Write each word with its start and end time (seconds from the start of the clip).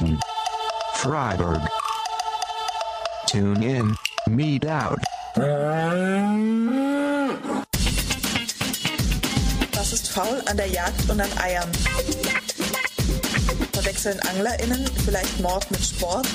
Liberation. 0.00 0.20
Freiburg. 0.94 1.60
Tune 3.26 3.62
in, 3.62 3.96
meet 4.28 4.66
out. 4.66 4.98
Was 9.72 9.92
ist 9.92 10.08
faul 10.10 10.42
an 10.46 10.56
der 10.56 10.68
Jagd 10.68 11.08
und 11.08 11.20
an 11.20 11.38
Eiern? 11.38 11.70
Verwechseln 13.72 14.18
AnglerInnen 14.20 14.88
vielleicht 15.04 15.40
Mord 15.40 15.70
mit 15.70 15.84
Sport? 15.84 16.26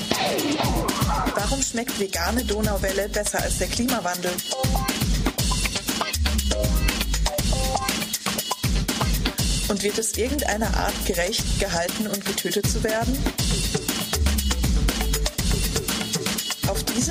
Warum 1.35 1.61
schmeckt 1.61 1.99
vegane 1.99 2.43
Donauwelle 2.43 3.09
besser 3.09 3.41
als 3.41 3.57
der 3.57 3.67
Klimawandel? 3.67 4.31
Und 9.69 9.83
wird 9.83 9.99
es 9.99 10.17
irgendeiner 10.17 10.75
Art 10.77 11.05
gerecht, 11.05 11.59
gehalten 11.59 12.07
und 12.07 12.25
getötet 12.25 12.67
zu 12.67 12.83
werden? 12.83 13.15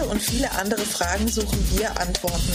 Und 0.09 0.23
viele 0.23 0.51
andere 0.53 0.81
Fragen 0.81 1.29
suchen 1.29 1.59
wir 1.77 2.01
Antworten. 2.01 2.53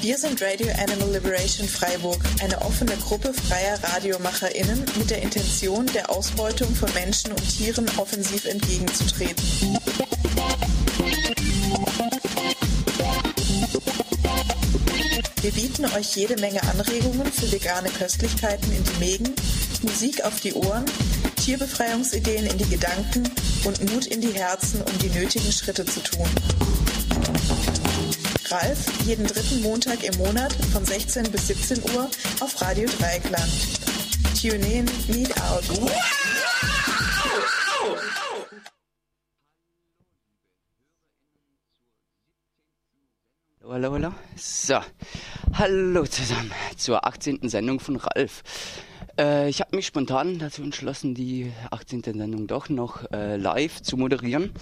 Wir 0.00 0.16
sind 0.16 0.40
Radio 0.40 0.68
Animal 0.78 1.12
Liberation 1.12 1.68
Freiburg, 1.68 2.18
eine 2.42 2.60
offene 2.62 2.96
Gruppe 2.96 3.32
freier 3.34 3.78
RadiomacherInnen 3.82 4.84
mit 4.96 5.10
der 5.10 5.22
Intention, 5.22 5.86
der 5.86 6.10
Ausbeutung 6.10 6.74
von 6.74 6.92
Menschen 6.94 7.32
und 7.32 7.56
Tieren 7.56 7.86
offensiv 7.98 8.46
entgegenzutreten. 8.46 9.44
Wir 15.42 15.52
bieten 15.52 15.84
euch 15.86 16.16
jede 16.16 16.36
Menge 16.40 16.62
Anregungen 16.62 17.30
für 17.32 17.50
vegane 17.52 17.90
Köstlichkeiten 17.90 18.72
in 18.72 18.84
die 18.84 18.98
Mägen, 18.98 19.34
Musik 19.82 20.24
auf 20.24 20.40
die 20.40 20.54
Ohren, 20.54 20.84
Tierbefreiungsideen 21.48 22.44
in 22.44 22.58
die 22.58 22.68
Gedanken 22.68 23.24
und 23.64 23.90
Mut 23.90 24.04
in 24.04 24.20
die 24.20 24.34
Herzen, 24.34 24.82
um 24.82 24.98
die 24.98 25.08
nötigen 25.08 25.50
Schritte 25.50 25.82
zu 25.86 26.00
tun. 26.00 26.28
Ralf, 28.50 29.06
jeden 29.06 29.26
dritten 29.26 29.62
Montag 29.62 30.04
im 30.04 30.14
Monat 30.18 30.52
von 30.74 30.84
16 30.84 31.32
bis 31.32 31.46
17 31.46 31.82
Uhr 31.94 32.10
auf 32.40 32.60
Radio 32.60 32.86
Dreieckland. 32.98 33.50
Tune 34.38 34.56
in, 34.70 34.84
meet 35.08 35.30
out. 35.40 35.64
Hallo, 43.66 43.92
hallo. 43.94 44.12
So, 44.36 44.80
hallo 45.54 46.04
zusammen 46.04 46.52
zur 46.76 47.06
18. 47.06 47.48
Sendung 47.48 47.80
von 47.80 47.96
Ralf. 47.96 48.42
Äh, 49.18 49.48
ich 49.48 49.60
habe 49.60 49.74
mich 49.76 49.86
spontan 49.86 50.38
dazu 50.38 50.62
entschlossen, 50.62 51.14
die 51.14 51.52
18. 51.70 52.02
Sendung 52.02 52.46
doch 52.46 52.68
noch 52.68 53.10
äh, 53.12 53.36
live 53.36 53.82
zu 53.82 53.96
moderieren. 53.96 54.52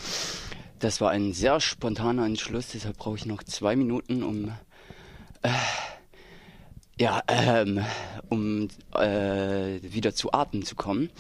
Das 0.79 1.01
war 1.01 1.11
ein 1.11 1.33
sehr 1.33 1.61
spontaner 1.61 2.27
Entschluss, 2.27 2.69
deshalb 2.73 2.97
brauche 2.97 3.17
ich 3.17 3.27
noch 3.27 3.43
zwei 3.43 3.77
Minuten, 3.77 4.23
um 4.23 4.53
äh, 5.43 5.49
ja, 6.99 7.23
ähm, 7.29 7.85
um 8.29 8.69
äh, 8.95 9.81
wieder 9.83 10.15
zu 10.15 10.33
Atem 10.33 10.65
zu 10.65 10.75
kommen. 10.75 11.11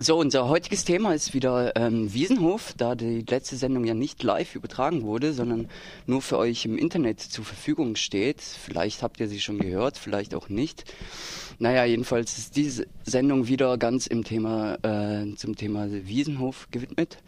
So, 0.00 0.16
unser 0.16 0.48
heutiges 0.48 0.84
Thema 0.84 1.12
ist 1.12 1.34
wieder 1.34 1.74
ähm, 1.74 2.14
Wiesenhof, 2.14 2.72
da 2.76 2.94
die 2.94 3.24
letzte 3.28 3.56
Sendung 3.56 3.82
ja 3.82 3.94
nicht 3.94 4.22
live 4.22 4.54
übertragen 4.54 5.02
wurde, 5.02 5.32
sondern 5.32 5.66
nur 6.06 6.22
für 6.22 6.38
euch 6.38 6.64
im 6.64 6.78
Internet 6.78 7.18
zur 7.18 7.44
Verfügung 7.44 7.96
steht. 7.96 8.40
Vielleicht 8.40 9.02
habt 9.02 9.18
ihr 9.18 9.26
sie 9.26 9.40
schon 9.40 9.58
gehört, 9.58 9.98
vielleicht 9.98 10.36
auch 10.36 10.48
nicht. 10.48 10.84
Naja, 11.58 11.84
jedenfalls 11.84 12.38
ist 12.38 12.54
diese 12.54 12.86
Sendung 13.02 13.48
wieder 13.48 13.76
ganz 13.76 14.06
im 14.06 14.22
Thema, 14.22 14.78
äh, 14.84 15.34
zum 15.34 15.56
Thema 15.56 15.88
Wiesenhof 15.90 16.68
gewidmet. 16.70 17.18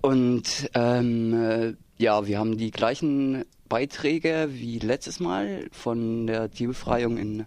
Und 0.00 0.70
ähm, 0.74 1.34
äh, 1.34 1.74
ja, 1.98 2.24
wir 2.28 2.38
haben 2.38 2.56
die 2.56 2.70
gleichen 2.70 3.46
Beiträge 3.68 4.50
wie 4.52 4.78
letztes 4.78 5.18
Mal 5.18 5.66
von 5.72 6.28
der 6.28 6.52
Tierbefreiung 6.52 7.16
in 7.16 7.46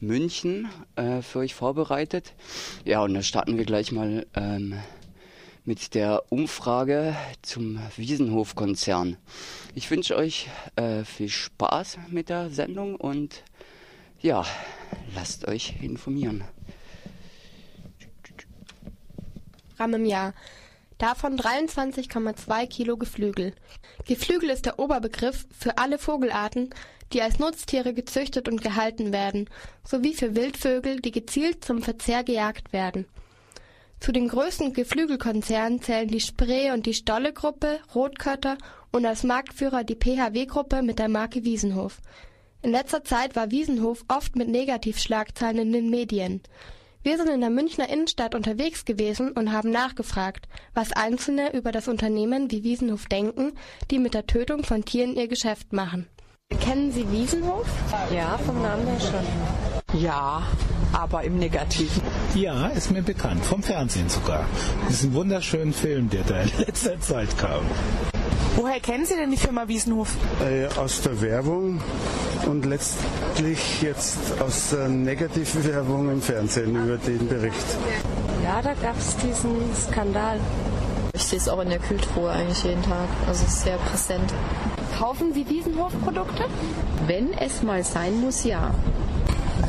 München 0.00 0.68
äh, 0.96 1.22
für 1.22 1.40
euch 1.40 1.54
vorbereitet. 1.54 2.34
Ja, 2.84 3.02
und 3.02 3.14
da 3.14 3.22
starten 3.22 3.58
wir 3.58 3.64
gleich 3.64 3.92
mal 3.92 4.26
ähm, 4.34 4.74
mit 5.64 5.94
der 5.94 6.22
Umfrage 6.30 7.14
zum 7.42 7.78
Wiesenhof-Konzern. 7.96 9.16
Ich 9.74 9.90
wünsche 9.90 10.16
euch 10.16 10.48
äh, 10.76 11.04
viel 11.04 11.28
Spaß 11.28 11.98
mit 12.08 12.30
der 12.30 12.50
Sendung 12.50 12.96
und 12.96 13.42
ja, 14.20 14.44
lasst 15.14 15.46
euch 15.46 15.74
informieren. 15.82 16.44
Gramm 19.76 19.94
im 19.94 20.06
Jahr. 20.06 20.34
Davon 20.98 21.38
23,2 21.38 22.66
Kilo 22.66 22.96
Geflügel. 22.96 23.54
Geflügel 24.06 24.50
ist 24.50 24.66
der 24.66 24.80
Oberbegriff 24.80 25.46
für 25.56 25.78
alle 25.78 25.98
Vogelarten, 25.98 26.70
die 27.12 27.22
als 27.22 27.38
Nutztiere 27.38 27.94
gezüchtet 27.94 28.48
und 28.48 28.62
gehalten 28.62 29.12
werden, 29.12 29.48
sowie 29.84 30.14
für 30.14 30.34
Wildvögel, 30.34 31.00
die 31.00 31.12
gezielt 31.12 31.64
zum 31.64 31.82
Verzehr 31.82 32.24
gejagt 32.24 32.72
werden. 32.72 33.06
Zu 34.00 34.12
den 34.12 34.28
größten 34.28 34.74
Geflügelkonzernen 34.74 35.82
zählen 35.82 36.08
die 36.08 36.20
Spree 36.20 36.70
und 36.70 36.86
die 36.86 36.94
Stolle-Gruppe, 36.94 37.80
Rotkötter 37.94 38.56
und 38.92 39.04
als 39.04 39.24
Marktführer 39.24 39.82
die 39.84 39.96
PHW-Gruppe 39.96 40.82
mit 40.82 40.98
der 40.98 41.08
Marke 41.08 41.44
Wiesenhof. 41.44 41.98
In 42.62 42.70
letzter 42.70 43.04
Zeit 43.04 43.36
war 43.36 43.50
Wiesenhof 43.50 44.04
oft 44.08 44.36
mit 44.36 44.48
Negativschlagzeilen 44.48 45.58
in 45.58 45.72
den 45.72 45.90
Medien. 45.90 46.42
Wir 47.02 47.16
sind 47.16 47.28
in 47.28 47.40
der 47.40 47.50
Münchner 47.50 47.88
Innenstadt 47.88 48.34
unterwegs 48.34 48.84
gewesen 48.84 49.32
und 49.32 49.52
haben 49.52 49.70
nachgefragt, 49.70 50.48
was 50.74 50.92
Einzelne 50.92 51.54
über 51.54 51.72
das 51.72 51.88
Unternehmen 51.88 52.50
wie 52.50 52.64
Wiesenhof 52.64 53.06
denken, 53.06 53.52
die 53.90 53.98
mit 53.98 54.14
der 54.14 54.26
Tötung 54.26 54.64
von 54.64 54.84
Tieren 54.84 55.16
ihr 55.16 55.28
Geschäft 55.28 55.72
machen. 55.72 56.08
Kennen 56.68 56.92
Sie 56.92 57.10
Wiesenhof? 57.10 57.66
Ja, 58.10 58.38
vom 58.38 58.62
Namen 58.62 58.86
her 58.86 59.00
schon. 59.00 60.00
Ja, 60.00 60.42
aber 60.92 61.22
im 61.24 61.38
Negativen. 61.38 62.02
Ja, 62.34 62.68
ist 62.68 62.90
mir 62.90 63.02
bekannt, 63.02 63.44
vom 63.44 63.62
Fernsehen 63.62 64.08
sogar. 64.08 64.46
Diesen 64.88 65.12
wunderschönen 65.12 65.74
Film, 65.74 66.08
der 66.08 66.24
da 66.24 66.40
in 66.40 66.50
letzter 66.58 66.98
Zeit 67.00 67.36
kam. 67.36 67.60
Woher 68.56 68.80
kennen 68.80 69.04
Sie 69.04 69.14
denn 69.14 69.30
die 69.30 69.36
Firma 69.36 69.68
Wiesenhof? 69.68 70.14
Äh, 70.42 70.66
aus 70.78 71.02
der 71.02 71.20
Werbung 71.20 71.82
und 72.46 72.64
letztlich 72.64 73.82
jetzt 73.82 74.40
aus 74.40 74.70
der 74.70 74.88
negativen 74.88 75.64
Werbung 75.64 76.10
im 76.10 76.22
Fernsehen 76.22 76.76
über 76.76 76.96
den 76.96 77.28
Bericht. 77.28 77.66
Ja, 78.42 78.62
da 78.62 78.72
gab 78.74 78.98
es 78.98 79.16
diesen 79.16 79.56
Skandal. 79.74 80.40
Ich 81.12 81.24
sehe 81.24 81.38
es 81.38 81.48
auch 81.48 81.60
in 81.60 81.68
der 81.68 81.78
Kühltruhe 81.78 82.30
eigentlich 82.30 82.64
jeden 82.64 82.82
Tag. 82.82 83.08
Also 83.26 83.44
es 83.44 83.52
ist 83.52 83.62
sehr 83.62 83.76
präsent. 83.76 84.32
Kaufen 84.98 85.32
Sie 85.32 85.48
Wiesenhof-Produkte? 85.48 86.44
Wenn 87.06 87.32
es 87.32 87.62
mal 87.62 87.84
sein 87.84 88.20
muss, 88.20 88.42
ja. 88.42 88.74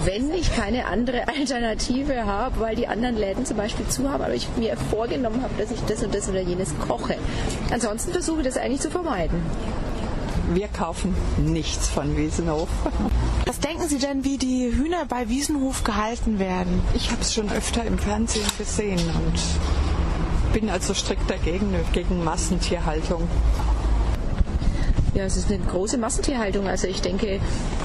Wenn 0.03 0.33
ich 0.33 0.55
keine 0.55 0.87
andere 0.87 1.27
Alternative 1.27 2.25
habe, 2.25 2.59
weil 2.59 2.75
die 2.75 2.87
anderen 2.87 3.15
Läden 3.15 3.45
zum 3.45 3.57
Beispiel 3.57 3.87
zu 3.87 4.09
haben, 4.09 4.23
aber 4.23 4.33
ich 4.33 4.47
mir 4.57 4.75
vorgenommen 4.75 5.43
habe, 5.43 5.53
dass 5.59 5.69
ich 5.69 5.81
das 5.81 6.01
und 6.01 6.15
das 6.15 6.29
oder 6.29 6.41
jenes 6.41 6.73
koche. 6.79 7.15
Ansonsten 7.71 8.11
versuche 8.11 8.39
ich 8.39 8.47
das 8.47 8.57
eigentlich 8.57 8.81
zu 8.81 8.89
vermeiden. 8.89 9.39
Wir 10.51 10.67
kaufen 10.67 11.13
nichts 11.37 11.87
von 11.87 12.17
Wiesenhof. 12.17 12.69
Was 13.45 13.59
denken 13.59 13.87
Sie 13.87 13.99
denn, 13.99 14.23
wie 14.23 14.39
die 14.39 14.71
Hühner 14.75 15.05
bei 15.07 15.29
Wiesenhof 15.29 15.83
gehalten 15.83 16.39
werden? 16.39 16.81
Ich 16.95 17.11
habe 17.11 17.21
es 17.21 17.35
schon 17.35 17.51
öfter 17.51 17.83
im 17.83 17.99
Fernsehen 17.99 18.47
gesehen 18.57 18.99
und 18.99 20.53
bin 20.53 20.71
also 20.71 20.95
strikt 20.95 21.29
dagegen, 21.29 21.75
gegen 21.93 22.23
Massentierhaltung. 22.23 23.27
Ja, 25.13 25.23
es 25.23 25.37
ist 25.37 25.49
eine 25.49 25.59
große 25.59 25.97
Massentierhaltung. 25.97 26.67
Also 26.67 26.87
ich 26.87 27.01
denke, 27.01 27.39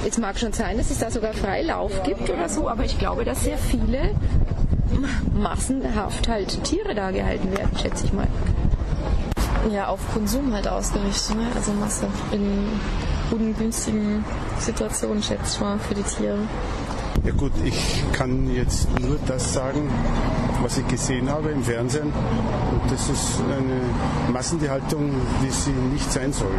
es 0.06 0.18
mag 0.18 0.38
schon 0.38 0.52
sein, 0.52 0.76
dass 0.76 0.90
es 0.90 0.98
da 0.98 1.10
sogar 1.10 1.32
Freilauf 1.32 2.02
gibt 2.02 2.28
oder 2.30 2.48
so, 2.48 2.68
aber 2.68 2.84
ich 2.84 2.98
glaube, 2.98 3.24
dass 3.24 3.44
sehr 3.44 3.58
viele 3.58 4.14
massenhaft 5.34 6.28
halt 6.28 6.62
Tiere 6.64 6.94
da 6.94 7.10
gehalten 7.10 7.50
werden, 7.56 7.76
schätze 7.80 8.06
ich 8.06 8.12
mal. 8.12 8.28
Ja, 9.72 9.88
auf 9.88 10.00
Konsum 10.12 10.52
halt 10.52 10.68
ausgerichtet, 10.68 11.36
ne? 11.36 11.46
also 11.54 11.72
Masse. 11.72 12.06
In 12.32 12.68
guten, 13.30 13.56
günstigen 13.56 14.24
Situationen, 14.58 15.22
schätze 15.22 15.54
ich 15.54 15.60
mal, 15.60 15.78
für 15.78 15.94
die 15.94 16.02
Tiere. 16.02 16.38
Ja 17.24 17.32
gut, 17.32 17.52
ich 17.64 18.04
kann 18.12 18.54
jetzt 18.54 18.86
nur 19.00 19.18
das 19.26 19.54
sagen, 19.54 19.90
was 20.62 20.76
ich 20.76 20.86
gesehen 20.88 21.30
habe 21.30 21.52
im 21.52 21.62
Fernsehen. 21.62 22.12
Und 22.12 22.92
das 22.92 23.08
ist 23.08 23.40
eine 23.40 24.30
Massentierhaltung, 24.30 25.10
wie 25.40 25.50
sie 25.50 25.70
nicht 25.70 26.12
sein 26.12 26.34
soll. 26.34 26.52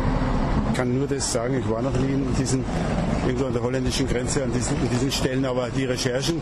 Ich 0.71 0.75
kann 0.75 0.97
nur 0.97 1.05
das 1.05 1.31
sagen, 1.31 1.59
ich 1.59 1.69
war 1.69 1.83
noch 1.83 1.93
nie 1.93 2.13
in 2.13 2.33
diesen, 2.33 2.65
irgendwo 3.27 3.45
an 3.45 3.53
der 3.53 3.61
holländischen 3.61 4.07
Grenze 4.07 4.43
an 4.43 4.51
diesen, 4.53 4.75
an 4.75 4.89
diesen 4.91 5.11
Stellen, 5.11 5.45
aber 5.45 5.69
die 5.69 5.85
Recherchen 5.85 6.41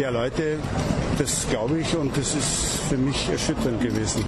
der 0.00 0.10
Leute, 0.10 0.58
das 1.18 1.46
glaube 1.48 1.78
ich 1.78 1.96
und 1.96 2.16
das 2.16 2.34
ist 2.34 2.80
für 2.88 2.96
mich 2.96 3.28
erschütternd 3.30 3.80
gewesen. 3.80 4.24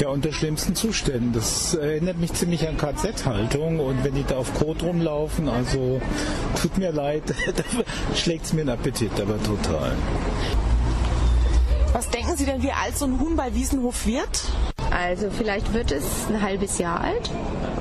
Ja, 0.00 0.08
unter 0.08 0.32
schlimmsten 0.32 0.74
Zuständen. 0.74 1.32
Das 1.32 1.74
erinnert 1.74 2.18
mich 2.18 2.32
ziemlich 2.32 2.66
an 2.68 2.76
KZ-Haltung 2.76 3.78
und 3.78 4.02
wenn 4.04 4.14
die 4.14 4.24
da 4.24 4.36
auf 4.36 4.52
Kot 4.54 4.82
rumlaufen, 4.82 5.48
also 5.48 6.00
tut 6.60 6.78
mir 6.78 6.92
leid, 6.92 7.22
da 7.56 7.62
schlägt 8.14 8.46
es 8.46 8.52
mir 8.52 8.64
den 8.64 8.70
Appetit, 8.70 9.12
aber 9.20 9.40
total. 9.42 9.92
Was 11.92 12.08
denken 12.08 12.36
Sie 12.36 12.46
denn, 12.46 12.62
wie 12.62 12.72
alt 12.72 12.96
so 12.96 13.04
ein 13.04 13.20
Huhn 13.20 13.36
bei 13.36 13.54
Wiesenhof 13.54 14.06
wird? 14.06 14.44
Also 14.90 15.30
vielleicht 15.30 15.72
wird 15.74 15.92
es 15.92 16.04
ein 16.28 16.40
halbes 16.40 16.78
Jahr 16.78 17.00
alt, 17.00 17.30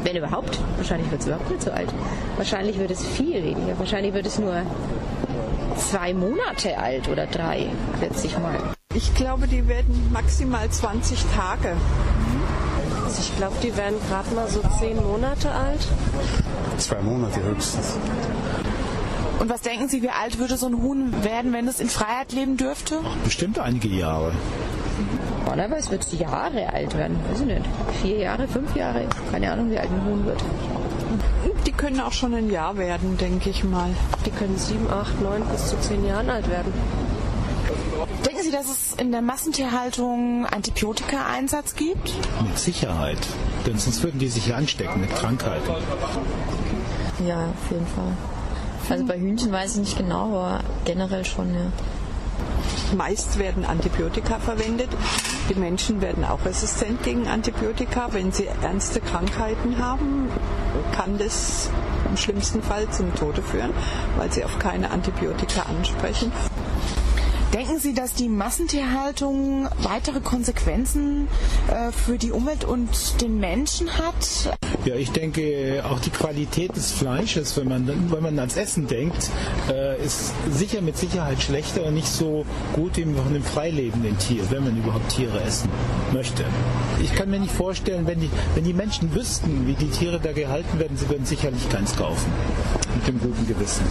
wenn 0.03 0.15
überhaupt. 0.15 0.59
Wahrscheinlich 0.77 1.09
wird 1.11 1.21
es 1.21 1.27
überhaupt 1.27 1.49
nicht 1.49 1.61
so 1.61 1.71
alt. 1.71 1.93
Wahrscheinlich 2.37 2.77
wird 2.77 2.91
es 2.91 3.05
viel 3.05 3.43
weniger. 3.43 3.79
Wahrscheinlich 3.79 4.13
wird 4.13 4.25
es 4.25 4.37
nur 4.37 4.61
zwei 5.77 6.13
Monate 6.13 6.77
alt 6.77 7.07
oder 7.07 7.25
drei, 7.25 7.67
schätze 7.99 8.27
ich 8.27 8.37
mal. 8.37 8.59
Ich 8.93 9.13
glaube, 9.15 9.47
die 9.47 9.67
werden 9.67 10.09
maximal 10.11 10.69
20 10.69 11.25
Tage. 11.35 11.75
Also 13.05 13.21
ich 13.21 13.35
glaube, 13.37 13.55
die 13.63 13.75
werden 13.77 13.95
gerade 14.09 14.33
mal 14.35 14.49
so 14.49 14.61
zehn 14.79 14.97
Monate 15.01 15.51
alt. 15.51 15.87
Zwei 16.77 17.01
Monate 17.01 17.41
höchstens. 17.43 17.97
Und 19.39 19.49
was 19.49 19.61
denken 19.61 19.87
Sie, 19.87 20.01
wie 20.01 20.09
alt 20.09 20.39
würde 20.39 20.57
so 20.57 20.67
ein 20.67 20.81
Huhn 20.81 21.23
werden, 21.23 21.53
wenn 21.53 21.67
es 21.67 21.79
in 21.79 21.89
Freiheit 21.89 22.31
leben 22.33 22.57
dürfte? 22.57 22.99
Bestimmt 23.23 23.59
einige 23.59 23.87
Jahre. 23.87 24.33
Normalerweise 25.45 25.91
wird 25.91 26.03
es 26.03 26.19
Jahre 26.19 26.71
alt 26.71 26.95
werden. 26.97 27.17
Weiß 27.29 27.39
ich 27.39 27.47
nicht. 27.47 27.65
Vier 28.01 28.17
Jahre, 28.17 28.47
fünf 28.47 28.75
Jahre. 28.75 29.07
Keine 29.31 29.51
Ahnung, 29.51 29.71
wie 29.71 29.79
alt 29.79 29.89
ein 29.89 30.05
Huhn 30.05 30.25
wird. 30.25 30.43
Die 31.65 31.71
können 31.71 31.99
auch 32.01 32.13
schon 32.13 32.33
ein 32.33 32.49
Jahr 32.49 32.77
werden, 32.77 33.17
denke 33.17 33.49
ich 33.49 33.63
mal. 33.63 33.89
Die 34.25 34.31
können 34.31 34.57
sieben, 34.57 34.89
acht, 34.89 35.19
neun 35.21 35.43
bis 35.51 35.69
zu 35.69 35.79
zehn 35.79 36.05
Jahren 36.05 36.29
alt 36.29 36.49
werden. 36.49 36.71
Denken 38.41 38.57
Sie, 38.57 38.57
dass 38.57 38.75
es 38.75 38.93
in 38.97 39.11
der 39.11 39.21
Massentierhaltung 39.21 40.47
Antibiotika-Einsatz 40.47 41.75
gibt? 41.75 42.11
Mit 42.41 42.57
Sicherheit. 42.57 43.19
Denn 43.67 43.77
sonst 43.77 44.01
würden 44.01 44.19
die 44.19 44.29
sich 44.29 44.47
ja 44.47 44.55
anstecken 44.55 45.01
mit 45.01 45.13
Krankheiten. 45.15 45.69
Ja, 47.27 47.49
auf 47.49 47.71
jeden 47.71 47.85
Fall. 47.85 48.17
Also 48.89 49.05
bei 49.05 49.19
Hühnchen 49.19 49.51
weiß 49.51 49.73
ich 49.73 49.81
nicht 49.81 49.97
genau, 49.97 50.29
aber 50.29 50.61
generell 50.85 51.23
schon, 51.23 51.53
ja. 51.53 51.71
Meist 52.97 53.37
werden 53.37 53.63
Antibiotika 53.63 54.39
verwendet. 54.39 54.89
Die 55.49 55.55
Menschen 55.55 56.01
werden 56.01 56.25
auch 56.25 56.43
resistent 56.43 57.03
gegen 57.03 57.27
Antibiotika. 57.27 58.07
Wenn 58.11 58.31
sie 58.31 58.47
ernste 58.63 59.01
Krankheiten 59.01 59.77
haben, 59.77 60.29
kann 60.95 61.19
das 61.19 61.69
im 62.09 62.17
schlimmsten 62.17 62.63
Fall 62.63 62.89
zum 62.89 63.13
Tode 63.13 63.43
führen, 63.43 63.71
weil 64.17 64.31
sie 64.31 64.43
auf 64.43 64.57
keine 64.57 64.89
Antibiotika 64.89 65.63
ansprechen. 65.63 66.31
Denken 67.53 67.79
Sie, 67.79 67.93
dass 67.93 68.13
die 68.13 68.29
Massentierhaltung 68.29 69.67
weitere 69.79 70.21
Konsequenzen 70.21 71.27
äh, 71.67 71.91
für 71.91 72.17
die 72.17 72.31
Umwelt 72.31 72.63
und 72.63 73.19
den 73.21 73.41
Menschen 73.41 73.97
hat? 73.97 74.57
Ja, 74.85 74.95
ich 74.95 75.11
denke, 75.11 75.83
auch 75.85 75.99
die 75.99 76.11
Qualität 76.11 76.73
des 76.77 76.91
Fleisches, 76.91 77.57
wenn 77.57 77.67
man, 77.67 77.87
wenn 78.09 78.23
man 78.23 78.39
ans 78.39 78.55
Essen 78.55 78.87
denkt, 78.87 79.29
äh, 79.69 80.01
ist 80.01 80.31
sicher 80.49 80.81
mit 80.81 80.97
Sicherheit 80.97 81.41
schlechter 81.41 81.83
und 81.83 81.95
nicht 81.95 82.07
so 82.07 82.45
gut 82.73 82.95
wie 82.95 83.03
von 83.03 83.27
einem 83.27 83.43
freilebenden 83.43 84.17
Tier, 84.17 84.49
wenn 84.49 84.63
man 84.63 84.77
überhaupt 84.77 85.09
Tiere 85.09 85.41
essen 85.43 85.69
möchte. 86.13 86.45
Ich 87.03 87.13
kann 87.15 87.29
mir 87.29 87.39
nicht 87.39 87.53
vorstellen, 87.53 88.07
wenn 88.07 88.21
die, 88.21 88.29
wenn 88.55 88.63
die 88.63 88.73
Menschen 88.73 89.13
wüssten, 89.13 89.67
wie 89.67 89.73
die 89.73 89.89
Tiere 89.89 90.21
da 90.21 90.31
gehalten 90.31 90.79
werden, 90.79 90.95
sie 90.95 91.09
würden 91.09 91.25
sicherlich 91.25 91.67
keins 91.69 91.97
kaufen. 91.97 92.31
Mit 92.95 93.07
dem 93.09 93.19
guten 93.19 93.45
Gewissen. 93.45 93.83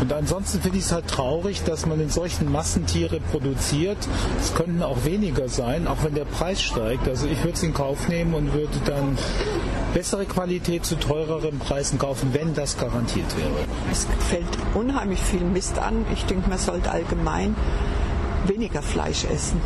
Und 0.00 0.12
ansonsten 0.12 0.60
finde 0.60 0.78
ich 0.78 0.84
es 0.84 0.92
halt 0.92 1.08
traurig, 1.08 1.64
dass 1.64 1.86
man 1.86 2.00
in 2.00 2.10
solchen 2.10 2.50
Massen 2.50 2.86
Tiere 2.86 3.20
produziert. 3.20 3.98
Es 4.40 4.54
könnten 4.54 4.82
auch 4.82 5.04
weniger 5.04 5.48
sein, 5.48 5.86
auch 5.88 6.04
wenn 6.04 6.14
der 6.14 6.24
Preis 6.24 6.62
steigt. 6.62 7.08
Also 7.08 7.26
ich 7.26 7.38
würde 7.38 7.54
es 7.54 7.62
in 7.62 7.74
Kauf 7.74 8.08
nehmen 8.08 8.34
und 8.34 8.52
würde 8.52 8.78
dann 8.84 9.18
bessere 9.94 10.26
Qualität 10.26 10.84
zu 10.84 10.96
teureren 10.96 11.58
Preisen 11.58 11.98
kaufen, 11.98 12.30
wenn 12.32 12.54
das 12.54 12.78
garantiert 12.78 13.36
wäre. 13.36 13.50
Es 13.90 14.06
fällt 14.28 14.46
unheimlich 14.74 15.20
viel 15.20 15.40
Mist 15.40 15.78
an. 15.78 16.04
Ich 16.12 16.24
denke, 16.26 16.48
man 16.48 16.58
sollte 16.58 16.90
allgemein 16.90 17.56
weniger 18.46 18.82
Fleisch 18.82 19.24
essen. 19.24 19.60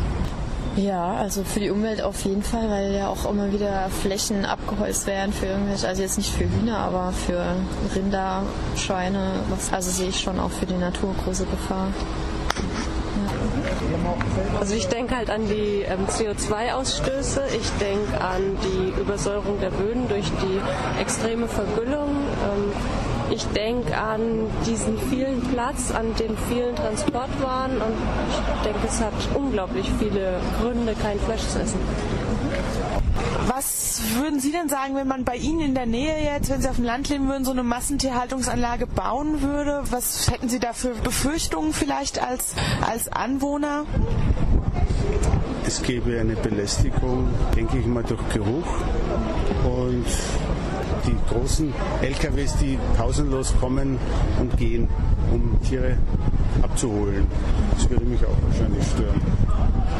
Ja, 0.75 1.13
also 1.13 1.43
für 1.43 1.59
die 1.59 1.69
Umwelt 1.69 2.01
auf 2.01 2.25
jeden 2.25 2.41
Fall, 2.41 2.67
weil 2.69 2.93
ja 2.93 3.07
auch 3.07 3.29
immer 3.29 3.51
wieder 3.53 3.89
Flächen 4.01 4.43
abgeholzt 4.43 5.05
werden 5.05 5.31
für 5.31 5.45
irgendwelche, 5.45 5.87
also 5.87 6.01
jetzt 6.01 6.17
nicht 6.17 6.33
für 6.33 6.45
Hühner, 6.45 6.79
aber 6.79 7.13
für 7.13 7.43
Rinder, 7.95 8.41
Schweine. 8.75 9.33
Also 9.71 9.91
sehe 9.91 10.09
ich 10.09 10.19
schon 10.19 10.39
auch 10.39 10.49
für 10.49 10.65
die 10.65 10.73
Natur 10.73 11.13
große 11.23 11.45
Gefahr. 11.45 11.89
Also 14.59 14.73
ich 14.73 14.87
denke 14.87 15.15
halt 15.15 15.29
an 15.29 15.45
die 15.47 15.83
ähm, 15.83 16.07
CO2-Ausstöße, 16.07 17.41
ich 17.55 17.69
denke 17.79 18.19
an 18.19 18.57
die 18.63 18.99
Übersäuerung 18.99 19.59
der 19.59 19.69
Böden 19.69 20.07
durch 20.07 20.25
die 20.25 20.99
extreme 20.99 21.47
Vergüllung. 21.47 22.09
Ähm, 22.09 22.71
ich 23.33 23.45
denke 23.47 23.97
an 23.97 24.47
diesen 24.67 24.97
vielen 25.09 25.41
Platz, 25.41 25.91
an 25.91 26.13
den 26.15 26.37
vielen 26.49 26.75
Transportwaren 26.75 27.81
und 27.81 27.95
ich 28.29 28.63
denke, 28.63 28.87
es 28.87 29.01
hat 29.01 29.13
unglaublich 29.33 29.89
viele 29.99 30.39
Gründe, 30.61 30.93
kein 31.01 31.19
Fleisch 31.19 31.47
zu 31.47 31.59
essen. 31.59 31.79
Was 33.47 34.01
würden 34.15 34.39
Sie 34.39 34.51
denn 34.51 34.69
sagen, 34.69 34.95
wenn 34.95 35.07
man 35.07 35.23
bei 35.25 35.35
Ihnen 35.35 35.61
in 35.61 35.75
der 35.75 35.87
Nähe 35.87 36.23
jetzt, 36.23 36.49
wenn 36.49 36.61
Sie 36.61 36.69
auf 36.69 36.75
dem 36.75 36.85
Land 36.85 37.09
leben 37.09 37.27
würden, 37.27 37.43
so 37.43 37.51
eine 37.51 37.63
Massentierhaltungsanlage 37.63 38.85
bauen 38.85 39.41
würde? 39.41 39.81
Was 39.89 40.29
hätten 40.31 40.49
Sie 40.49 40.59
da 40.59 40.73
für 40.73 40.89
Befürchtungen 40.89 41.73
vielleicht 41.73 42.21
als, 42.21 42.53
als 42.87 43.11
Anwohner? 43.11 43.85
Es 45.65 45.81
gäbe 45.81 46.19
eine 46.19 46.35
Belästigung, 46.35 47.27
denke 47.55 47.77
ich 47.79 47.85
mal, 47.85 48.03
durch 48.03 48.21
Geruch 48.33 48.67
und 49.65 50.05
die 51.07 51.15
großen 51.33 51.73
LKWs, 52.01 52.55
die 52.57 52.77
pausenlos 52.97 53.53
kommen 53.59 53.97
und 54.39 54.55
gehen, 54.57 54.89
um 55.31 55.59
Tiere 55.61 55.97
abzuholen. 56.61 57.27
Das 57.75 57.89
würde 57.89 58.05
mich 58.05 58.23
auch 58.25 58.37
wahrscheinlich 58.47 58.85
stören. 58.87 59.21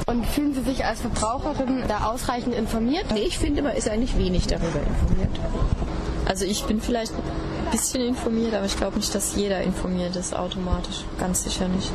Und 0.05 0.25
fühlen 0.25 0.53
Sie 0.53 0.61
sich 0.61 0.85
als 0.85 1.01
Verbraucherin 1.01 1.83
da 1.87 2.05
ausreichend 2.05 2.55
informiert? 2.55 3.05
Nee, 3.13 3.21
ich 3.21 3.37
finde, 3.37 3.61
man 3.61 3.75
ist 3.75 3.89
eigentlich 3.89 4.17
wenig 4.17 4.47
darüber 4.47 4.79
informiert. 4.79 5.39
Also 6.25 6.45
ich 6.45 6.63
bin 6.65 6.81
vielleicht 6.81 7.13
ein 7.13 7.71
bisschen 7.71 8.01
informiert, 8.01 8.53
aber 8.53 8.65
ich 8.65 8.77
glaube 8.77 8.97
nicht, 8.97 9.13
dass 9.15 9.35
jeder 9.35 9.61
informiert 9.61 10.15
ist 10.15 10.35
automatisch. 10.35 11.03
Ganz 11.19 11.43
sicher 11.43 11.67
nicht. 11.67 11.91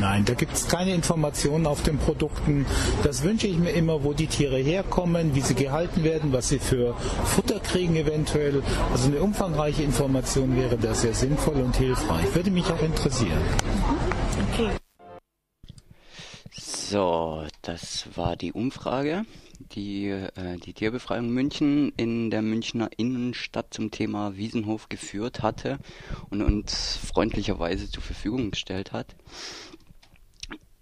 Nein, 0.00 0.24
da 0.24 0.32
gibt 0.32 0.54
es 0.54 0.66
keine 0.66 0.94
Informationen 0.94 1.66
auf 1.66 1.82
den 1.82 1.98
Produkten. 1.98 2.64
Das 3.02 3.22
wünsche 3.22 3.46
ich 3.46 3.58
mir 3.58 3.72
immer, 3.72 4.02
wo 4.02 4.14
die 4.14 4.28
Tiere 4.28 4.56
herkommen, 4.56 5.34
wie 5.34 5.42
sie 5.42 5.54
gehalten 5.54 6.04
werden, 6.04 6.32
was 6.32 6.48
sie 6.48 6.58
für 6.58 6.94
Futter 7.24 7.60
kriegen 7.60 7.96
eventuell. 7.96 8.62
Also 8.90 9.08
eine 9.08 9.20
umfangreiche 9.20 9.82
Information 9.82 10.56
wäre 10.56 10.78
da 10.78 10.94
sehr 10.94 11.12
sinnvoll 11.12 11.56
und 11.56 11.76
hilfreich. 11.76 12.34
Würde 12.34 12.50
mich 12.50 12.64
auch 12.70 12.82
interessieren. 12.82 13.42
Okay. 14.52 14.70
So, 16.52 17.44
das 17.60 18.08
war 18.16 18.36
die 18.36 18.52
Umfrage, 18.52 19.24
die 19.72 20.08
äh, 20.08 20.56
die 20.64 20.72
Tierbefreiung 20.72 21.28
München 21.28 21.92
in 21.96 22.30
der 22.30 22.42
Münchner 22.42 22.88
Innenstadt 22.96 23.72
zum 23.74 23.90
Thema 23.90 24.36
Wiesenhof 24.36 24.88
geführt 24.88 25.42
hatte 25.42 25.78
und 26.30 26.42
uns 26.42 26.96
freundlicherweise 26.96 27.90
zur 27.90 28.02
Verfügung 28.02 28.50
gestellt 28.50 28.92
hat. 28.92 29.14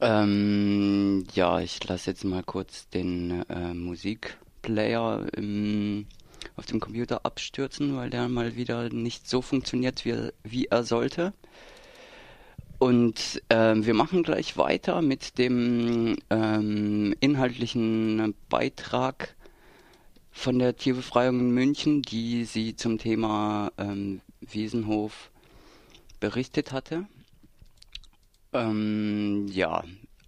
Ähm, 0.00 1.24
ja, 1.34 1.60
ich 1.60 1.82
lasse 1.86 2.10
jetzt 2.10 2.24
mal 2.24 2.42
kurz 2.44 2.88
den 2.88 3.42
äh, 3.48 3.74
Musikplayer 3.74 5.26
im, 5.36 6.06
auf 6.56 6.66
dem 6.66 6.78
Computer 6.78 7.24
abstürzen, 7.26 7.96
weil 7.96 8.10
der 8.10 8.28
mal 8.28 8.54
wieder 8.54 8.90
nicht 8.90 9.28
so 9.28 9.42
funktioniert, 9.42 10.04
wie, 10.04 10.30
wie 10.44 10.66
er 10.66 10.84
sollte. 10.84 11.32
Und 12.78 13.42
ähm, 13.50 13.86
wir 13.86 13.94
machen 13.94 14.22
gleich 14.22 14.56
weiter 14.56 15.02
mit 15.02 15.36
dem 15.36 16.16
ähm, 16.30 17.12
inhaltlichen 17.18 18.34
Beitrag 18.48 19.34
von 20.30 20.60
der 20.60 20.76
Tierbefreiung 20.76 21.40
in 21.40 21.50
München, 21.50 22.02
die 22.02 22.44
sie 22.44 22.76
zum 22.76 22.98
Thema 22.98 23.72
ähm, 23.78 24.20
Wiesenhof 24.40 25.32
berichtet 26.20 26.70
hatte. 26.70 27.06
Ähm, 28.52 29.46
ja, 29.48 29.84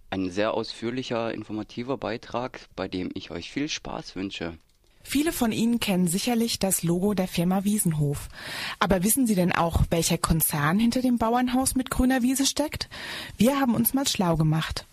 ein 0.09 0.29
sehr 0.29 0.53
ausführlicher, 0.53 1.33
informativer 1.33 1.97
Beitrag, 1.97 2.67
bei 2.75 2.87
dem 2.87 3.09
ich 3.13 3.31
euch 3.31 3.51
viel 3.51 3.69
Spaß 3.69 4.15
wünsche. 4.15 4.57
Viele 5.03 5.31
von 5.31 5.51
Ihnen 5.51 5.79
kennen 5.79 6.07
sicherlich 6.07 6.59
das 6.59 6.83
Logo 6.83 7.13
der 7.13 7.27
Firma 7.27 7.63
Wiesenhof. 7.63 8.29
Aber 8.79 9.03
wissen 9.03 9.25
Sie 9.25 9.35
denn 9.35 9.51
auch, 9.51 9.83
welcher 9.89 10.17
Konzern 10.17 10.79
hinter 10.79 11.01
dem 11.01 11.17
Bauernhaus 11.17 11.75
mit 11.75 11.89
grüner 11.89 12.21
Wiese 12.21 12.45
steckt? 12.45 12.87
Wir 13.37 13.59
haben 13.59 13.73
uns 13.73 13.93
mal 13.93 14.07
schlau 14.07 14.37
gemacht. 14.37 14.85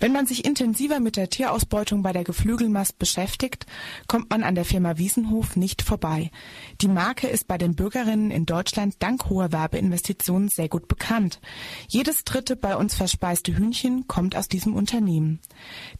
Wenn 0.00 0.12
man 0.12 0.26
sich 0.26 0.44
intensiver 0.44 1.00
mit 1.00 1.16
der 1.16 1.28
Tierausbeutung 1.28 2.02
bei 2.02 2.12
der 2.12 2.22
Geflügelmast 2.22 2.98
beschäftigt, 2.98 3.66
kommt 4.06 4.30
man 4.30 4.44
an 4.44 4.54
der 4.54 4.64
Firma 4.64 4.96
Wiesenhof 4.96 5.56
nicht 5.56 5.82
vorbei. 5.82 6.30
Die 6.80 6.88
Marke 6.88 7.26
ist 7.26 7.48
bei 7.48 7.58
den 7.58 7.74
Bürgerinnen 7.74 8.30
in 8.30 8.46
Deutschland 8.46 8.94
dank 9.00 9.28
hoher 9.28 9.50
Werbeinvestitionen 9.50 10.48
sehr 10.48 10.68
gut 10.68 10.86
bekannt. 10.86 11.40
Jedes 11.88 12.22
dritte 12.24 12.54
bei 12.54 12.76
uns 12.76 12.94
verspeiste 12.94 13.56
Hühnchen 13.56 14.06
kommt 14.06 14.36
aus 14.36 14.46
diesem 14.46 14.74
Unternehmen. 14.74 15.40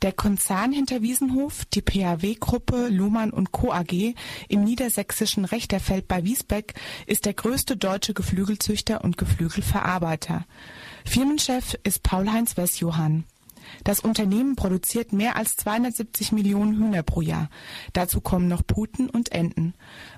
Der 0.03 0.13
Konzern 0.13 0.73
hinter 0.73 1.03
Wiesenhof, 1.03 1.65
die 1.65 1.83
PHW-Gruppe 1.83 2.89
Lohmann 2.89 3.31
und 3.31 3.51
Co. 3.51 3.73
AG 3.73 4.15
im 4.49 4.63
niedersächsischen 4.63 5.45
Rechterfeld 5.45 6.07
bei 6.07 6.25
Wiesbeck 6.25 6.75
ist 7.07 7.27
der 7.27 7.35
größte 7.35 7.77
deutsche 7.77 8.15
Geflügelzüchter 8.15 9.03
und 9.03 9.19
Geflügelverarbeiter. 9.19 10.47
Firmenchef 11.05 11.77
ist 11.83 12.05
Paul-Heinz 12.05 12.57
Wessjohann. 12.57 13.25
Das 13.85 14.01
Unternehmen 14.01 14.57
produziert 14.57 15.13
mehr 15.13 15.37
als 15.37 15.57
270 15.57 16.33
Millionen 16.33 16.77
Hühner 16.77 17.03
pro 17.03 17.21
Jahr. 17.21 17.49
Dazu 17.93 18.21
kommen 18.21 18.49
noch 18.49 18.67
Puten 18.67 19.09
und 19.09 19.33
Enten. 19.33 19.75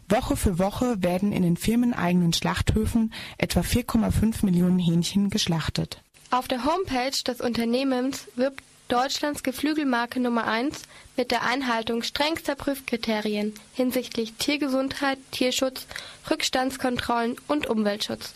Woche 0.08 0.36
für 0.36 0.58
Woche 0.58 1.02
werden 1.02 1.32
in 1.32 1.42
den 1.42 1.56
firmeneigenen 1.56 2.32
Schlachthöfen 2.32 3.12
etwa 3.38 3.60
4,5 3.60 4.44
Millionen 4.44 4.78
Hähnchen 4.78 5.30
geschlachtet. 5.30 6.02
Auf 6.30 6.46
der 6.46 6.64
Homepage 6.64 7.22
des 7.26 7.40
Unternehmens 7.40 8.28
wirbt 8.36 8.62
Deutschlands 8.90 9.44
Geflügelmarke 9.44 10.18
Nummer 10.18 10.48
1 10.48 10.82
mit 11.16 11.30
der 11.30 11.44
Einhaltung 11.44 12.02
strengster 12.02 12.56
Prüfkriterien 12.56 13.54
hinsichtlich 13.72 14.32
Tiergesundheit, 14.34 15.18
Tierschutz, 15.30 15.86
Rückstandskontrollen 16.28 17.36
und 17.46 17.68
Umweltschutz. 17.68 18.34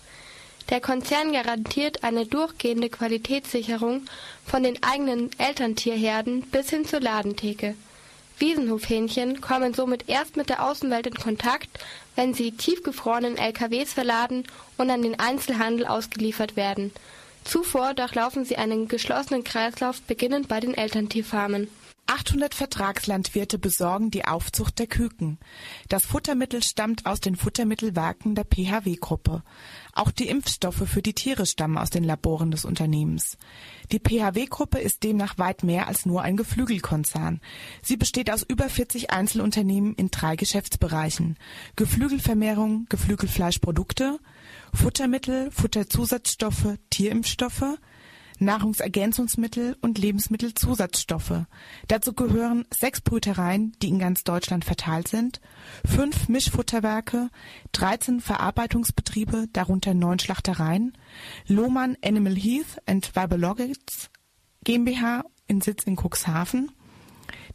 Der 0.70 0.80
Konzern 0.80 1.32
garantiert 1.32 2.04
eine 2.04 2.26
durchgehende 2.26 2.88
Qualitätssicherung 2.88 4.02
von 4.46 4.62
den 4.62 4.82
eigenen 4.82 5.30
Elterntierherden 5.38 6.42
bis 6.42 6.70
hin 6.70 6.84
zur 6.86 7.00
Ladentheke. 7.00 7.74
Wiesenhofhähnchen 8.38 9.40
kommen 9.40 9.74
somit 9.74 10.08
erst 10.08 10.36
mit 10.36 10.48
der 10.48 10.64
Außenwelt 10.64 11.06
in 11.06 11.14
Kontakt, 11.14 11.68
wenn 12.16 12.34
sie 12.34 12.52
tiefgefrorenen 12.52 13.36
LKWs 13.36 13.92
verladen 13.92 14.44
und 14.76 14.90
an 14.90 15.02
den 15.02 15.18
Einzelhandel 15.18 15.86
ausgeliefert 15.86 16.56
werden– 16.56 16.92
Zuvor 17.44 17.92
durchlaufen 17.92 18.44
sie 18.44 18.56
einen 18.56 18.88
geschlossenen 18.88 19.44
Kreislauf 19.44 20.00
beginnend 20.02 20.48
bei 20.48 20.60
den 20.60 20.74
Elterntierfarmen. 20.74 21.68
800 22.06 22.54
Vertragslandwirte 22.54 23.58
besorgen 23.58 24.10
die 24.10 24.26
Aufzucht 24.26 24.78
der 24.78 24.86
Küken. 24.86 25.38
Das 25.88 26.04
Futtermittel 26.04 26.62
stammt 26.62 27.06
aus 27.06 27.20
den 27.20 27.36
Futtermittelwerken 27.36 28.34
der 28.34 28.44
PHW-Gruppe. 28.44 29.42
Auch 29.94 30.10
die 30.10 30.28
Impfstoffe 30.28 30.88
für 30.88 31.02
die 31.02 31.12
Tiere 31.12 31.46
stammen 31.46 31.78
aus 31.78 31.90
den 31.90 32.04
Laboren 32.04 32.50
des 32.50 32.64
Unternehmens. 32.64 33.38
Die 33.92 34.00
PHW-Gruppe 34.00 34.78
ist 34.78 35.04
demnach 35.04 35.38
weit 35.38 35.62
mehr 35.62 35.86
als 35.86 36.04
nur 36.04 36.22
ein 36.22 36.36
Geflügelkonzern. 36.36 37.40
Sie 37.80 37.96
besteht 37.96 38.30
aus 38.30 38.42
über 38.42 38.68
40 38.68 39.10
Einzelunternehmen 39.10 39.94
in 39.94 40.10
drei 40.10 40.34
Geschäftsbereichen. 40.36 41.36
Geflügelvermehrung, 41.76 42.86
Geflügelfleischprodukte, 42.88 44.18
Futtermittel, 44.72 45.50
Futterzusatzstoffe, 45.52 46.76
Tierimpfstoffe, 46.90 47.78
Nahrungsergänzungsmittel 48.38 49.76
und 49.80 49.98
Lebensmittelzusatzstoffe. 49.98 51.44
Dazu 51.88 52.12
gehören 52.12 52.66
sechs 52.70 53.00
Brütereien, 53.00 53.72
die 53.82 53.88
in 53.88 53.98
ganz 53.98 54.24
Deutschland 54.24 54.64
verteilt 54.64 55.08
sind, 55.08 55.40
fünf 55.84 56.28
Mischfutterwerke, 56.28 57.30
13 57.72 58.20
Verarbeitungsbetriebe, 58.20 59.46
darunter 59.52 59.94
neun 59.94 60.18
Schlachtereien, 60.18 60.96
Lohmann 61.46 61.96
Animal 62.04 62.34
Heath 62.34 62.78
and 62.86 63.14
Vibologics 63.14 64.10
GmbH 64.64 65.24
in 65.46 65.60
Sitz 65.60 65.84
in 65.84 65.96
Cuxhaven, 65.96 66.70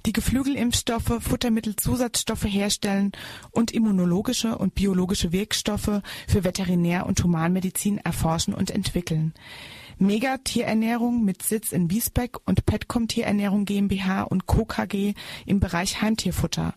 die 0.05 0.13
Geflügelimpfstoffe, 0.13 1.21
Futtermittelzusatzstoffe 1.21 2.45
herstellen 2.45 3.11
und 3.51 3.71
immunologische 3.71 4.57
und 4.57 4.75
biologische 4.75 5.31
Wirkstoffe 5.31 6.01
für 6.27 6.43
Veterinär- 6.43 7.05
und 7.05 7.21
Humanmedizin 7.23 7.97
erforschen 7.97 8.53
und 8.53 8.71
entwickeln. 8.71 9.33
Mega 10.01 10.37
Tierernährung 10.37 11.25
mit 11.25 11.43
Sitz 11.43 11.73
in 11.73 11.91
Wiesbeck 11.91 12.37
und 12.45 12.65
Petcom 12.65 13.09
Tierernährung 13.09 13.65
GmbH 13.65 14.23
und 14.23 14.45
Co. 14.45 14.63
KG 14.63 15.13
im 15.45 15.59
Bereich 15.59 16.01
Heimtierfutter. 16.01 16.73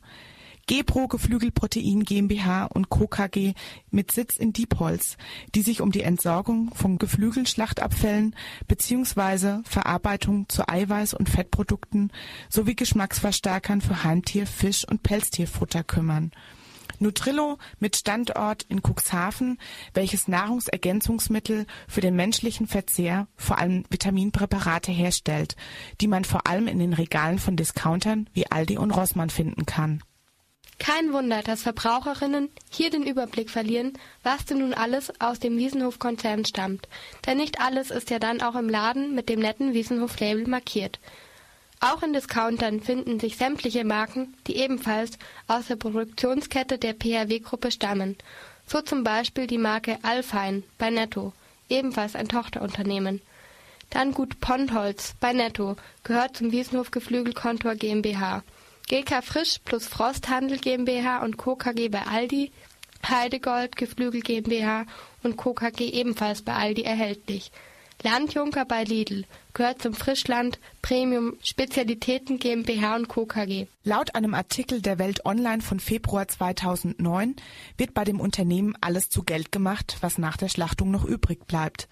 Gepro 0.66 1.06
Geflügelprotein 1.06 2.02
GmbH 2.02 2.64
und 2.64 2.88
Co. 2.88 3.06
KG 3.06 3.54
mit 3.92 4.10
Sitz 4.10 4.36
in 4.36 4.52
Diepholz, 4.52 5.16
die 5.54 5.62
sich 5.62 5.80
um 5.80 5.92
die 5.92 6.02
Entsorgung 6.02 6.74
von 6.74 6.98
Geflügelschlachtabfällen 6.98 8.34
bzw. 8.66 9.62
Verarbeitung 9.62 10.48
zu 10.48 10.68
Eiweiß- 10.68 11.14
und 11.14 11.28
Fettprodukten 11.28 12.10
sowie 12.48 12.74
Geschmacksverstärkern 12.74 13.82
für 13.82 14.02
Heimtier-, 14.02 14.48
Fisch- 14.48 14.84
und 14.88 15.04
Pelztierfutter 15.04 15.84
kümmern. 15.84 16.32
Nutrillo 17.02 17.58
mit 17.78 17.96
Standort 17.96 18.62
in 18.68 18.80
Cuxhaven, 18.80 19.58
welches 19.92 20.28
Nahrungsergänzungsmittel 20.28 21.66
für 21.86 22.00
den 22.00 22.16
menschlichen 22.16 22.66
Verzehr, 22.66 23.26
vor 23.36 23.58
allem 23.58 23.84
Vitaminpräparate 23.90 24.92
herstellt, 24.92 25.56
die 26.00 26.08
man 26.08 26.24
vor 26.24 26.46
allem 26.46 26.68
in 26.68 26.78
den 26.78 26.94
Regalen 26.94 27.38
von 27.38 27.56
Discountern 27.56 28.30
wie 28.32 28.50
Aldi 28.50 28.78
und 28.78 28.92
Rossmann 28.92 29.30
finden 29.30 29.66
kann. 29.66 30.02
Kein 30.78 31.12
Wunder, 31.12 31.42
dass 31.42 31.62
Verbraucherinnen 31.62 32.48
hier 32.70 32.90
den 32.90 33.04
Überblick 33.06 33.50
verlieren, 33.50 33.92
was 34.24 34.44
denn 34.46 34.58
nun 34.58 34.74
alles 34.74 35.12
aus 35.20 35.38
dem 35.38 35.56
Wiesenhof-Konzern 35.56 36.44
stammt. 36.44 36.88
Denn 37.24 37.36
nicht 37.36 37.60
alles 37.60 37.92
ist 37.92 38.10
ja 38.10 38.18
dann 38.18 38.42
auch 38.42 38.56
im 38.56 38.68
Laden 38.68 39.14
mit 39.14 39.28
dem 39.28 39.38
netten 39.38 39.74
Wiesenhof-Label 39.74 40.48
markiert. 40.48 40.98
Auch 41.84 42.04
in 42.04 42.12
Discountern 42.12 42.80
finden 42.80 43.18
sich 43.18 43.36
sämtliche 43.36 43.82
Marken, 43.82 44.36
die 44.46 44.56
ebenfalls 44.56 45.18
aus 45.48 45.66
der 45.66 45.74
Produktionskette 45.74 46.78
der 46.78 46.94
PHW-Gruppe 46.94 47.72
stammen. 47.72 48.16
So 48.68 48.82
zum 48.82 49.02
Beispiel 49.02 49.48
die 49.48 49.58
Marke 49.58 49.98
Alfein 50.02 50.62
bei 50.78 50.90
Netto, 50.90 51.32
ebenfalls 51.68 52.14
ein 52.14 52.28
Tochterunternehmen. 52.28 53.20
Dann 53.90 54.12
Gut 54.12 54.38
Pontholz 54.38 55.14
bei 55.18 55.32
Netto, 55.32 55.74
gehört 56.04 56.36
zum 56.36 56.52
Wiesenhof 56.52 56.92
Geflügelkontor 56.92 57.74
GmbH. 57.74 58.44
GK 58.88 59.20
Frisch 59.20 59.58
plus 59.64 59.88
Frosthandel 59.88 60.58
GmbH 60.58 61.24
und 61.24 61.36
Co. 61.36 61.56
KG 61.56 61.88
bei 61.88 62.06
Aldi, 62.06 62.52
Heidegold 63.08 63.74
Geflügel 63.74 64.20
GmbH 64.20 64.86
und 65.24 65.36
Co. 65.36 65.52
KG 65.52 65.88
ebenfalls 65.88 66.42
bei 66.42 66.54
Aldi 66.54 66.82
erhältlich. 66.82 67.50
Landjunker 68.02 68.64
bei 68.64 68.82
Lidl 68.82 69.24
gehört 69.54 69.80
zum 69.80 69.94
Frischland 69.94 70.58
Premium 70.80 71.36
Spezialitäten 71.42 72.38
GmbH 72.38 72.96
und 72.96 73.08
Co. 73.08 73.26
KG. 73.26 73.66
Laut 73.84 74.14
einem 74.16 74.34
Artikel 74.34 74.82
der 74.82 74.98
Welt 74.98 75.24
Online 75.24 75.62
von 75.62 75.78
Februar 75.78 76.26
2009 76.26 77.36
wird 77.76 77.94
bei 77.94 78.02
dem 78.02 78.18
Unternehmen 78.18 78.76
alles 78.80 79.08
zu 79.08 79.22
Geld 79.22 79.52
gemacht, 79.52 79.98
was 80.00 80.18
nach 80.18 80.36
der 80.36 80.48
Schlachtung 80.48 80.90
noch 80.90 81.04
übrig 81.04 81.46
bleibt. 81.46 81.88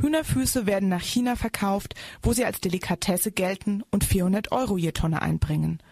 Hühnerfüße 0.00 0.66
werden 0.66 0.88
nach 0.88 1.02
China 1.02 1.34
verkauft, 1.34 1.94
wo 2.22 2.32
sie 2.32 2.44
als 2.44 2.60
Delikatesse 2.60 3.32
gelten 3.32 3.82
und 3.90 4.04
400 4.04 4.52
Euro 4.52 4.78
je 4.78 4.92
Tonne 4.92 5.22
einbringen. 5.22 5.82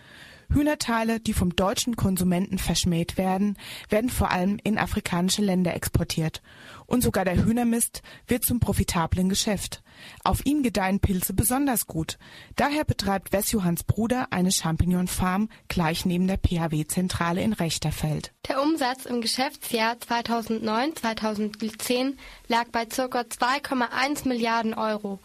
Hühnerteile, 0.53 1.21
die 1.21 1.33
vom 1.33 1.57
deutschen 1.57 1.97
Konsumenten 1.97 2.59
verschmäht 2.59 3.17
werden, 3.17 3.57
werden 3.89 4.11
vor 4.11 4.31
allem 4.31 4.59
in 4.63 4.77
afrikanische 4.79 5.43
Länder 5.43 5.75
exportiert. 5.75 6.43
Und 6.87 7.03
sogar 7.03 7.25
der 7.25 7.45
Hühnermist 7.45 8.03
wird 8.27 8.45
zum 8.45 8.61
profitablen 8.61 9.29
Geschäft. 9.29 9.83
Auf 10.25 10.47
ihm 10.47 10.63
gedeihen 10.63 11.01
Pilze 11.01 11.33
besonders 11.33 11.87
gut. 11.87 12.19
Daher 12.55 12.85
betreibt 12.85 13.33
Wes-Johanns 13.33 13.83
Bruder 13.85 14.29
eine 14.31 14.53
Champignon-Farm 14.53 15.49
gleich 15.69 16.05
neben 16.05 16.27
der 16.27 16.39
PHW-Zentrale 16.39 17.41
in 17.43 17.53
Rechterfeld. 17.53 18.33
Der 18.49 18.61
Umsatz 18.63 19.07
im 19.07 19.21
Geschäftsjahr 19.21 19.95
2009-2010 19.95 22.15
lag 22.49 22.67
bei 22.71 22.87
ca. 22.87 23.05
2,1 23.05 24.29
Milliarden 24.29 24.75
Euro. 24.75 25.21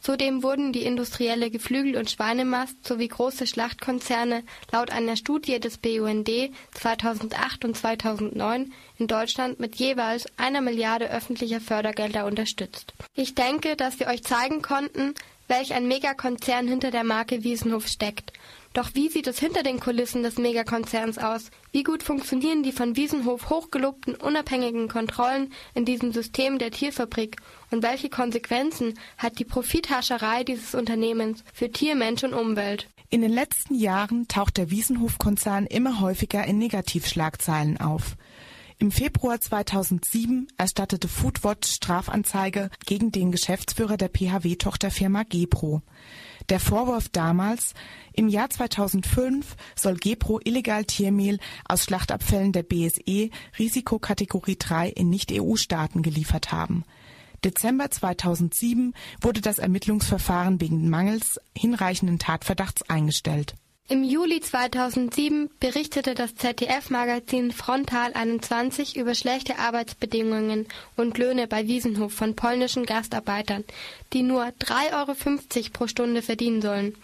Zudem 0.00 0.42
wurden 0.42 0.72
die 0.72 0.84
industrielle 0.84 1.50
Geflügel- 1.50 1.96
und 1.96 2.10
Schweinemast 2.10 2.86
sowie 2.86 3.08
große 3.08 3.46
Schlachtkonzerne 3.46 4.44
laut 4.70 4.90
einer 4.90 5.16
Studie 5.16 5.58
des 5.58 5.78
BUND 5.78 6.30
2008 6.74 7.64
und 7.64 7.76
2009 7.76 8.72
in 8.98 9.06
Deutschland 9.08 9.58
mit 9.58 9.76
jeweils 9.76 10.26
einer 10.36 10.60
Milliarde 10.60 11.10
öffentlicher 11.10 11.60
Fördergelder 11.60 12.26
unterstützt. 12.26 12.94
Ich 13.14 13.34
denke, 13.34 13.74
dass 13.76 13.98
wir 13.98 14.06
euch 14.06 14.22
zeigen 14.22 14.62
konnten, 14.62 15.14
welch 15.48 15.74
ein 15.74 15.88
Megakonzern 15.88 16.68
hinter 16.68 16.90
der 16.90 17.04
Marke 17.04 17.44
Wiesenhof 17.44 17.86
steckt 17.86 18.32
doch 18.76 18.90
wie 18.94 19.08
sieht 19.08 19.26
es 19.26 19.38
hinter 19.38 19.62
den 19.62 19.80
Kulissen 19.80 20.22
des 20.22 20.36
Megakonzerns 20.36 21.16
aus? 21.16 21.50
Wie 21.72 21.82
gut 21.82 22.02
funktionieren 22.02 22.62
die 22.62 22.72
von 22.72 22.94
Wiesenhof 22.94 23.48
hochgelobten 23.48 24.14
unabhängigen 24.14 24.88
Kontrollen 24.88 25.52
in 25.74 25.86
diesem 25.86 26.12
System 26.12 26.58
der 26.58 26.70
Tierfabrik? 26.70 27.36
Und 27.70 27.82
welche 27.82 28.10
Konsequenzen 28.10 28.98
hat 29.16 29.38
die 29.38 29.44
Profithascherei 29.44 30.44
dieses 30.44 30.74
Unternehmens 30.74 31.42
für 31.54 31.70
Tier, 31.70 31.94
Mensch 31.94 32.22
und 32.22 32.34
Umwelt? 32.34 32.88
In 33.08 33.22
den 33.22 33.32
letzten 33.32 33.74
Jahren 33.74 34.28
taucht 34.28 34.58
der 34.58 34.70
Wiesenhof-Konzern 34.70 35.64
immer 35.64 36.00
häufiger 36.00 36.44
in 36.44 36.58
Negativschlagzeilen 36.58 37.80
auf. 37.80 38.16
Im 38.78 38.92
Februar 38.92 39.40
2007 39.40 40.48
erstattete 40.58 41.08
Foodwatch 41.08 41.70
Strafanzeige 41.70 42.68
gegen 42.84 43.10
den 43.10 43.32
Geschäftsführer 43.32 43.96
der 43.96 44.10
PHW-Tochterfirma 44.10 45.22
Gepro. 45.22 45.80
Der 46.48 46.60
Vorwurf 46.60 47.08
damals, 47.08 47.74
im 48.12 48.28
Jahr 48.28 48.48
2005 48.48 49.56
soll 49.74 49.96
Gepro 49.96 50.40
illegal 50.44 50.84
Tiermehl 50.84 51.38
aus 51.64 51.84
Schlachtabfällen 51.84 52.52
der 52.52 52.62
BSE 52.62 53.30
Risikokategorie 53.58 54.56
3 54.56 54.90
in 54.90 55.10
Nicht-EU-Staaten 55.10 56.02
geliefert 56.02 56.52
haben. 56.52 56.84
Dezember 57.44 57.90
2007 57.90 58.94
wurde 59.20 59.40
das 59.40 59.58
Ermittlungsverfahren 59.58 60.60
wegen 60.60 60.88
mangels 60.88 61.40
hinreichenden 61.56 62.18
Tatverdachts 62.18 62.88
eingestellt. 62.88 63.54
Im 63.88 64.02
Juli 64.02 64.40
2007 64.40 65.48
berichtete 65.60 66.16
das 66.16 66.34
ZDF-Magazin 66.34 67.52
Frontal 67.52 68.14
21 68.14 68.96
über 68.96 69.14
schlechte 69.14 69.60
Arbeitsbedingungen 69.60 70.66
und 70.96 71.16
Löhne 71.18 71.46
bei 71.46 71.68
Wiesenhof 71.68 72.12
von 72.12 72.34
polnischen 72.34 72.84
Gastarbeitern, 72.84 73.62
die 74.12 74.24
nur 74.24 74.46
3,50 74.46 74.92
Euro 74.92 75.70
pro 75.72 75.86
Stunde 75.86 76.22
verdienen 76.22 76.62
sollen. 76.62 76.96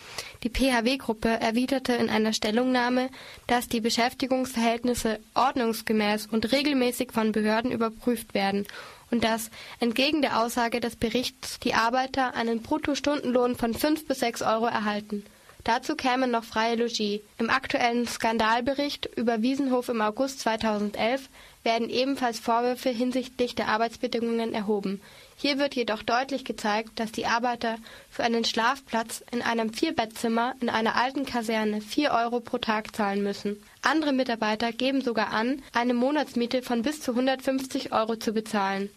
Die 0.42 0.48
PHW-Gruppe 0.48 1.28
erwiderte 1.28 1.92
in 1.92 2.10
einer 2.10 2.32
Stellungnahme, 2.32 3.10
dass 3.46 3.68
die 3.68 3.80
Beschäftigungsverhältnisse 3.80 5.20
ordnungsgemäß 5.34 6.26
und 6.32 6.50
regelmäßig 6.50 7.12
von 7.12 7.30
Behörden 7.30 7.70
überprüft 7.70 8.34
werden 8.34 8.66
und 9.12 9.22
dass, 9.22 9.52
entgegen 9.78 10.20
der 10.20 10.42
Aussage 10.42 10.80
des 10.80 10.96
Berichts, 10.96 11.60
die 11.60 11.74
Arbeiter 11.74 12.34
einen 12.34 12.60
Bruttostundenlohn 12.60 13.54
von 13.54 13.72
5 13.72 14.08
bis 14.08 14.18
6 14.18 14.42
Euro 14.42 14.66
erhalten. 14.66 15.24
Dazu 15.64 15.94
kämen 15.94 16.32
noch 16.32 16.42
freie 16.42 16.74
Logis. 16.74 17.20
Im 17.38 17.48
aktuellen 17.48 18.06
Skandalbericht 18.08 19.08
über 19.16 19.42
Wiesenhof 19.42 19.88
im 19.88 20.00
August 20.00 20.40
2011 20.40 21.28
werden 21.62 21.88
ebenfalls 21.88 22.40
Vorwürfe 22.40 22.88
hinsichtlich 22.88 23.54
der 23.54 23.68
Arbeitsbedingungen 23.68 24.54
erhoben. 24.54 25.00
Hier 25.36 25.58
wird 25.58 25.76
jedoch 25.76 26.02
deutlich 26.02 26.44
gezeigt, 26.44 26.98
dass 26.98 27.12
die 27.12 27.26
Arbeiter 27.26 27.76
für 28.10 28.24
einen 28.24 28.44
Schlafplatz 28.44 29.24
in 29.30 29.40
einem 29.40 29.72
Vierbettzimmer 29.72 30.54
in 30.60 30.68
einer 30.68 30.96
alten 30.96 31.26
Kaserne 31.26 31.80
4 31.80 32.10
Euro 32.10 32.40
pro 32.40 32.58
Tag 32.58 32.94
zahlen 32.96 33.22
müssen. 33.22 33.62
Andere 33.82 34.12
Mitarbeiter 34.12 34.72
geben 34.72 35.00
sogar 35.00 35.28
an, 35.32 35.62
eine 35.72 35.94
Monatsmiete 35.94 36.62
von 36.62 36.82
bis 36.82 37.00
zu 37.00 37.12
150 37.12 37.92
Euro 37.92 38.16
zu 38.16 38.32
bezahlen. 38.32 38.90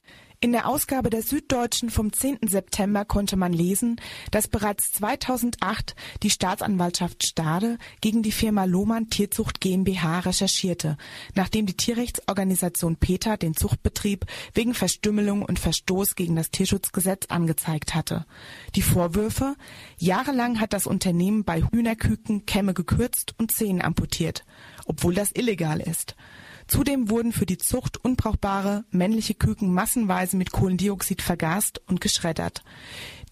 In 0.46 0.52
der 0.52 0.68
Ausgabe 0.70 1.10
der 1.10 1.24
Süddeutschen 1.24 1.90
vom 1.90 2.14
10. 2.14 2.38
September 2.48 3.04
konnte 3.04 3.36
man 3.36 3.52
lesen, 3.52 4.00
dass 4.30 4.48
bereits 4.48 4.92
2008 4.92 5.96
die 6.22 6.30
Staatsanwaltschaft 6.30 7.25
Stade 7.25 7.80
gegen 8.00 8.22
die 8.22 8.32
Firma 8.32 8.66
Lohmann 8.66 9.10
Tierzucht 9.10 9.60
GmbH 9.60 10.20
recherchierte, 10.20 10.98
nachdem 11.34 11.66
die 11.66 11.75
Tierrechtsorganisation 11.75 12.98
PETA 12.98 13.38
den 13.38 13.56
Zuchtbetrieb 13.56 14.28
wegen 14.54 14.75
Verstümmelung 14.75 15.42
und 15.42 15.58
Verstoß 15.58 16.14
gegen 16.14 16.36
das 16.36 16.52
Tierschutzgesetz 16.52 17.25
angezeigt 17.30 17.96
hatte. 17.96 18.28
Die 18.75 18.84
Vorwürfe? 18.84 19.56
Jahrelang 19.98 20.60
hat 20.60 20.74
das 20.74 20.86
Unternehmen 20.86 21.44
bei 21.44 21.64
Hühnerküken 21.64 22.46
Kämme 22.46 22.75
gekürzt 22.75 23.34
und 23.40 23.52
Zehen 23.52 23.82
amputiert, 23.82 24.46
obwohl 24.86 25.16
das 25.16 25.32
illegal 25.32 25.80
ist. 25.80 26.16
Zudem 26.67 27.10
wurden 27.10 27.31
für 27.31 27.45
die 27.45 27.57
Zucht 27.57 28.03
unbrauchbare 28.03 28.86
männliche 28.89 29.36
Küken 29.36 29.74
massenweise 29.74 30.36
mit 30.36 30.51
Kohlendioxid 30.51 31.22
vergast 31.22 31.81
und 31.88 32.01
geschreddert. 32.01 32.63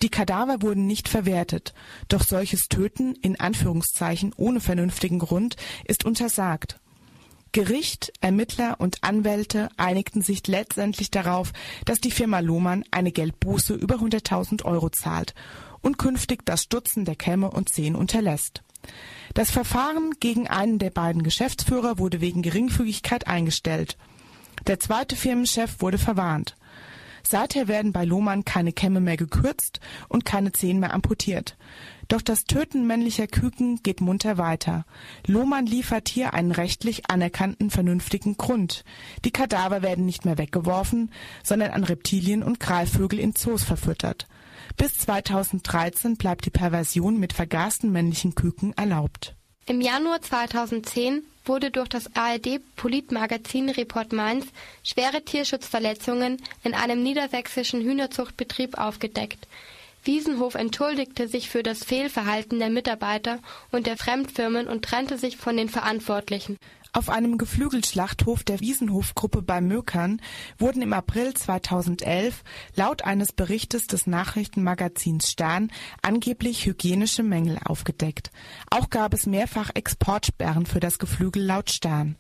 Die 0.02 0.10
Kadaver 0.10 0.62
wurden 0.62 0.86
nicht 0.86 1.10
verwertet, 1.10 1.74
doch 2.10 2.24
solches 2.24 2.68
Töten 2.68 3.16
in 3.16 3.40
Anführungszeichen 3.40 4.34
ohne 4.36 4.60
vernünftigen 4.60 5.20
Grund 5.20 5.56
ist 5.86 6.06
untersagt. 6.06 6.80
Gericht, 7.54 8.12
Ermittler 8.20 8.80
und 8.80 9.04
Anwälte 9.04 9.70
einigten 9.78 10.24
sich 10.24 10.46
letztendlich 10.48 11.12
darauf, 11.12 11.54
dass 11.86 12.02
die 12.02 12.12
Firma 12.12 12.40
Lohmann 12.40 12.84
eine 12.90 13.12
Geldbuße 13.12 13.76
über 13.76 13.96
100.000 13.96 14.66
Euro 14.66 14.90
zahlt 14.90 15.36
und 15.82 16.00
künftig 16.00 16.46
das 16.46 16.64
Stutzen 16.64 17.06
der 17.06 17.16
Kämme 17.16 17.52
und 17.52 17.70
Zehen 17.70 17.96
unterlässt. 17.96 18.64
Das 19.34 19.50
Verfahren 19.50 20.12
gegen 20.20 20.48
einen 20.48 20.80
der 20.80 20.92
beiden 20.92 21.24
Geschäftsführer 21.24 21.98
wurde 21.98 22.22
wegen 22.22 22.42
Geringfügigkeit 22.42 23.28
eingestellt. 23.28 23.98
Der 24.68 24.80
zweite 24.80 25.16
Firmenchef 25.16 25.82
wurde 25.82 25.98
verwarnt. 25.98 26.56
Seither 27.26 27.68
werden 27.68 27.94
bei 27.94 28.04
Lohmann 28.04 28.44
keine 28.44 28.74
Kämme 28.74 29.00
mehr 29.00 29.18
gekürzt 29.18 29.80
und 30.10 30.26
keine 30.26 30.52
Zehen 30.52 30.80
mehr 30.80 30.94
amputiert. 30.94 31.58
Doch 32.10 32.22
das 32.22 32.44
Töten 32.44 32.86
männlicher 32.86 33.28
Küken 33.28 33.82
geht 33.82 34.02
munter 34.02 34.38
weiter. 34.38 34.86
Lohmann 35.26 35.66
liefert 35.66 36.10
hier 36.10 36.34
einen 36.34 36.52
rechtlich 36.52 37.10
anerkannten 37.10 37.70
vernünftigen 37.70 38.36
Grund. 38.36 38.84
Die 39.24 39.32
Kadaver 39.32 39.82
werden 39.82 40.06
nicht 40.06 40.26
mehr 40.26 40.38
weggeworfen, 40.38 41.12
sondern 41.44 41.72
an 41.72 41.86
Reptilien 41.86 42.44
und 42.44 42.60
Greifvögel 42.60 43.20
in 43.20 43.36
Zoos 43.36 43.64
verfüttert. 43.64 44.28
Bis 44.78 44.98
2013 44.98 46.18
bleibt 46.18 46.46
die 46.46 46.50
Perversion 46.50 47.20
mit 47.20 47.34
vergasten 47.34 47.92
männlichen 47.92 48.36
Küken 48.36 48.74
erlaubt. 48.74 49.36
Im 49.66 49.80
Januar 49.80 50.22
2010 50.22 51.24
wurde 51.46 51.72
durch 51.72 51.88
das 51.88 52.16
ARD-Politmagazin 52.16 53.70
Report 53.70 54.12
Mainz 54.14 54.46
schwere 54.84 55.24
Tierschutzverletzungen 55.24 56.42
in 56.64 56.74
einem 56.74 57.04
niedersächsischen 57.04 57.82
Hühnerzuchtbetrieb 57.82 58.78
aufgedeckt. 58.78 59.48
Wiesenhof 60.06 60.56
entschuldigte 60.56 61.30
sich 61.30 61.50
für 61.50 61.64
das 61.64 61.84
Fehlverhalten 61.84 62.60
der 62.60 62.70
Mitarbeiter 62.70 63.40
und 63.72 63.88
der 63.88 63.96
Fremdfirmen 63.96 64.68
und 64.68 64.84
trennte 64.84 65.18
sich 65.18 65.38
von 65.38 65.56
den 65.56 65.70
Verantwortlichen. 65.70 66.58
Auf 66.96 67.10
einem 67.10 67.40
Geflügelschlachthof 67.40 68.44
der 68.44 68.60
Wiesenhofgruppe 68.60 69.42
bei 69.42 69.62
Möckern 69.62 70.22
wurden 70.60 70.84
im 70.84 70.94
April 70.94 71.34
2011 71.34 72.44
laut 72.76 73.04
eines 73.04 73.32
Berichtes 73.32 73.88
des 73.88 74.06
Nachrichtenmagazins 74.06 75.32
Stern 75.32 75.72
angeblich 76.04 76.68
hygienische 76.68 77.24
Mängel 77.24 77.58
aufgedeckt. 77.66 78.30
Auch 78.70 78.92
gab 78.92 79.16
es 79.16 79.26
mehrfach 79.26 79.72
Exportsperren 79.74 80.68
für 80.68 80.80
das 80.80 81.00
Geflügel 81.00 81.44
laut 81.44 81.72
Stern. 81.72 82.16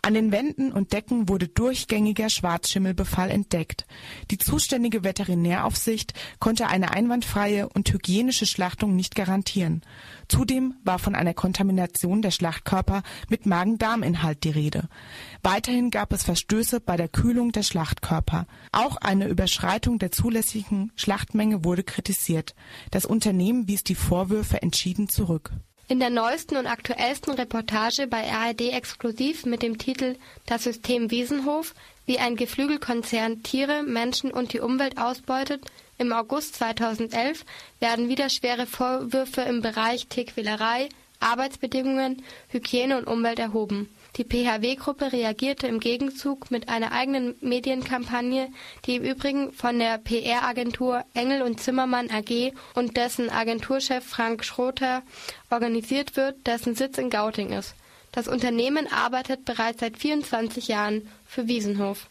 An 0.00 0.14
den 0.14 0.32
Wänden 0.32 0.72
und 0.72 0.94
Decken 0.94 1.28
wurde 1.28 1.48
durchgängiger 1.48 2.30
Schwarzschimmelbefall 2.30 3.30
entdeckt. 3.30 3.86
Die 4.30 4.38
zuständige 4.38 5.04
Veterinäraufsicht 5.04 6.14
konnte 6.38 6.68
eine 6.68 6.92
einwandfreie 6.92 7.68
und 7.68 7.92
hygienische 7.92 8.46
Schlachtung 8.46 8.96
nicht 8.96 9.14
garantieren. 9.14 9.82
Zudem 10.28 10.74
war 10.84 10.98
von 10.98 11.14
einer 11.14 11.34
Kontamination 11.34 12.22
der 12.22 12.30
Schlachtkörper 12.30 13.02
mit 13.28 13.46
Magen-Darm-Inhalt 13.46 14.44
die 14.44 14.50
Rede. 14.50 14.88
Weiterhin 15.42 15.90
gab 15.90 16.12
es 16.12 16.24
Verstöße 16.24 16.80
bei 16.80 16.96
der 16.96 17.08
Kühlung 17.08 17.52
der 17.52 17.62
Schlachtkörper. 17.62 18.46
Auch 18.72 18.96
eine 18.96 19.28
Überschreitung 19.28 19.98
der 19.98 20.12
zulässigen 20.12 20.92
Schlachtmenge 20.96 21.64
wurde 21.64 21.84
kritisiert. 21.84 22.54
Das 22.90 23.04
Unternehmen 23.04 23.68
wies 23.68 23.84
die 23.84 23.94
Vorwürfe 23.94 24.62
entschieden 24.62 25.08
zurück. 25.08 25.50
In 25.86 26.00
der 26.00 26.08
neuesten 26.08 26.56
und 26.56 26.66
aktuellsten 26.66 27.34
Reportage 27.34 28.06
bei 28.06 28.32
ARD 28.32 28.72
exklusiv 28.72 29.44
mit 29.44 29.62
dem 29.62 29.76
Titel 29.76 30.16
Das 30.46 30.64
System 30.64 31.10
Wiesenhof, 31.10 31.74
wie 32.06 32.18
ein 32.18 32.36
Geflügelkonzern 32.36 33.42
Tiere, 33.42 33.82
Menschen 33.82 34.30
und 34.30 34.54
die 34.54 34.60
Umwelt 34.60 34.96
ausbeutet, 34.96 35.60
im 35.98 36.12
August 36.12 36.56
2011 36.56 37.44
werden 37.80 38.08
wieder 38.08 38.28
schwere 38.28 38.66
Vorwürfe 38.66 39.42
im 39.42 39.62
Bereich 39.62 40.08
Tierquälerei, 40.08 40.88
Arbeitsbedingungen, 41.20 42.22
Hygiene 42.48 42.98
und 42.98 43.06
Umwelt 43.06 43.38
erhoben. 43.38 43.88
Die 44.16 44.24
PHW-Gruppe 44.24 45.12
reagierte 45.12 45.66
im 45.66 45.80
Gegenzug 45.80 46.50
mit 46.50 46.68
einer 46.68 46.92
eigenen 46.92 47.34
Medienkampagne, 47.40 48.48
die 48.86 48.96
im 48.96 49.02
Übrigen 49.02 49.52
von 49.52 49.78
der 49.78 49.98
PR-Agentur 49.98 51.04
Engel 51.14 51.42
und 51.42 51.60
Zimmermann 51.60 52.10
AG 52.10 52.52
und 52.74 52.96
dessen 52.96 53.28
Agenturchef 53.28 54.04
Frank 54.04 54.44
Schroter 54.44 55.02
organisiert 55.50 56.16
wird, 56.16 56.46
dessen 56.46 56.76
Sitz 56.76 56.98
in 56.98 57.10
Gauting 57.10 57.50
ist. 57.50 57.74
Das 58.12 58.28
Unternehmen 58.28 58.86
arbeitet 58.92 59.44
bereits 59.44 59.80
seit 59.80 59.98
24 59.98 60.68
Jahren 60.68 61.08
für 61.26 61.48
Wiesenhof. 61.48 62.06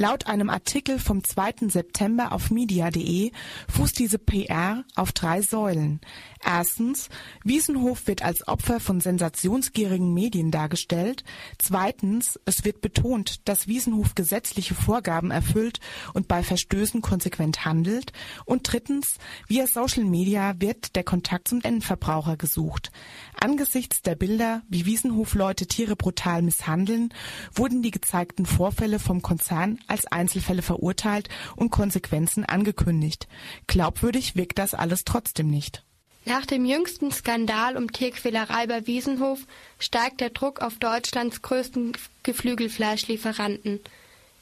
Laut 0.00 0.28
einem 0.28 0.48
Artikel 0.48 1.00
vom 1.00 1.24
2. 1.24 1.68
September 1.68 2.30
auf 2.30 2.52
media.de 2.52 3.32
fußt 3.68 3.98
diese 3.98 4.18
PR 4.18 4.84
auf 4.94 5.10
drei 5.10 5.42
Säulen. 5.42 6.00
Erstens, 6.44 7.08
Wiesenhof 7.42 8.06
wird 8.06 8.22
als 8.22 8.46
Opfer 8.46 8.78
von 8.78 9.00
sensationsgierigen 9.00 10.14
Medien 10.14 10.52
dargestellt. 10.52 11.24
Zweitens, 11.58 12.38
es 12.44 12.64
wird 12.64 12.80
betont, 12.80 13.48
dass 13.48 13.66
Wiesenhof 13.66 14.14
gesetzliche 14.14 14.76
Vorgaben 14.76 15.32
erfüllt 15.32 15.80
und 16.14 16.28
bei 16.28 16.44
Verstößen 16.44 17.02
konsequent 17.02 17.64
handelt. 17.64 18.12
Und 18.44 18.72
drittens, 18.72 19.18
via 19.48 19.66
Social 19.66 20.04
Media 20.04 20.54
wird 20.60 20.94
der 20.94 21.02
Kontakt 21.02 21.48
zum 21.48 21.60
Endverbraucher 21.60 22.36
gesucht. 22.36 22.92
Angesichts 23.40 24.00
der 24.02 24.14
Bilder, 24.14 24.62
wie 24.68 24.86
Wiesenhof 24.86 25.34
Leute 25.34 25.66
Tiere 25.66 25.96
brutal 25.96 26.42
misshandeln, 26.42 27.12
wurden 27.52 27.82
die 27.82 27.90
gezeigten 27.90 28.46
Vorfälle 28.46 29.00
vom 29.00 29.22
Konzern 29.22 29.67
als 29.86 30.06
Einzelfälle 30.06 30.62
verurteilt 30.62 31.28
und 31.56 31.70
Konsequenzen 31.70 32.44
angekündigt. 32.44 33.28
Glaubwürdig 33.66 34.36
wirkt 34.36 34.58
das 34.58 34.74
alles 34.74 35.04
trotzdem 35.04 35.48
nicht. 35.50 35.84
Nach 36.24 36.44
dem 36.44 36.66
jüngsten 36.66 37.10
Skandal 37.10 37.76
um 37.76 37.90
Tierquälerei 37.90 38.66
bei 38.66 38.86
Wiesenhof 38.86 39.40
steigt 39.78 40.20
der 40.20 40.30
Druck 40.30 40.60
auf 40.60 40.76
Deutschlands 40.76 41.40
größten 41.40 41.92
Geflügelfleischlieferanten. 42.22 43.80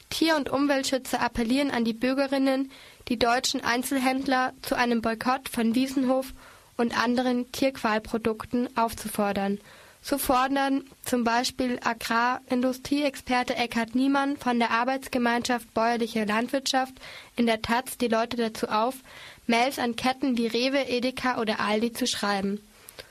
Tier- 0.09 0.35
und 0.35 0.49
Umweltschützer 0.49 1.21
appellieren 1.21 1.71
an 1.71 1.85
die 1.85 1.93
Bürgerinnen, 1.93 2.71
die 3.07 3.19
deutschen 3.19 3.63
Einzelhändler 3.63 4.53
zu 4.61 4.75
einem 4.75 5.01
Boykott 5.01 5.49
von 5.49 5.75
Wiesenhof 5.75 6.33
und 6.75 6.97
anderen 6.97 7.51
Tierqualprodukten 7.51 8.75
aufzufordern. 8.77 9.59
So 10.01 10.17
fordern 10.17 10.85
zum 11.03 11.23
Beispiel 11.23 11.79
Agrarindustrieexperte 11.83 13.55
Eckhard 13.55 13.95
Niemann 13.95 14.37
von 14.37 14.59
der 14.59 14.71
Arbeitsgemeinschaft 14.71 15.73
Bäuerliche 15.73 16.23
Landwirtschaft 16.25 16.93
in 17.35 17.45
der 17.45 17.61
Taz 17.61 17.97
die 17.97 18.07
Leute 18.07 18.37
dazu 18.37 18.67
auf, 18.69 18.95
Mails 19.47 19.79
an 19.79 19.95
Ketten 19.95 20.37
wie 20.37 20.47
Rewe, 20.47 20.87
Edeka 20.87 21.41
oder 21.41 21.59
Aldi 21.59 21.93
zu 21.93 22.07
schreiben. 22.07 22.61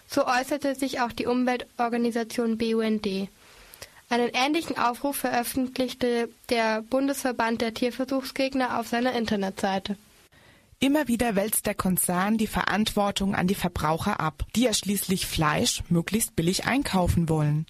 So 0.09 0.27
äußerte 0.27 0.75
sich 0.75 1.01
auch 1.01 1.13
die 1.13 1.27
Umweltorganisation 1.27 2.59
BUND. 2.59 3.29
Einen 4.09 4.31
ähnlichen 4.33 4.79
Aufruf 4.79 5.17
veröffentlichte 5.17 6.29
der 6.49 6.83
Bundesverband 6.83 7.61
der 7.61 7.75
Tierversuchsgegner 7.75 8.79
auf 8.79 8.87
seiner 8.87 9.15
Internetseite. 9.15 9.97
Immer 10.79 11.09
wieder 11.09 11.37
wälzt 11.37 11.65
der 11.65 11.75
Konzern 11.75 12.37
die 12.37 12.47
Verantwortung 12.47 13.35
an 13.35 13.47
die 13.47 13.55
Verbraucher 13.55 14.21
ab, 14.21 14.45
die 14.55 14.65
ja 14.65 14.75
schließlich 14.75 15.25
Fleisch 15.25 15.83
möglichst 15.89 16.37
billig 16.37 16.67
einkaufen 16.67 17.31
wollen. 17.31 17.65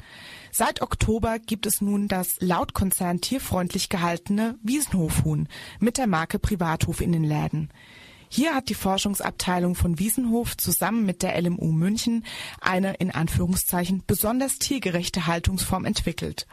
Seit 0.51 0.83
Oktober 0.83 1.39
gibt 1.39 1.67
es 1.67 1.81
nun 1.81 2.09
das 2.09 2.35
laut 2.41 2.75
Konzern 2.75 3.21
tierfreundlich 3.21 3.91
gehaltene 3.91 4.59
Wiesenhofhuhn 4.63 5.49
mit 5.79 5.99
der 5.99 6.09
Marke 6.09 6.41
Privathof 6.41 7.01
in 7.01 7.13
den 7.13 7.23
Läden. 7.23 7.71
Hier 8.29 8.57
hat 8.57 8.69
die 8.69 8.75
Forschungsabteilung 8.75 9.77
von 9.77 10.01
Wiesenhof 10.01 10.57
zusammen 10.57 11.07
mit 11.07 11.23
der 11.23 11.41
LMU 11.41 11.71
München 11.71 12.25
eine 12.61 12.95
in 12.95 13.13
Anführungszeichen 13.13 14.03
besonders 14.05 14.59
tiergerechte 14.59 15.29
Haltungsform 15.29 15.85
entwickelt. 15.85 16.49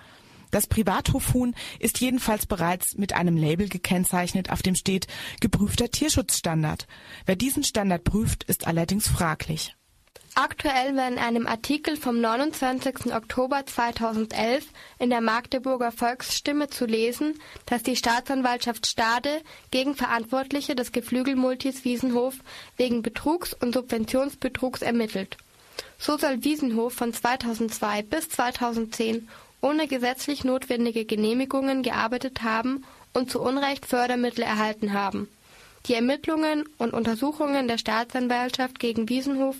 Das 0.53 0.67
Privathofhuhn 0.67 1.55
ist 1.79 1.99
jedenfalls 1.99 2.45
bereits 2.45 2.95
mit 2.95 3.13
einem 3.13 3.37
Label 3.37 3.67
gekennzeichnet, 3.67 4.51
auf 4.51 4.61
dem 4.61 4.75
steht 4.75 5.07
geprüfter 5.41 5.89
Tierschutzstandard. 5.89 6.85
Wer 7.25 7.35
diesen 7.35 7.63
Standard 7.63 8.03
prüft, 8.03 8.43
ist 8.43 8.67
allerdings 8.67 9.07
fraglich. 9.07 9.75
Aktuell 10.35 10.95
war 10.95 11.07
in 11.07 11.17
einem 11.17 11.47
Artikel 11.47 11.97
vom 11.97 12.21
29. 12.21 13.15
Oktober 13.15 13.65
2011 13.65 14.67
in 14.99 15.09
der 15.09 15.21
Magdeburger 15.21 15.91
Volksstimme 15.91 16.69
zu 16.69 16.85
lesen, 16.85 17.39
dass 17.65 17.81
die 17.81 17.95
Staatsanwaltschaft 17.95 18.85
Stade 18.85 19.41
gegen 19.71 19.95
Verantwortliche 19.95 20.75
des 20.75 20.91
Geflügelmultis 20.91 21.83
Wiesenhof 21.83 22.35
wegen 22.77 23.01
Betrugs 23.01 23.55
und 23.55 23.73
Subventionsbetrugs 23.73 24.83
ermittelt. 24.83 25.35
So 25.97 26.17
soll 26.17 26.43
Wiesenhof 26.43 26.93
von 26.93 27.11
2002 27.11 28.03
bis 28.03 28.29
2010 28.29 29.27
ohne 29.63 29.87
gesetzlich 29.87 30.43
notwendige 30.43 31.05
Genehmigungen 31.05 31.81
gearbeitet 31.83 32.43
haben 32.43 32.83
und 33.13 33.31
zu 33.31 33.41
Unrecht 33.41 33.85
Fördermittel 33.85 34.43
erhalten 34.43 34.93
haben. 34.93 35.29
Die 35.87 35.93
Ermittlungen 35.93 36.65
und 36.77 36.93
Untersuchungen 36.93 37.67
der 37.67 37.77
Staatsanwaltschaft 37.77 38.79
gegen 38.79 39.09
Wiesenhof 39.09 39.55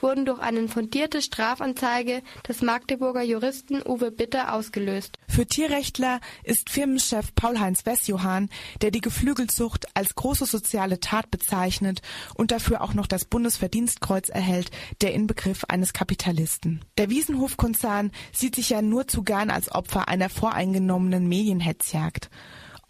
wurden 0.00 0.24
durch 0.24 0.40
eine 0.40 0.68
fundierte 0.68 1.22
Strafanzeige 1.22 2.22
des 2.48 2.62
Magdeburger 2.62 3.22
Juristen 3.22 3.82
Uwe 3.86 4.10
Bitter 4.10 4.54
ausgelöst. 4.54 5.18
Für 5.28 5.46
Tierrechtler 5.46 6.20
ist 6.42 6.70
Firmenchef 6.70 7.34
Paul-Heinz 7.34 7.86
Wessjohann, 7.86 8.48
der 8.82 8.90
die 8.90 9.00
Geflügelzucht 9.00 9.86
als 9.94 10.14
große 10.14 10.46
soziale 10.46 11.00
Tat 11.00 11.30
bezeichnet 11.30 12.02
und 12.34 12.50
dafür 12.50 12.82
auch 12.82 12.94
noch 12.94 13.06
das 13.06 13.24
Bundesverdienstkreuz 13.24 14.28
erhält, 14.28 14.70
der 15.00 15.14
Inbegriff 15.14 15.64
eines 15.64 15.92
Kapitalisten. 15.92 16.84
Der 16.98 17.10
Wiesenhof-Konzern 17.10 18.10
sieht 18.32 18.56
sich 18.56 18.70
ja 18.70 18.82
nur 18.82 19.08
zu 19.08 19.22
gern 19.22 19.50
als 19.50 19.70
Opfer 19.72 20.08
einer 20.08 20.28
voreingenommenen 20.28 21.28
Medienhetzjagd. 21.28 22.30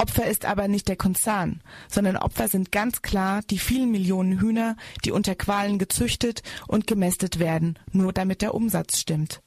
Opfer 0.01 0.27
ist 0.27 0.47
aber 0.47 0.67
nicht 0.67 0.89
der 0.89 0.97
Konzern, 0.97 1.61
sondern 1.91 2.17
Opfer 2.17 2.49
sind 2.49 2.73
ganz 2.73 3.03
klar 3.03 3.43
die 3.51 3.59
vielen 3.59 3.91
Millionen 3.91 4.41
Hühner, 4.41 4.79
die 5.05 5.11
unter 5.11 5.35
Qualen 5.35 5.79
gezüchtet 5.79 6.43
und 6.67 6.87
gemästet 6.87 7.39
werden, 7.39 7.79
nur 7.93 8.15
damit 8.15 8.41
der 8.41 8.55
Umsatz 8.55 8.99
stimmt. 8.99 9.43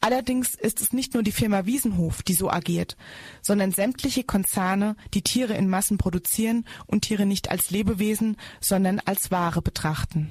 Allerdings 0.00 0.54
ist 0.54 0.80
es 0.80 0.94
nicht 0.94 1.12
nur 1.12 1.22
die 1.22 1.30
Firma 1.30 1.66
Wiesenhof, 1.66 2.22
die 2.22 2.32
so 2.32 2.50
agiert, 2.50 2.96
sondern 3.42 3.70
sämtliche 3.70 4.24
Konzerne, 4.24 4.96
die 5.12 5.20
Tiere 5.20 5.52
in 5.52 5.68
Massen 5.68 5.98
produzieren 5.98 6.64
und 6.86 7.02
Tiere 7.02 7.26
nicht 7.26 7.50
als 7.50 7.70
Lebewesen, 7.70 8.38
sondern 8.60 8.98
als 8.98 9.30
Ware 9.30 9.60
betrachten. 9.60 10.30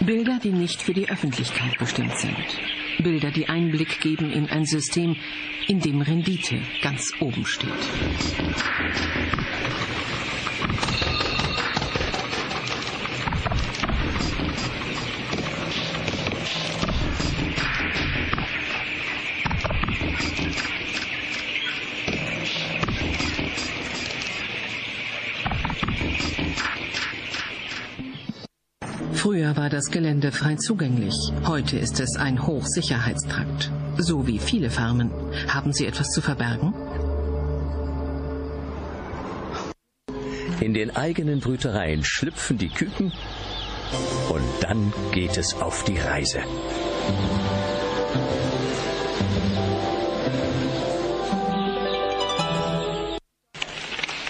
Bilder, 0.00 0.40
die 0.42 0.52
nicht 0.52 0.80
für 0.80 0.94
die 0.94 1.10
Öffentlichkeit 1.10 1.76
bestimmt 1.78 2.16
sind. 2.16 2.38
Bilder, 3.02 3.30
die 3.30 3.48
Einblick 3.48 4.00
geben 4.00 4.30
in 4.30 4.48
ein 4.48 4.64
System, 4.64 5.16
in 5.68 5.80
dem 5.80 6.00
Rendite 6.00 6.60
ganz 6.82 7.12
oben 7.20 7.46
steht. 7.46 7.70
Früher 29.20 29.54
war 29.54 29.68
das 29.68 29.90
Gelände 29.90 30.32
frei 30.32 30.54
zugänglich. 30.54 31.14
Heute 31.44 31.76
ist 31.76 32.00
es 32.00 32.16
ein 32.16 32.46
Hochsicherheitstrakt. 32.46 33.70
So 33.98 34.26
wie 34.26 34.38
viele 34.38 34.70
Farmen. 34.70 35.10
Haben 35.46 35.74
Sie 35.74 35.84
etwas 35.84 36.08
zu 36.08 36.22
verbergen? 36.22 36.72
In 40.62 40.72
den 40.72 40.96
eigenen 40.96 41.40
Brütereien 41.40 42.02
schlüpfen 42.02 42.56
die 42.56 42.70
Küken 42.70 43.12
und 44.30 44.42
dann 44.62 44.90
geht 45.12 45.36
es 45.36 45.52
auf 45.52 45.84
die 45.84 45.98
Reise. 45.98 46.40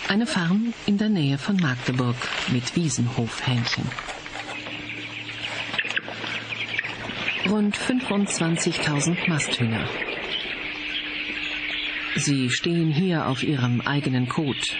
Eine 0.08 0.26
Farm 0.26 0.74
in 0.86 0.98
der 0.98 1.10
Nähe 1.10 1.38
von 1.38 1.54
Magdeburg 1.58 2.16
mit 2.50 2.74
Wiesenhofhähnchen. 2.74 3.84
Rund 7.48 7.76
25.000 7.76 9.28
Masthühner. 9.28 9.88
Sie 12.16 12.50
stehen 12.50 12.90
hier 12.92 13.26
auf 13.26 13.42
ihrem 13.42 13.80
eigenen 13.80 14.28
Kot. 14.28 14.76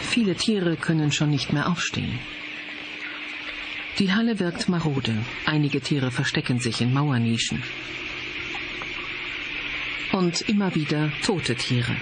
Viele 0.00 0.34
Tiere 0.34 0.76
können 0.76 1.12
schon 1.12 1.30
nicht 1.30 1.52
mehr 1.52 1.68
aufstehen. 1.68 2.18
Die 3.98 4.12
Halle 4.12 4.38
wirkt 4.40 4.68
marode. 4.68 5.24
Einige 5.46 5.80
Tiere 5.80 6.10
verstecken 6.10 6.58
sich 6.58 6.80
in 6.80 6.92
Mauernischen. 6.92 7.62
Und 10.12 10.42
immer 10.42 10.74
wieder 10.74 11.12
tote 11.22 11.54
Tiere. 11.54 11.96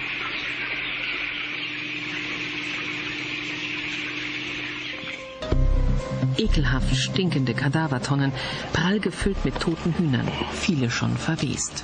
Ekelhaft 6.43 6.95
stinkende 6.95 7.53
Kadavertonnen, 7.53 8.31
prall 8.73 8.99
gefüllt 8.99 9.45
mit 9.45 9.59
toten 9.59 9.93
Hühnern, 9.97 10.27
viele 10.51 10.89
schon 10.89 11.15
verwest. 11.17 11.83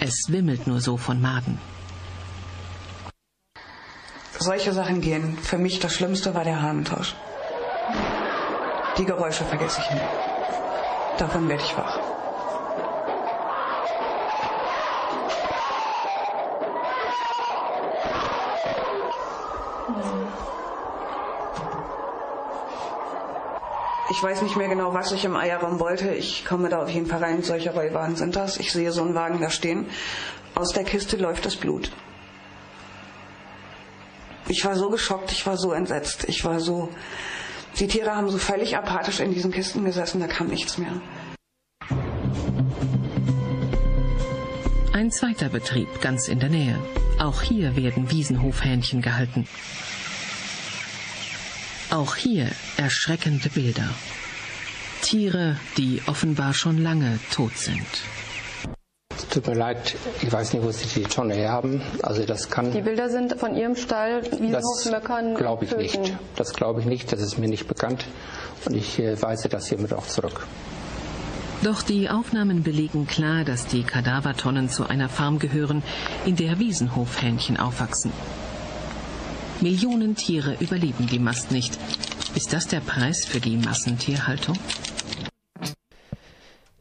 Es 0.00 0.16
wimmelt 0.28 0.66
nur 0.66 0.80
so 0.80 0.96
von 0.96 1.20
Maden. 1.20 1.58
Solche 4.38 4.72
Sachen 4.72 5.00
gehen. 5.00 5.38
Für 5.38 5.58
mich 5.58 5.78
das 5.78 5.94
Schlimmste 5.94 6.34
war 6.34 6.42
der 6.42 6.60
Hahnentausch. 6.60 7.14
Die 8.98 9.04
Geräusche 9.04 9.44
vergesse 9.44 9.80
ich 9.82 9.90
nie. 9.94 10.00
Davon 11.18 11.48
werde 11.48 11.62
ich 11.62 11.76
wach. 11.76 12.01
Ich 24.22 24.28
weiß 24.28 24.42
nicht 24.42 24.54
mehr 24.54 24.68
genau, 24.68 24.94
was 24.94 25.10
ich 25.10 25.24
im 25.24 25.34
Eierraum 25.34 25.80
wollte. 25.80 26.14
Ich 26.14 26.44
komme 26.44 26.68
da 26.68 26.80
auf 26.80 26.88
jeden 26.88 27.06
Fall 27.06 27.18
rein. 27.24 27.42
Solche 27.42 27.72
Rollwagen 27.72 28.14
sind 28.14 28.36
das. 28.36 28.56
Ich 28.56 28.70
sehe 28.70 28.92
so 28.92 29.02
einen 29.02 29.16
Wagen 29.16 29.40
da 29.40 29.50
stehen. 29.50 29.86
Aus 30.54 30.72
der 30.72 30.84
Kiste 30.84 31.16
läuft 31.16 31.44
das 31.44 31.56
Blut. 31.56 31.90
Ich 34.46 34.64
war 34.64 34.76
so 34.76 34.90
geschockt, 34.90 35.32
ich 35.32 35.44
war 35.44 35.56
so 35.56 35.72
entsetzt, 35.72 36.28
ich 36.28 36.44
war 36.44 36.60
so. 36.60 36.88
Die 37.80 37.88
Tiere 37.88 38.14
haben 38.14 38.30
so 38.30 38.38
völlig 38.38 38.76
apathisch 38.76 39.18
in 39.18 39.34
diesen 39.34 39.50
Kisten 39.50 39.84
gesessen, 39.84 40.20
da 40.20 40.28
kam 40.28 40.46
nichts 40.46 40.78
mehr. 40.78 40.92
Ein 44.92 45.10
zweiter 45.10 45.48
Betrieb 45.48 46.00
ganz 46.00 46.28
in 46.28 46.38
der 46.38 46.48
Nähe. 46.48 46.78
Auch 47.18 47.42
hier 47.42 47.74
werden 47.74 48.08
Wiesenhofhähnchen 48.12 49.02
gehalten. 49.02 49.48
Auch 51.92 52.16
hier 52.16 52.48
erschreckende 52.78 53.50
Bilder. 53.50 53.86
Tiere, 55.02 55.58
die 55.76 56.00
offenbar 56.06 56.54
schon 56.54 56.78
lange 56.78 57.18
tot 57.30 57.54
sind. 57.54 57.86
Tut 59.30 59.46
mir 59.46 59.54
leid, 59.54 59.94
ich 60.22 60.32
weiß 60.32 60.54
nicht, 60.54 60.64
wo 60.64 60.70
Sie 60.70 60.86
die 60.86 61.02
Tonne 61.02 61.34
her 61.34 61.52
haben. 61.52 61.82
Also 62.02 62.24
das 62.24 62.48
kann. 62.48 62.72
Die 62.72 62.80
Bilder 62.80 63.10
sind 63.10 63.38
von 63.38 63.54
Ihrem 63.54 63.76
Stall, 63.76 64.22
Wiesenhof 64.22 64.86
Möckern. 64.90 65.34
Glaube 65.34 65.66
ich 65.66 65.70
töten. 65.72 66.00
nicht. 66.00 66.16
Das 66.36 66.54
glaube 66.54 66.80
ich 66.80 66.86
nicht. 66.86 67.12
Das 67.12 67.20
ist 67.20 67.36
mir 67.36 67.48
nicht 67.48 67.68
bekannt. 67.68 68.06
Und 68.64 68.74
ich 68.74 68.98
äh, 68.98 69.20
weise 69.20 69.50
das 69.50 69.66
hiermit 69.68 69.92
auch 69.92 70.06
zurück. 70.06 70.46
Doch 71.62 71.82
die 71.82 72.08
Aufnahmen 72.08 72.62
belegen 72.62 73.06
klar, 73.06 73.44
dass 73.44 73.66
die 73.66 73.82
Kadavertonnen 73.82 74.70
zu 74.70 74.86
einer 74.86 75.10
Farm 75.10 75.38
gehören, 75.38 75.82
in 76.24 76.36
der 76.36 76.58
Wiesenhofhähnchen 76.58 77.58
aufwachsen. 77.58 78.12
Millionen 79.62 80.16
Tiere 80.16 80.56
überleben 80.58 81.06
die 81.06 81.20
Mast 81.20 81.52
nicht. 81.52 81.78
Ist 82.34 82.52
das 82.52 82.66
der 82.66 82.80
Preis 82.80 83.24
für 83.24 83.38
die 83.38 83.56
Massentierhaltung? 83.56 84.58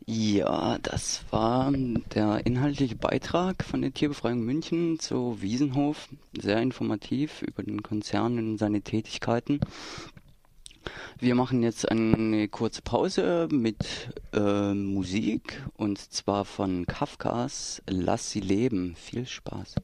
Ja, 0.08 0.80
das 0.80 1.24
war 1.30 1.72
der 1.72 2.46
inhaltliche 2.46 2.96
Beitrag 2.96 3.64
von 3.64 3.84
der 3.84 3.94
Tierbefreiung 3.94 4.42
München 4.42 4.98
zu 4.98 5.42
Wiesenhof. 5.42 6.10
Sehr 6.36 6.60
informativ 6.60 7.44
über 7.44 7.62
den 7.62 7.84
Konzern 7.84 8.40
und 8.40 8.58
seine 8.58 8.82
Tätigkeiten. 8.82 9.60
Wir 11.20 11.36
machen 11.36 11.62
jetzt 11.62 11.90
eine 11.90 12.48
kurze 12.48 12.82
Pause 12.82 13.48
mit 13.52 14.12
äh, 14.34 14.74
Musik 14.74 15.62
und 15.78 16.00
zwar 16.00 16.46
von 16.46 16.88
Kafkas 16.88 17.84
Lass 17.88 18.32
sie 18.32 18.40
leben. 18.40 18.96
Viel 18.96 19.28
Spaß. 19.28 19.76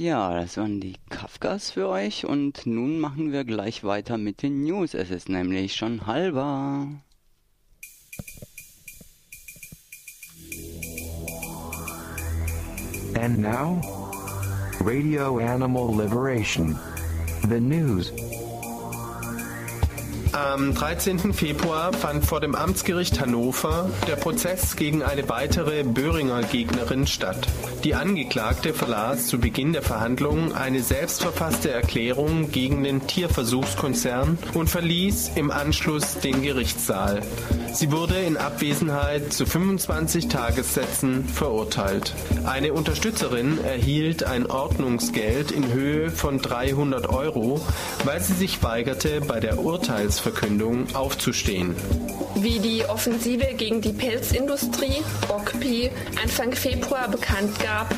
Ja, 0.00 0.32
das 0.32 0.56
waren 0.56 0.80
die 0.80 0.94
Kafkas 1.10 1.72
für 1.72 1.88
euch 1.88 2.24
und 2.24 2.66
nun 2.66 3.00
machen 3.00 3.32
wir 3.32 3.42
gleich 3.42 3.82
weiter 3.82 4.16
mit 4.16 4.42
den 4.42 4.62
News. 4.62 4.94
Es 4.94 5.10
ist 5.10 5.28
nämlich 5.28 5.74
schon 5.74 6.06
halber. 6.06 6.86
And 13.16 13.38
now, 13.40 13.82
Radio 14.84 15.38
Animal 15.38 15.88
Liberation. 16.00 16.78
The 17.48 17.58
news. 17.58 18.12
Am 20.38 20.72
13. 20.72 21.32
Februar 21.32 21.92
fand 21.92 22.24
vor 22.24 22.40
dem 22.40 22.54
Amtsgericht 22.54 23.20
Hannover 23.20 23.90
der 24.06 24.14
Prozess 24.14 24.76
gegen 24.76 25.02
eine 25.02 25.28
weitere 25.28 25.82
Böhringer 25.82 26.44
Gegnerin 26.44 27.08
statt. 27.08 27.48
Die 27.82 27.96
Angeklagte 27.96 28.72
verlas 28.72 29.26
zu 29.26 29.40
Beginn 29.40 29.72
der 29.72 29.82
Verhandlungen 29.82 30.52
eine 30.52 30.80
selbstverfasste 30.80 31.72
Erklärung 31.72 32.52
gegen 32.52 32.84
den 32.84 33.04
Tierversuchskonzern 33.08 34.38
und 34.54 34.70
verließ 34.70 35.32
im 35.34 35.50
Anschluss 35.50 36.20
den 36.20 36.40
Gerichtssaal. 36.42 37.22
Sie 37.72 37.92
wurde 37.92 38.18
in 38.18 38.36
Abwesenheit 38.36 39.32
zu 39.32 39.44
25 39.44 40.28
Tagessätzen 40.28 41.24
verurteilt. 41.28 42.14
Eine 42.44 42.72
Unterstützerin 42.72 43.62
erhielt 43.62 44.24
ein 44.24 44.46
Ordnungsgeld 44.46 45.50
in 45.50 45.72
Höhe 45.72 46.10
von 46.10 46.38
300 46.38 47.08
Euro, 47.08 47.60
weil 48.04 48.20
sie 48.20 48.32
sich 48.32 48.62
weigerte, 48.62 49.20
bei 49.20 49.38
der 49.38 49.58
Urteilsverkündung 50.28 50.94
aufzustehen. 50.94 51.74
Wie 52.36 52.58
die 52.58 52.84
Offensive 52.84 53.54
gegen 53.56 53.80
die 53.80 53.92
Pelzindustrie, 53.92 55.02
OCPI, 55.28 55.90
Anfang 56.22 56.52
Februar 56.52 57.08
bekannt 57.08 57.58
gab, 57.60 57.94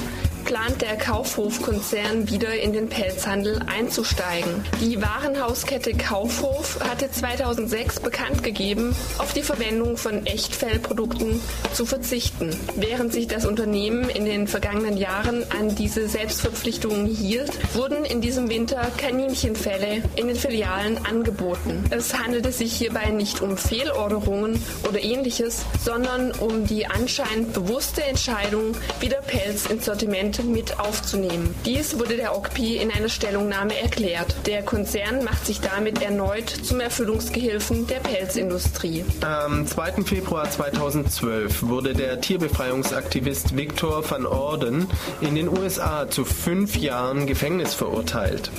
plant 0.51 0.83
der 0.83 0.97
Kaufhof-Konzern 0.97 2.29
wieder 2.29 2.53
in 2.61 2.73
den 2.73 2.89
Pelzhandel 2.89 3.61
einzusteigen. 3.73 4.65
Die 4.81 5.01
Warenhauskette 5.01 5.93
Kaufhof 5.95 6.81
hatte 6.81 7.09
2006 7.09 8.01
bekannt 8.01 8.43
gegeben, 8.43 8.97
auf 9.19 9.33
die 9.33 9.45
Verwendung 9.45 9.97
von 9.97 10.27
Echtfellprodukten 10.27 11.41
zu 11.73 11.87
verzichten. 11.87 12.51
Während 12.75 13.13
sich 13.13 13.29
das 13.29 13.47
Unternehmen 13.47 14.11
in 14.11 14.25
den 14.25 14.49
vergangenen 14.49 14.97
Jahren 14.97 15.45
an 15.57 15.77
diese 15.77 16.09
Selbstverpflichtungen 16.09 17.07
hielt, 17.07 17.53
wurden 17.77 18.05
in 18.05 18.21
diesem 18.21 18.51
Winter 18.51 18.91
Kaninchenfälle 18.97 20.03
in 20.17 20.27
den 20.27 20.37
Filialen 20.37 20.99
angeboten. 21.07 21.85
Es 21.91 22.19
handelte 22.19 22.51
sich 22.51 22.73
hierbei 22.73 23.11
nicht 23.11 23.41
um 23.41 23.57
Fehlorderungen 23.57 24.61
oder 24.89 25.01
ähnliches, 25.01 25.65
sondern 25.81 26.33
um 26.33 26.67
die 26.67 26.89
anscheinend 26.89 27.53
bewusste 27.53 28.03
Entscheidung, 28.03 28.75
wieder 28.99 29.19
Pelz 29.19 29.67
ins 29.67 29.85
Sortiment 29.85 30.40
mit 30.43 30.79
aufzunehmen. 30.79 31.55
Dies 31.65 31.99
wurde 31.99 32.17
der 32.17 32.37
OCPI 32.37 32.77
in 32.77 32.91
einer 32.91 33.09
Stellungnahme 33.09 33.79
erklärt. 33.79 34.35
Der 34.47 34.63
Konzern 34.63 35.25
macht 35.25 35.47
sich 35.47 35.61
damit 35.61 36.03
erneut 36.03 36.49
zum 36.49 36.81
Erfüllungsgehilfen 36.81 37.87
der 37.87 38.01
Pelzindustrie. 38.01 39.05
Am 39.23 39.67
2. 39.67 40.03
Februar 40.05 40.51
2012 40.51 41.63
wurde 41.63 41.95
der 41.95 42.21
Tierbefreiungsaktivist 42.21 43.57
Victor 43.57 44.09
van 44.09 44.27
Orden 44.27 44.87
in 45.21 45.35
den 45.35 45.49
USA 45.49 46.09
zu 46.09 46.25
fünf 46.25 46.77
Jahren 46.77 47.27
Gefängnis 47.27 47.75
verurteilt. 47.75 48.51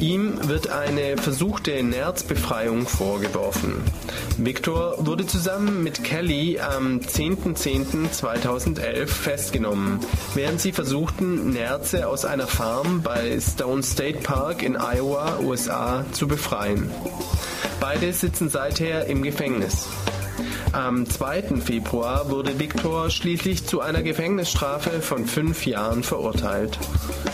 Ihm 0.00 0.48
wird 0.48 0.70
eine 0.70 1.16
versuchte 1.16 1.82
Nerzbefreiung 1.82 2.88
vorgeworfen. 2.88 3.82
Victor 4.36 4.96
wurde 4.98 5.26
zusammen 5.26 5.84
mit 5.84 6.02
Kelly 6.02 6.58
am 6.58 6.98
10.10.2011 6.98 9.06
festgenommen, 9.06 10.00
während 10.34 10.60
sie 10.60 10.72
versuchten, 11.12 11.50
Nerze 11.50 12.08
aus 12.08 12.24
einer 12.24 12.46
Farm 12.46 13.02
bei 13.02 13.38
Stone 13.40 13.82
State 13.82 14.20
Park 14.20 14.62
in 14.62 14.76
Iowa, 14.76 15.40
USA, 15.40 16.06
zu 16.12 16.28
befreien. 16.28 16.90
Beide 17.80 18.12
sitzen 18.12 18.48
seither 18.48 19.06
im 19.06 19.22
Gefängnis. 19.22 19.88
Am 20.72 21.06
2. 21.06 21.60
Februar 21.62 22.30
wurde 22.30 22.58
Victor 22.58 23.10
schließlich 23.10 23.66
zu 23.66 23.82
einer 23.82 24.02
Gefängnisstrafe 24.02 25.02
von 25.02 25.26
fünf 25.26 25.66
Jahren 25.66 26.02
verurteilt. 26.02 26.78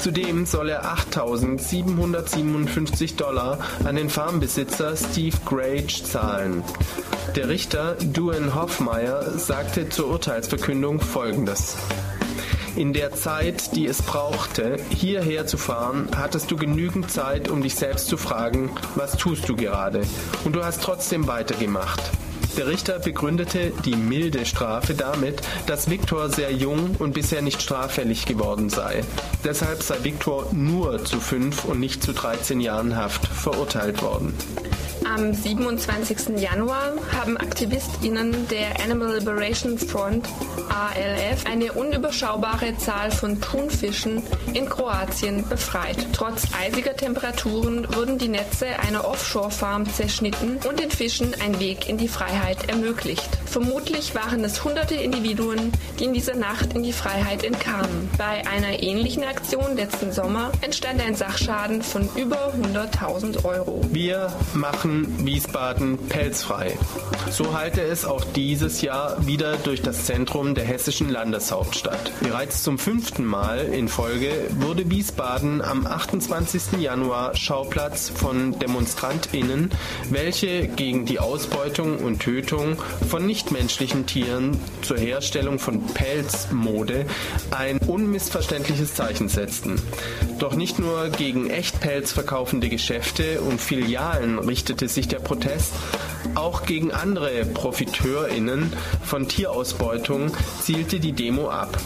Zudem 0.01 0.45
soll 0.45 0.71
er 0.71 0.87
8.757 0.87 3.15
Dollar 3.17 3.61
an 3.85 3.95
den 3.95 4.11
Farmbesitzer 4.11 4.97
Steve 4.97 5.37
Grage 5.45 6.03
zahlen. 6.03 6.65
Der 7.37 7.49
Richter 7.49 7.95
Duane 8.13 8.57
Hoffmeyer 8.57 9.39
sagte 9.39 9.89
zur 9.89 10.09
Urteilsverkündung 10.09 11.01
Folgendes. 11.01 11.77
In 12.77 12.93
der 12.93 13.13
Zeit, 13.13 13.75
die 13.75 13.87
es 13.87 14.03
brauchte, 14.03 14.77
hierher 14.91 15.47
zu 15.47 15.57
fahren, 15.57 16.09
hattest 16.17 16.51
du 16.51 16.57
genügend 16.57 17.11
Zeit, 17.11 17.49
um 17.49 17.63
dich 17.63 17.75
selbst 17.75 18.07
zu 18.07 18.17
fragen, 18.17 18.71
was 18.95 19.17
tust 19.17 19.49
du 19.49 19.57
gerade? 19.57 20.03
Und 20.45 20.55
du 20.55 20.65
hast 20.65 20.83
trotzdem 20.83 21.27
weitergemacht. 21.27 22.01
Der 22.57 22.67
Richter 22.67 22.99
begründete 22.99 23.73
die 23.85 23.95
milde 23.95 24.45
Strafe 24.45 24.95
damit, 24.95 25.43
dass 25.67 25.91
Viktor 25.91 26.29
sehr 26.29 26.53
jung 26.53 26.97
und 26.99 27.15
bisher 27.15 27.41
nicht 27.41 27.63
straffällig 27.63 28.27
geworden 28.27 28.69
sei. 28.69 29.05
Deshalb 29.45 29.83
sei 29.83 30.03
Viktor 30.03 30.49
nur 30.53 31.05
zu 31.05 31.21
fünf 31.21 31.65
und 31.65 31.79
nicht 31.79 32.03
zu 32.03 32.13
13 32.13 32.61
Jahren 32.61 32.97
Haft 32.97 33.27
verurteilt 33.29 34.03
worden. 34.03 34.35
Am 35.05 35.33
27. 35.33 36.39
Januar 36.39 36.93
haben 37.17 37.37
AktivistInnen 37.37 38.49
der 38.49 38.81
Animal 38.83 39.15
Liberation 39.17 39.79
Front 39.79 40.29
ALF 40.69 41.47
eine 41.47 41.73
unüberschaubare 41.73 42.77
Zahl 42.77 43.11
von 43.11 43.41
Thunfischen 43.41 44.23
in 44.55 44.69
Kroatien 44.69 45.49
befreit. 45.49 45.97
Trotz 46.13 46.47
eisiger 46.59 46.95
Temperaturen 46.97 47.87
wurden 47.95 48.19
die 48.19 48.29
Netze 48.29 48.67
einer 48.79 49.07
Offshore-Farm 49.07 49.87
zerschnitten 49.93 50.59
und 50.69 50.79
den 50.79 50.91
Fischen 50.91 51.35
ein 51.45 51.59
Weg 51.59 51.89
in 51.89 51.97
die 51.97 52.09
Freiheit 52.09 52.69
ermöglicht. 52.69 53.29
Vermutlich 53.47 54.15
waren 54.15 54.45
es 54.45 54.63
hunderte 54.65 54.95
Individuen, 54.95 55.73
die 55.99 56.05
in 56.05 56.15
dieser 56.15 56.37
Nacht 56.37 56.75
in 56.75 56.83
die 56.83 56.93
Freiheit 56.93 57.45
entkamen. 57.45 58.11
Bei 58.19 58.47
einer 58.47 58.83
ähnlichen 58.83 59.25
Aktion 59.25 59.77
letzten 59.77 60.13
Sommer 60.13 60.53
entstand 60.61 61.01
ein 61.01 61.15
Sachschaden 61.15 61.83
von 61.83 62.09
über 62.17 62.53
100.000 62.55 63.45
Euro. 63.45 63.81
Wir 63.91 64.33
machen 64.55 64.98
Wiesbaden 65.25 65.99
pelzfrei. 66.09 66.77
So 67.31 67.53
halte 67.53 67.83
es 67.83 68.05
auch 68.05 68.25
dieses 68.25 68.81
Jahr 68.81 69.27
wieder 69.27 69.57
durch 69.57 69.83
das 69.83 70.07
Zentrum 70.07 70.55
der 70.55 70.65
hessischen 70.65 71.11
Landeshauptstadt. 71.11 72.13
Bereits 72.21 72.63
zum 72.63 72.79
fünften 72.79 73.25
Mal 73.25 73.59
in 73.59 73.89
Folge 73.89 74.31
wurde 74.61 74.91
Wiesbaden 74.91 75.61
am 75.61 75.87
28. 75.87 76.81
Januar 76.81 77.37
Schauplatz 77.37 78.09
von 78.09 78.59
DemonstrantInnen, 78.59 79.71
welche 80.11 80.69
gegen 80.69 81.05
die 81.05 81.19
Ausbeutung 81.19 81.99
und 81.99 82.21
Tötung 82.21 82.77
von 83.09 83.27
nichtmenschlichen 83.27 84.07
Tieren 84.07 84.59
zur 84.83 84.99
Herstellung 84.99 85.59
von 85.59 85.87
Pelzmode 85.87 87.07
ein 87.51 87.79
unmissverständliches 87.79 88.95
Zeichen 88.95 89.29
setzten. 89.29 89.81
Doch 90.39 90.55
nicht 90.55 90.79
nur 90.79 91.09
gegen 91.09 91.51
Echtpelz 91.51 92.13
verkaufende 92.13 92.69
Geschäfte 92.69 93.41
und 93.41 93.61
Filialen 93.61 94.39
richtete 94.39 94.78
richtete 94.79 94.89
sich 94.89 95.09
der 95.09 95.19
Protest 95.19 95.73
auch 96.37 96.65
gegen 96.65 96.93
andere 96.93 97.45
ProfiteurInnen 97.45 98.73
von 99.03 99.27
Tierausbeutung 99.27 100.31
zielte 100.61 101.01
die 101.01 101.13
Demo 101.13 101.49
ab. 101.49 101.77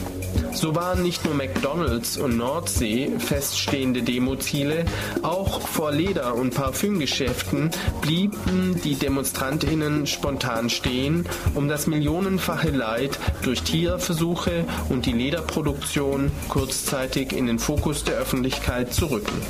So 0.52 0.74
waren 0.74 1.02
nicht 1.02 1.24
nur 1.24 1.34
McDonalds 1.34 2.18
und 2.18 2.36
Nordsee 2.36 3.12
feststehende 3.18 4.02
Demoziele, 4.02 4.84
auch 5.22 5.62
vor 5.62 5.92
Leder- 5.92 6.34
und 6.34 6.54
Parfümgeschäften 6.54 7.70
blieben 8.02 8.78
die 8.84 8.96
DemonstrantInnen 8.96 10.06
spontan 10.06 10.68
stehen, 10.68 11.26
um 11.54 11.68
das 11.68 11.86
millionenfache 11.86 12.70
Leid 12.70 13.18
durch 13.42 13.62
Tierversuche 13.62 14.64
und 14.90 15.06
die 15.06 15.12
Lederproduktion 15.12 16.30
kurzzeitig 16.48 17.32
in 17.32 17.46
den 17.46 17.58
Fokus 17.58 18.04
der 18.04 18.16
Öffentlichkeit 18.16 18.92
zu 18.92 19.06
rücken. 19.06 19.40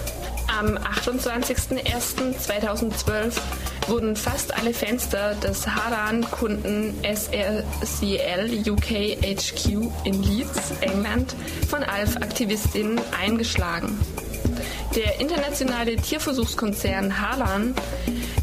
Am 0.59 0.77
28.01.2012 0.77 3.41
wurden 3.89 4.17
fast 4.17 4.55
alle 4.55 4.73
Fenster 4.73 5.35
des 5.35 5.67
Haran-Kunden 5.67 6.95
SRCL 7.03 8.71
UK 8.71 9.19
HQ 9.23 9.67
in 10.05 10.23
Leeds, 10.23 10.73
England, 10.81 11.35
von 11.69 11.83
ALF-Aktivistinnen 11.83 13.01
eingeschlagen. 13.21 13.99
Der 14.95 15.21
internationale 15.21 15.97
Tierversuchskonzern 15.97 17.21
Harlan 17.21 17.75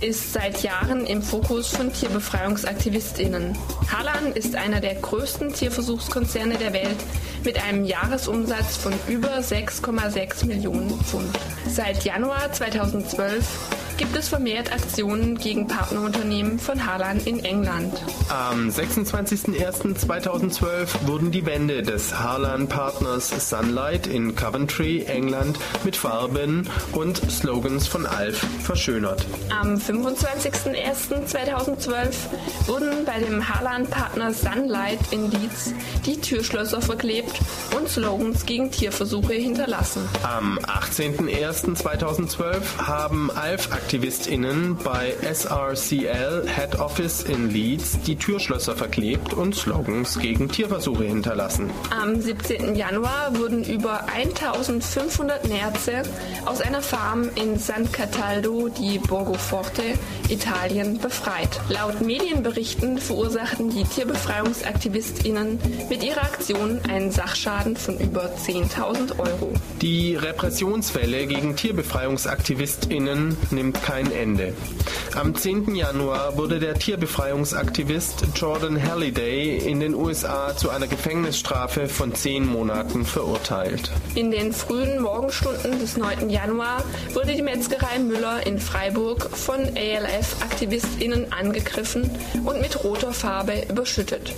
ist 0.01 0.33
seit 0.33 0.63
Jahren 0.63 1.05
im 1.05 1.21
Fokus 1.21 1.67
von 1.67 1.91
Tierbefreiungsaktivistinnen. 1.93 3.57
Harlan 3.91 4.33
ist 4.33 4.55
einer 4.55 4.79
der 4.79 4.95
größten 4.95 5.53
Tierversuchskonzerne 5.53 6.55
der 6.55 6.73
Welt 6.73 6.97
mit 7.43 7.61
einem 7.63 7.85
Jahresumsatz 7.85 8.77
von 8.77 8.93
über 9.07 9.39
6,6 9.39 10.45
Millionen 10.45 10.89
Pfund. 11.01 11.37
Seit 11.67 12.03
Januar 12.03 12.51
2012 12.51 13.45
gibt 13.99 14.15
es 14.15 14.29
vermehrt 14.29 14.71
Aktionen 14.71 15.37
gegen 15.37 15.67
Partnerunternehmen 15.67 16.57
von 16.57 16.85
Harlan 16.85 17.19
in 17.25 17.43
England. 17.43 18.01
Am 18.29 18.69
26.01.2012 18.69 21.05
wurden 21.05 21.31
die 21.31 21.45
Wände 21.45 21.83
des 21.83 22.17
Harlan 22.17 22.69
Partners 22.69 23.49
Sunlight 23.49 24.07
in 24.07 24.37
Coventry, 24.37 25.03
England, 25.03 25.59
mit 25.83 25.97
Farben 25.97 26.69
und 26.93 27.17
Slogans 27.29 27.89
von 27.89 28.05
Alf 28.05 28.37
verschönert. 28.63 29.25
Am 29.49 29.75
25.01.2012 29.75 32.15
wurden 32.67 33.03
bei 33.03 33.19
dem 33.19 33.49
Harlan 33.49 33.85
Partner 33.85 34.33
Sunlight 34.33 34.99
in 35.11 35.29
Leeds 35.29 35.73
die 36.05 36.21
Türschlösser 36.21 36.81
verklebt 36.81 37.41
und 37.77 37.89
Slogans 37.89 38.45
gegen 38.45 38.71
Tierversuche 38.71 39.33
hinterlassen. 39.33 40.07
Am 40.23 40.57
18.01.2012 40.59 42.77
haben 42.77 43.29
Alf 43.31 43.67
AktivistInnen 43.89 44.75
bei 44.83 45.15
SRCL 45.33 46.47
Head 46.47 46.79
Office 46.79 47.23
in 47.23 47.49
Leeds 47.49 47.99
die 48.05 48.15
Türschlösser 48.15 48.75
verklebt 48.75 49.33
und 49.33 49.55
Slogans 49.55 50.19
gegen 50.19 50.47
Tierversuche 50.47 51.05
hinterlassen. 51.05 51.71
Am 51.89 52.21
17. 52.21 52.75
Januar 52.75 53.35
wurden 53.39 53.63
über 53.63 54.07
1500 54.13 55.47
Nerze 55.47 56.03
aus 56.45 56.61
einer 56.61 56.83
Farm 56.83 57.31
in 57.33 57.57
San 57.57 57.91
Cataldo 57.91 58.69
di 58.69 58.99
Borgoforte, 58.99 59.81
Italien, 60.29 60.99
befreit. 60.99 61.59
Laut 61.69 61.99
Medienberichten 61.99 62.99
verursachten 62.99 63.71
die 63.71 63.85
TierbefreiungsaktivistInnen 63.85 65.57
mit 65.89 66.03
ihrer 66.03 66.21
Aktion 66.21 66.79
einen 66.87 67.09
Sachschaden 67.09 67.75
von 67.75 67.97
über 67.97 68.25
10.000 68.35 69.17
Euro. 69.17 69.51
Die 69.81 70.15
Repressionswelle 70.15 71.25
gegen 71.25 71.55
TierbefreiungsaktivistInnen 71.55 73.35
nimmt 73.49 73.78
kein 73.81 74.11
Ende. 74.11 74.53
Am 75.15 75.35
10. 75.35 75.75
Januar 75.75 76.37
wurde 76.37 76.59
der 76.59 76.75
Tierbefreiungsaktivist 76.75 78.27
Jordan 78.35 78.81
Halliday 78.81 79.57
in 79.57 79.79
den 79.79 79.95
USA 79.95 80.55
zu 80.55 80.69
einer 80.69 80.87
Gefängnisstrafe 80.87 81.87
von 81.87 82.13
zehn 82.13 82.45
Monaten 82.45 83.05
verurteilt. 83.05 83.91
In 84.15 84.31
den 84.31 84.53
frühen 84.53 85.01
Morgenstunden 85.01 85.79
des 85.79 85.97
9. 85.97 86.29
Januar 86.29 86.83
wurde 87.13 87.33
die 87.33 87.41
Metzgerei 87.41 87.99
Müller 87.99 88.45
in 88.45 88.59
Freiburg 88.59 89.29
von 89.35 89.59
ALF-AktivistInnen 89.59 91.33
angegriffen 91.33 92.09
und 92.45 92.61
mit 92.61 92.83
roter 92.83 93.11
Farbe 93.11 93.63
überschüttet. 93.69 94.33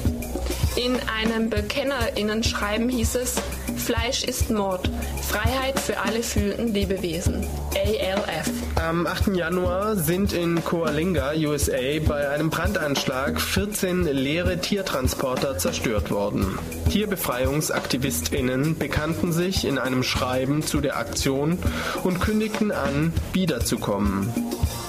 In 0.77 0.97
einem 1.19 1.49
BekennerInnen-Schreiben 1.49 2.87
hieß 2.87 3.15
es, 3.15 3.35
Fleisch 3.77 4.23
ist 4.23 4.49
Mord. 4.49 4.89
Freiheit 5.27 5.79
für 5.79 5.97
alle 5.99 6.23
fühlenden 6.23 6.73
Lebewesen. 6.73 7.45
ALF. 7.75 8.49
Am 8.75 9.07
8. 9.07 9.20
Januar 9.27 9.95
sind 9.95 10.33
in 10.33 10.63
Coalinga, 10.63 11.33
USA, 11.35 11.99
bei 12.05 12.29
einem 12.29 12.49
Brandanschlag 12.49 13.39
14 13.39 14.05
leere 14.05 14.59
Tiertransporter 14.59 15.57
zerstört 15.57 16.09
worden. 16.09 16.57
TierbefreiungsaktivistInnen 16.89 18.77
bekannten 18.77 19.31
sich 19.31 19.65
in 19.65 19.77
einem 19.77 20.03
Schreiben 20.03 20.63
zu 20.63 20.81
der 20.81 20.97
Aktion 20.97 21.59
und 22.03 22.19
kündigten 22.19 22.71
an, 22.71 23.13
wiederzukommen. 23.33 24.33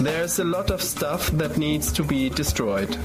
There's 0.02 0.40
a 0.40 0.44
lot 0.44 0.70
of 0.70 0.82
stuff 0.82 1.30
that 1.38 1.58
needs 1.58 1.92
to 1.92 2.02
be 2.02 2.30
destroyed. 2.30 2.98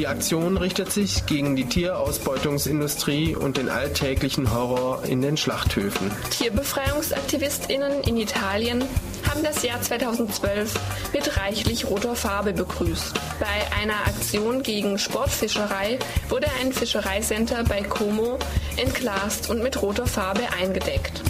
Die 0.00 0.06
Aktion 0.06 0.56
richtet 0.56 0.90
sich 0.90 1.26
gegen 1.26 1.56
die 1.56 1.66
Tierausbeutungsindustrie 1.66 3.36
und 3.36 3.58
den 3.58 3.68
alltäglichen 3.68 4.50
Horror 4.50 5.04
in 5.04 5.20
den 5.20 5.36
Schlachthöfen. 5.36 6.10
Tierbefreiungsaktivistinnen 6.30 8.00
in 8.04 8.16
Italien 8.16 8.82
haben 9.28 9.42
das 9.42 9.62
Jahr 9.62 9.82
2012 9.82 10.72
mit 11.12 11.36
reichlich 11.36 11.86
roter 11.86 12.16
Farbe 12.16 12.54
begrüßt. 12.54 13.12
Bei 13.40 13.78
einer 13.78 14.06
Aktion 14.06 14.62
gegen 14.62 14.96
Sportfischerei 14.96 15.98
wurde 16.30 16.46
ein 16.62 16.72
Fischereicenter 16.72 17.62
bei 17.64 17.82
Como 17.82 18.38
entglast 18.78 19.50
und 19.50 19.62
mit 19.62 19.82
roter 19.82 20.06
Farbe 20.06 20.44
eingedeckt. 20.58 21.20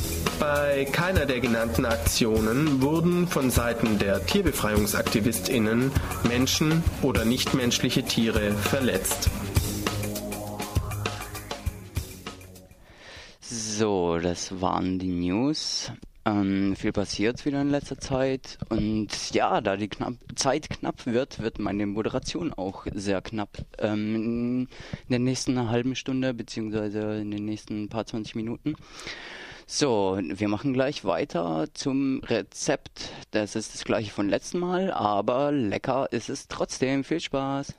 Bei 0.40 0.86
keiner 0.90 1.26
der 1.26 1.40
genannten 1.40 1.84
Aktionen 1.84 2.80
wurden 2.80 3.28
von 3.28 3.50
Seiten 3.50 3.98
der 3.98 4.24
Tierbefreiungsaktivistinnen 4.24 5.92
Menschen 6.26 6.82
oder 7.02 7.26
nichtmenschliche 7.26 8.04
Tiere 8.04 8.52
verletzt. 8.52 9.28
So, 13.42 14.18
das 14.18 14.62
waren 14.62 14.98
die 14.98 15.08
News. 15.08 15.92
Ähm, 16.24 16.74
viel 16.74 16.92
passiert 16.92 17.44
wieder 17.44 17.60
in 17.60 17.68
letzter 17.68 17.98
Zeit 17.98 18.58
und 18.70 19.08
ja, 19.32 19.60
da 19.60 19.76
die 19.76 19.88
knapp, 19.88 20.14
Zeit 20.36 20.70
knapp 20.70 21.04
wird, 21.04 21.40
wird 21.40 21.58
meine 21.58 21.86
Moderation 21.86 22.52
auch 22.54 22.86
sehr 22.94 23.20
knapp. 23.20 23.58
Ähm, 23.78 24.68
in 25.06 25.08
der 25.10 25.18
nächsten 25.18 25.68
halben 25.68 25.94
Stunde 25.94 26.32
beziehungsweise 26.32 27.20
in 27.20 27.30
den 27.30 27.44
nächsten 27.44 27.90
paar 27.90 28.06
20 28.06 28.36
Minuten. 28.36 28.74
So, 29.72 30.18
wir 30.20 30.48
machen 30.48 30.72
gleich 30.72 31.04
weiter 31.04 31.68
zum 31.74 32.24
Rezept. 32.24 33.12
Das 33.30 33.54
ist 33.54 33.72
das 33.72 33.84
gleiche 33.84 34.10
von 34.10 34.28
letzten 34.28 34.58
Mal, 34.58 34.90
aber 34.90 35.52
lecker 35.52 36.08
ist 36.10 36.28
es 36.28 36.48
trotzdem. 36.48 37.04
Viel 37.04 37.20
Spaß. 37.20 37.72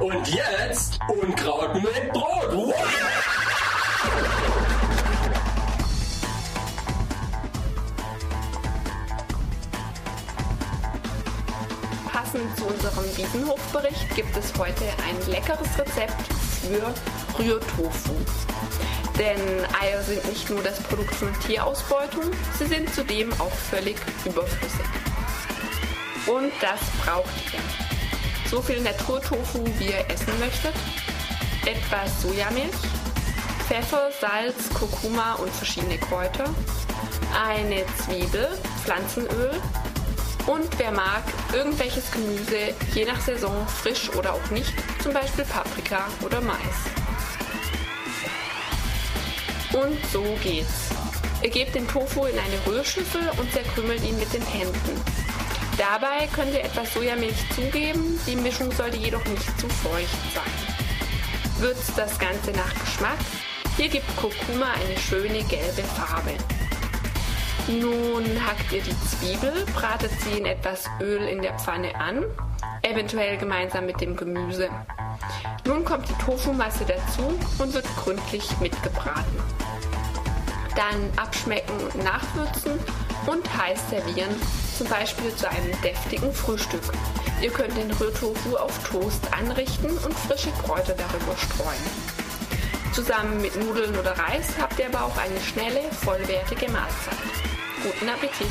Und 0.00 0.28
jetzt 0.34 0.98
Unkraut 1.22 1.74
mit 1.74 2.12
Brot. 2.12 2.52
Wow! 2.52 2.74
Passend 12.30 12.58
zu 12.58 12.66
unserem 12.66 13.16
Wiesenhofbericht 13.16 14.14
gibt 14.14 14.36
es 14.36 14.52
heute 14.58 14.84
ein 14.84 15.30
leckeres 15.30 15.78
Rezept 15.78 16.12
für 16.60 16.92
Rührtofu. 17.38 18.12
Denn 19.18 19.40
Eier 19.80 20.02
sind 20.02 20.22
nicht 20.28 20.50
nur 20.50 20.62
das 20.62 20.78
Produkt 20.82 21.14
von 21.14 21.32
Tierausbeutung, 21.40 22.24
sie 22.58 22.66
sind 22.66 22.92
zudem 22.94 23.32
auch 23.40 23.52
völlig 23.52 23.96
überflüssig. 24.26 24.84
Und 26.26 26.52
das 26.60 26.80
braucht 27.02 27.30
ihr. 27.54 28.50
So 28.50 28.60
viel 28.60 28.82
Naturtofu, 28.82 29.64
wie 29.78 29.86
ihr 29.86 30.10
essen 30.10 30.38
möchtet, 30.38 30.74
etwas 31.64 32.20
Sojamilch, 32.20 32.76
Pfeffer, 33.66 34.10
Salz, 34.20 34.68
Kurkuma 34.74 35.34
und 35.36 35.50
verschiedene 35.50 35.96
Kräuter, 35.96 36.44
eine 37.48 37.84
Zwiebel, 37.96 38.48
Pflanzenöl 38.84 39.62
und 40.48 40.78
wer 40.78 40.90
mag, 40.90 41.22
irgendwelches 41.52 42.10
Gemüse, 42.10 42.74
je 42.94 43.04
nach 43.04 43.20
Saison, 43.20 43.66
frisch 43.68 44.10
oder 44.16 44.32
auch 44.32 44.50
nicht, 44.50 44.72
zum 45.02 45.12
Beispiel 45.12 45.44
Paprika 45.44 46.06
oder 46.22 46.40
Mais. 46.40 46.58
Und 49.74 49.98
so 50.10 50.24
geht's. 50.42 50.88
Ihr 51.42 51.50
gebt 51.50 51.74
den 51.74 51.86
Tofu 51.86 52.24
in 52.24 52.38
eine 52.38 52.66
Rührschüssel 52.66 53.30
und 53.38 53.52
zerkrümelt 53.52 54.02
ihn 54.02 54.18
mit 54.18 54.32
den 54.32 54.44
Händen. 54.46 55.00
Dabei 55.76 56.26
könnt 56.34 56.54
ihr 56.54 56.64
etwas 56.64 56.92
Sojamilch 56.94 57.44
zugeben, 57.54 58.18
die 58.26 58.34
Mischung 58.34 58.72
sollte 58.72 58.96
jedoch 58.96 59.24
nicht 59.26 59.60
zu 59.60 59.68
feucht 59.68 60.34
sein. 60.34 61.60
Würzt 61.60 61.92
das 61.96 62.18
Ganze 62.18 62.50
nach 62.52 62.74
Geschmack. 62.84 63.18
Hier 63.76 63.88
gibt 63.88 64.16
Kurkuma 64.16 64.72
eine 64.72 64.98
schöne 64.98 65.44
gelbe 65.44 65.82
Farbe. 65.82 66.32
Nun 67.68 68.24
hackt 68.46 68.72
ihr 68.72 68.80
die 68.80 68.96
Zwiebel, 69.00 69.52
bratet 69.74 70.10
sie 70.22 70.38
in 70.38 70.46
etwas 70.46 70.88
Öl 71.02 71.20
in 71.28 71.42
der 71.42 71.52
Pfanne 71.58 71.94
an, 71.96 72.24
eventuell 72.80 73.36
gemeinsam 73.36 73.84
mit 73.84 74.00
dem 74.00 74.16
Gemüse. 74.16 74.70
Nun 75.66 75.84
kommt 75.84 76.08
die 76.08 76.24
Tofumasse 76.24 76.86
dazu 76.86 77.38
und 77.58 77.74
wird 77.74 77.84
gründlich 78.02 78.58
mitgebraten. 78.60 79.38
Dann 80.76 81.12
abschmecken 81.16 81.74
und 81.78 82.02
nachwürzen 82.02 82.78
und 83.26 83.58
heiß 83.58 83.90
servieren, 83.90 84.34
zum 84.78 84.88
Beispiel 84.88 85.34
zu 85.36 85.50
einem 85.50 85.78
deftigen 85.82 86.32
Frühstück. 86.32 86.80
Ihr 87.42 87.50
könnt 87.50 87.76
den 87.76 87.90
Rührtofu 87.90 88.56
auf 88.56 88.88
Toast 88.88 89.22
anrichten 89.38 89.90
und 89.90 90.14
frische 90.14 90.52
Kräuter 90.64 90.94
darüber 90.94 91.36
streuen. 91.36 92.18
Zusammen 92.94 93.42
mit 93.42 93.54
Nudeln 93.62 93.94
oder 93.98 94.12
Reis 94.12 94.54
habt 94.58 94.78
ihr 94.78 94.86
aber 94.86 95.04
auch 95.04 95.16
eine 95.18 95.38
schnelle, 95.40 95.82
vollwertige 95.92 96.70
Mahlzeit. 96.72 97.37
Guten 97.82 98.08
Appetit! 98.08 98.46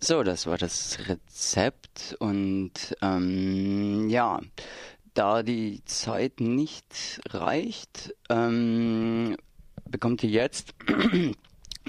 So, 0.00 0.22
das 0.22 0.46
war 0.46 0.58
das 0.58 0.98
Rezept 1.08 2.14
und 2.18 2.72
ähm, 3.00 4.10
ja, 4.10 4.40
da 5.14 5.42
die 5.42 5.82
Zeit 5.86 6.40
nicht 6.40 7.20
reicht, 7.30 8.14
ähm, 8.28 9.36
bekommt 9.86 10.22
ihr 10.24 10.30
jetzt 10.30 10.74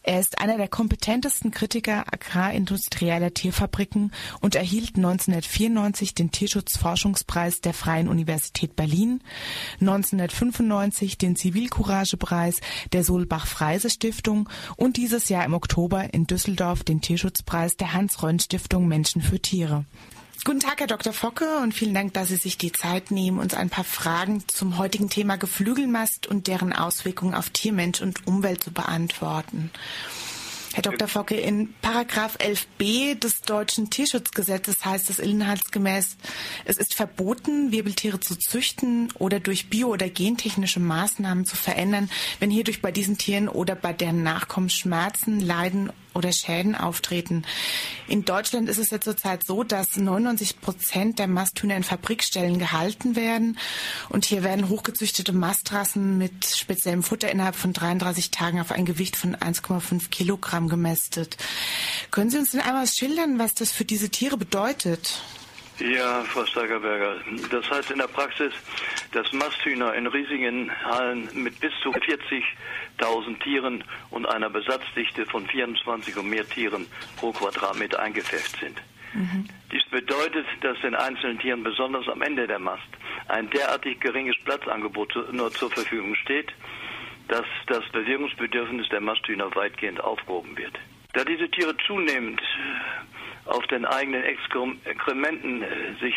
Er 0.03 0.19
ist 0.19 0.39
einer 0.39 0.57
der 0.57 0.67
kompetentesten 0.67 1.51
Kritiker 1.51 2.05
agrarindustrieller 2.11 3.33
Tierfabriken 3.33 4.11
und 4.41 4.55
erhielt 4.55 4.95
1994 4.95 6.13
den 6.13 6.31
Tierschutzforschungspreis 6.31 7.61
der 7.61 7.73
Freien 7.73 8.07
Universität 8.07 8.75
Berlin, 8.75 9.21
1995 9.79 11.17
den 11.17 11.35
Zivilcouragepreis 11.35 12.61
der 12.93 13.03
Solbach-Freise 13.03 13.89
Stiftung 13.89 14.49
und 14.75 14.97
dieses 14.97 15.29
Jahr 15.29 15.45
im 15.45 15.53
Oktober 15.53 16.13
in 16.13 16.27
Düsseldorf 16.27 16.83
den 16.83 17.01
Tierschutzpreis 17.01 17.75
der 17.75 17.93
Hans-Röntg-Stiftung 17.93 18.87
Menschen 18.87 19.21
für 19.21 19.39
Tiere. 19.39 19.85
Guten 20.45 20.61
Tag, 20.61 20.79
Herr 20.79 20.87
Dr. 20.87 21.11
Focke, 21.11 21.57
und 21.57 21.73
vielen 21.73 21.93
Dank, 21.93 22.13
dass 22.13 22.29
Sie 22.29 22.37
sich 22.37 22.57
die 22.57 22.71
Zeit 22.71 23.11
nehmen, 23.11 23.39
uns 23.39 23.53
ein 23.53 23.69
paar 23.69 23.83
Fragen 23.83 24.43
zum 24.47 24.77
heutigen 24.77 25.09
Thema 25.09 25.35
Geflügelmast 25.35 26.27
und 26.27 26.47
deren 26.47 26.71
Auswirkungen 26.71 27.35
auf 27.35 27.49
Tier, 27.49 27.73
Mensch 27.73 28.01
und 28.01 28.25
Umwelt 28.25 28.63
zu 28.63 28.71
beantworten. 28.71 29.69
Herr 30.73 30.83
Dr. 30.83 31.07
Focke, 31.07 31.35
in 31.35 31.73
Paragraph 31.81 32.37
11b 32.37 33.19
des 33.19 33.41
deutschen 33.41 33.89
Tierschutzgesetzes 33.89 34.85
heißt 34.85 35.09
es 35.09 35.19
inhaltsgemäß, 35.19 36.15
es 36.63 36.77
ist 36.77 36.93
verboten, 36.93 37.71
Wirbeltiere 37.71 38.19
zu 38.19 38.35
züchten 38.37 39.11
oder 39.19 39.39
durch 39.39 39.69
bio- 39.69 39.89
oder 39.89 40.09
gentechnische 40.09 40.79
Maßnahmen 40.79 41.45
zu 41.45 41.57
verändern, 41.57 42.09
wenn 42.39 42.51
hierdurch 42.51 42.81
bei 42.81 42.91
diesen 42.91 43.17
Tieren 43.17 43.49
oder 43.49 43.75
bei 43.75 43.91
deren 43.91 44.23
Nachkommen 44.23 44.69
Schmerzen, 44.69 45.39
Leiden 45.39 45.91
oder 46.13 46.31
Schäden 46.31 46.75
auftreten. 46.75 47.43
In 48.07 48.25
Deutschland 48.25 48.69
ist 48.69 48.77
es 48.77 48.89
ja 48.89 48.99
zurzeit 48.99 49.45
so, 49.45 49.63
dass 49.63 49.95
99 49.97 50.61
Prozent 50.61 51.19
der 51.19 51.27
Masthühner 51.27 51.75
in 51.75 51.83
Fabrikstellen 51.83 52.59
gehalten 52.59 53.15
werden. 53.15 53.57
Und 54.09 54.25
hier 54.25 54.43
werden 54.43 54.69
hochgezüchtete 54.69 55.33
Mastrassen 55.33 56.17
mit 56.17 56.45
speziellem 56.45 57.03
Futter 57.03 57.31
innerhalb 57.31 57.55
von 57.55 57.73
33 57.73 58.31
Tagen 58.31 58.59
auf 58.59 58.71
ein 58.71 58.85
Gewicht 58.85 59.15
von 59.15 59.35
1,5 59.35 60.09
Kilogramm 60.09 60.69
gemästet. 60.69 61.37
Können 62.11 62.29
Sie 62.29 62.37
uns 62.37 62.51
denn 62.51 62.61
einmal 62.61 62.87
schildern, 62.87 63.39
was 63.39 63.53
das 63.53 63.71
für 63.71 63.85
diese 63.85 64.09
Tiere 64.09 64.37
bedeutet? 64.37 65.21
Ja, 65.79 66.23
Frau 66.23 66.45
Steigerberger. 66.45 67.15
Das 67.51 67.69
heißt 67.69 67.91
in 67.91 67.99
der 67.99 68.07
Praxis, 68.07 68.51
dass 69.13 69.31
Masthühner 69.31 69.93
in 69.93 70.07
riesigen 70.07 70.69
Hallen 70.83 71.29
mit 71.33 71.59
bis 71.59 71.71
zu 71.81 71.91
40.000 71.91 73.39
Tieren 73.41 73.83
und 74.09 74.25
einer 74.25 74.49
Besatzdichte 74.49 75.25
von 75.25 75.47
24 75.47 76.17
und 76.17 76.29
mehr 76.29 76.47
Tieren 76.47 76.85
pro 77.15 77.31
Quadratmeter 77.31 77.99
eingefärbt 77.99 78.57
sind. 78.59 78.81
Mhm. 79.13 79.47
Dies 79.71 79.83
bedeutet, 79.89 80.45
dass 80.61 80.79
den 80.81 80.95
einzelnen 80.95 81.39
Tieren 81.39 81.63
besonders 81.63 82.07
am 82.09 82.21
Ende 82.21 82.45
der 82.45 82.59
Mast 82.59 82.87
ein 83.29 83.49
derartig 83.49 84.01
geringes 84.01 84.35
Platzangebot 84.43 85.31
nur 85.31 85.51
zur 85.51 85.71
Verfügung 85.71 86.15
steht, 86.15 86.51
dass 87.29 87.45
das 87.67 87.87
Bewegungsbedürfnis 87.91 88.89
der 88.89 89.01
Masthühner 89.01 89.55
weitgehend 89.55 90.01
aufgehoben 90.01 90.57
wird. 90.57 90.77
Da 91.13 91.23
diese 91.23 91.49
Tiere 91.49 91.75
zunehmend 91.87 92.41
auf 93.49 93.65
den 93.67 93.85
eigenen 93.85 94.23
Exkrementen 94.23 95.63
äh, 95.63 95.67
sich 95.99 96.15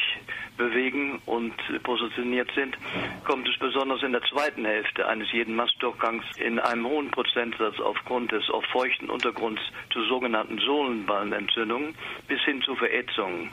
bewegen 0.56 1.20
und 1.26 1.54
positioniert 1.82 2.50
sind, 2.54 2.76
kommt 3.24 3.48
es 3.48 3.58
besonders 3.58 4.02
in 4.02 4.12
der 4.12 4.22
zweiten 4.22 4.64
Hälfte 4.64 5.06
eines 5.06 5.30
jeden 5.32 5.56
Mastdurchgangs 5.56 6.24
in 6.36 6.58
einem 6.58 6.86
hohen 6.86 7.10
Prozentsatz 7.10 7.80
aufgrund 7.80 8.32
des 8.32 8.48
auf 8.50 8.64
feuchten 8.66 9.10
Untergrunds 9.10 9.62
zu 9.92 10.04
sogenannten 10.04 10.58
Sohlenballenentzündungen 10.58 11.94
bis 12.28 12.40
hin 12.42 12.62
zu 12.62 12.76
Verätzungen, 12.76 13.50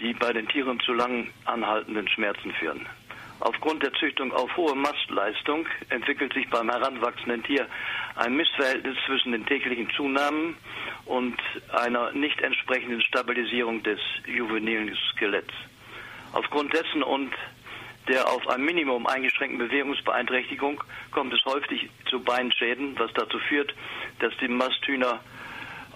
die 0.00 0.12
bei 0.14 0.32
den 0.32 0.48
Tieren 0.48 0.78
zu 0.80 0.92
lang 0.92 1.28
anhaltenden 1.44 2.08
Schmerzen 2.08 2.52
führen. 2.52 2.86
Aufgrund 3.44 3.82
der 3.82 3.92
Züchtung 3.94 4.32
auf 4.32 4.56
hohe 4.56 4.76
Mastleistung 4.76 5.66
entwickelt 5.88 6.32
sich 6.32 6.48
beim 6.48 6.70
heranwachsenden 6.70 7.42
Tier 7.42 7.66
ein 8.14 8.36
Missverhältnis 8.36 8.96
zwischen 9.04 9.32
den 9.32 9.44
täglichen 9.44 9.90
Zunahmen 9.96 10.56
und 11.06 11.36
einer 11.72 12.12
nicht 12.12 12.40
entsprechenden 12.40 13.02
Stabilisierung 13.02 13.82
des 13.82 13.98
juvenilen 14.26 14.96
Skeletts. 15.10 15.52
Aufgrund 16.32 16.72
dessen 16.72 17.02
und 17.02 17.32
der 18.06 18.28
auf 18.28 18.46
ein 18.48 18.64
Minimum 18.64 19.08
eingeschränkten 19.08 19.58
Bewegungsbeeinträchtigung 19.58 20.80
kommt 21.10 21.34
es 21.34 21.44
häufig 21.44 21.90
zu 22.08 22.20
Beinschäden, 22.20 22.96
was 22.96 23.12
dazu 23.14 23.40
führt, 23.40 23.74
dass 24.20 24.32
die 24.40 24.46
Masthühner 24.46 25.18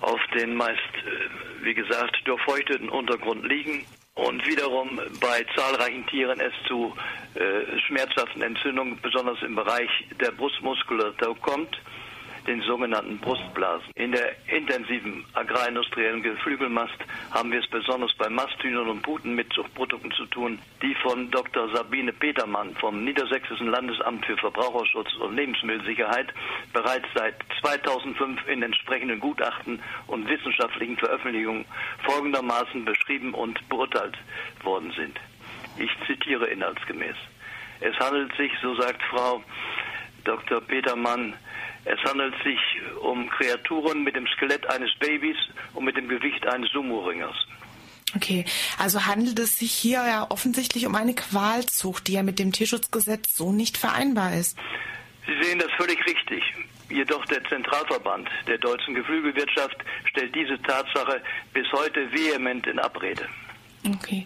auf 0.01 0.21
den 0.35 0.57
meist, 0.57 0.81
äh, 0.81 1.65
wie 1.65 1.75
gesagt, 1.75 2.17
durchfeuchteten 2.25 2.89
Untergrund 2.89 3.45
liegen 3.47 3.87
und 4.17 4.47
wiederum 4.47 4.99
bei 5.21 5.45
zahlreichen 5.55 6.07
Tieren 6.07 6.41
es 6.41 6.53
zu 6.67 6.95
äh, 7.35 7.79
schmerzhaften 7.87 8.43
Entzündungen, 8.43 8.99
besonders 9.01 9.41
im 9.43 9.55
Bereich 9.55 9.91
der 10.21 10.33
Brustmuskulatur 10.33 11.37
kommt 11.41 11.77
den 12.47 12.61
sogenannten 12.63 13.19
Brustblasen. 13.19 13.91
In 13.95 14.13
der 14.13 14.35
intensiven 14.49 15.25
agrarindustriellen 15.35 16.23
Geflügelmast 16.23 16.97
haben 17.31 17.53
wir 17.53 17.61
es 17.61 17.67
besonders 17.69 18.15
bei 18.15 18.29
Masthühnern 18.29 18.89
und 18.89 19.03
Puten 19.03 19.35
mit 19.35 19.53
Zuchtprodukten 19.53 20.13
zu 20.13 20.27
tun, 20.27 20.59
die 20.83 20.95
von 20.97 21.31
Dr. 21.31 21.69
Sabine 21.75 22.13
Petermann 22.13 22.75
vom 22.77 23.05
Niedersächsischen 23.05 23.69
Landesamt 23.69 24.25
für 24.27 24.37
Verbraucherschutz 24.37 25.15
und 25.17 25.37
Lebensmittelsicherheit 25.37 26.33
bereits 26.73 27.07
seit 27.15 27.35
2005 27.61 28.47
in 28.49 28.63
entsprechenden 28.63 29.21
Gutachten 29.21 29.81
und 30.07 30.29
wissenschaftlichen 30.29 30.97
Veröffentlichungen 30.97 31.65
folgendermaßen 32.05 32.85
beschrieben 32.85 33.35
und 33.35 33.69
beurteilt 33.69 34.17
worden 34.63 34.93
sind. 34.97 35.19
Ich 35.79 35.91
zitiere 36.07 36.47
inhaltsgemäß. 36.47 37.17
Es 37.81 37.95
handelt 37.99 38.35
sich, 38.37 38.53
so 38.63 38.75
sagt 38.81 39.03
Frau 39.03 39.43
Dr. 40.25 40.61
Petermann, 40.61 41.35
es 41.87 42.03
handelt 42.03 42.35
sich 42.43 42.59
um 43.01 43.29
Kreaturen 43.31 44.03
mit 44.03 44.17
dem 44.17 44.27
Skelett 44.27 44.67
eines 44.69 44.91
Babys 44.99 45.37
und 45.75 45.85
mit 45.85 45.97
dem 45.97 46.09
Gewicht 46.09 46.45
eines 46.47 46.71
Sumo-Ringers. 46.73 47.37
Okay, 48.17 48.45
also 48.79 49.07
handelt 49.07 49.39
es 49.39 49.57
sich 49.57 49.73
hier 49.73 50.05
ja 50.05 50.27
offensichtlich 50.29 50.87
um 50.87 50.95
eine 50.97 51.15
Qualzucht, 51.15 52.09
die 52.09 52.15
ja 52.15 52.23
mit 52.23 52.39
dem 52.39 52.53
Tierschutzgesetz 52.53 53.37
so 53.37 53.53
nicht 53.53 53.77
vereinbar 53.77 54.35
ist. 54.35 54.59
Sie 55.27 55.43
sehen 55.43 55.59
das 55.61 55.71
völlig 55.73 55.99
richtig. 56.07 56.43
Jedoch 56.89 57.25
der 57.27 57.43
Zentralverband 57.45 58.29
der 58.47 58.59
deutschen 58.59 58.95
Geflügelwirtschaft 58.95 59.77
stellt 60.07 60.35
diese 60.35 60.61
Tatsache 60.63 61.21
bis 61.53 61.67
heute 61.73 62.11
vehement 62.13 62.67
in 62.67 62.79
Abrede. 62.79 63.29
Okay. 63.87 64.25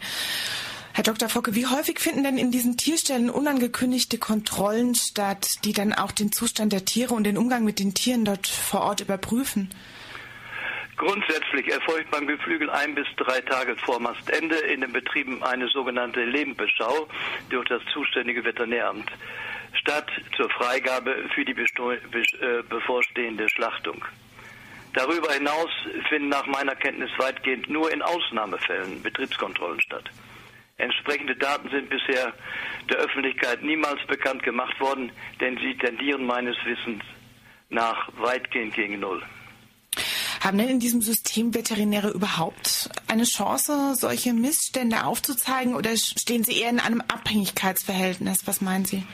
Herr 1.01 1.15
Dr. 1.15 1.31
Focke, 1.31 1.55
wie 1.55 1.65
häufig 1.65 1.99
finden 1.99 2.25
denn 2.25 2.37
in 2.37 2.51
diesen 2.51 2.77
Tierstellen 2.77 3.31
unangekündigte 3.31 4.19
Kontrollen 4.19 4.95
statt, 4.95 5.65
die 5.65 5.73
dann 5.73 5.95
auch 5.95 6.13
den 6.13 6.31
Zustand 6.31 6.75
der 6.75 6.85
Tiere 6.85 7.15
und 7.15 7.25
den 7.25 7.39
Umgang 7.39 7.65
mit 7.65 7.79
den 7.79 7.95
Tieren 7.95 8.27
dort 8.27 8.47
vor 8.47 8.83
Ort 8.83 9.01
überprüfen? 9.01 9.71
Grundsätzlich 10.99 11.73
erfolgt 11.73 12.11
beim 12.11 12.27
Geflügel 12.27 12.69
ein 12.69 12.95
bis 12.95 13.07
drei 13.17 13.41
Tage 13.41 13.77
vor 13.77 13.99
Mastende 13.99 14.57
in 14.57 14.83
den 14.83 14.93
Betrieben 14.93 15.43
eine 15.43 15.69
sogenannte 15.69 16.23
Lebendbeschau 16.23 17.09
durch 17.49 17.67
das 17.71 17.81
zuständige 17.95 18.45
Veterinäramt 18.45 19.11
statt 19.73 20.11
zur 20.37 20.51
Freigabe 20.51 21.17
für 21.35 21.47
die 21.47 21.53
äh, 21.53 22.63
bevorstehende 22.69 23.49
Schlachtung. 23.49 24.05
Darüber 24.93 25.33
hinaus 25.33 25.71
finden 26.11 26.29
nach 26.29 26.45
meiner 26.45 26.75
Kenntnis 26.75 27.11
weitgehend 27.17 27.71
nur 27.71 27.91
in 27.91 28.03
Ausnahmefällen 28.03 29.03
Betriebskontrollen 29.03 29.81
statt. 29.81 30.11
Entsprechende 30.81 31.37
Daten 31.37 31.69
sind 31.71 31.89
bisher 31.89 32.33
der 32.89 32.99
Öffentlichkeit 32.99 33.63
niemals 33.63 34.01
bekannt 34.07 34.43
gemacht 34.43 34.79
worden, 34.81 35.13
denn 35.41 35.57
sie 35.59 35.77
tendieren 35.77 36.25
meines 36.27 36.57
Wissens 36.65 37.03
nach 37.69 38.09
weitgehend 38.19 38.75
gegen 38.75 39.01
Null. 39.01 39.23
Haben 40.41 40.57
denn 40.57 40.69
in 40.69 40.81
diesem 40.81 41.03
System 41.03 41.55
Veterinäre 41.55 42.11
überhaupt 42.11 42.89
eine 43.09 43.25
Chance, 43.25 43.95
solche 43.95 44.33
Missstände 44.33 45.05
aufzuzeigen 45.05 45.75
oder 45.75 45.95
stehen 45.97 46.45
sie 46.45 46.61
eher 46.61 46.71
in 46.71 46.81
einem 46.81 47.03
Abhängigkeitsverhältnis? 47.03 48.47
Was 48.47 48.63
meinen 48.63 48.87
Sie? 48.87 49.05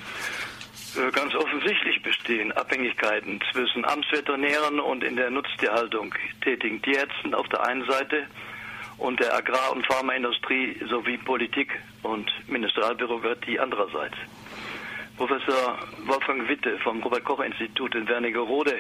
Äh, 0.97 1.11
ganz 1.11 1.35
offensichtlich 1.35 2.01
bestehen 2.03 2.53
Abhängigkeiten 2.53 3.41
zwischen 3.53 3.85
Amtsveterinären 3.85 4.79
und 4.79 5.03
in 5.03 5.17
der 5.17 5.31
Nutztierhaltung 5.31 6.15
tätigen 6.43 6.81
Tierärzten 6.81 7.35
auf 7.35 7.49
der 7.49 7.67
einen 7.67 7.85
Seite 7.91 8.29
und 8.99 9.21
der 9.21 9.35
Agrar- 9.35 9.73
und 9.73 9.87
Pharmaindustrie 9.87 10.79
sowie 10.89 11.19
Politik 11.19 11.69
und 12.03 12.31
Ministerialbürokratie 12.49 13.59
andererseits. 13.59 14.17
Professor 15.17 15.79
Wolfgang 16.07 16.49
Witte 16.49 16.79
vom 16.79 17.03
Robert-Koch-Institut 17.03 17.95
in 17.95 18.07
Wernigerode 18.07 18.79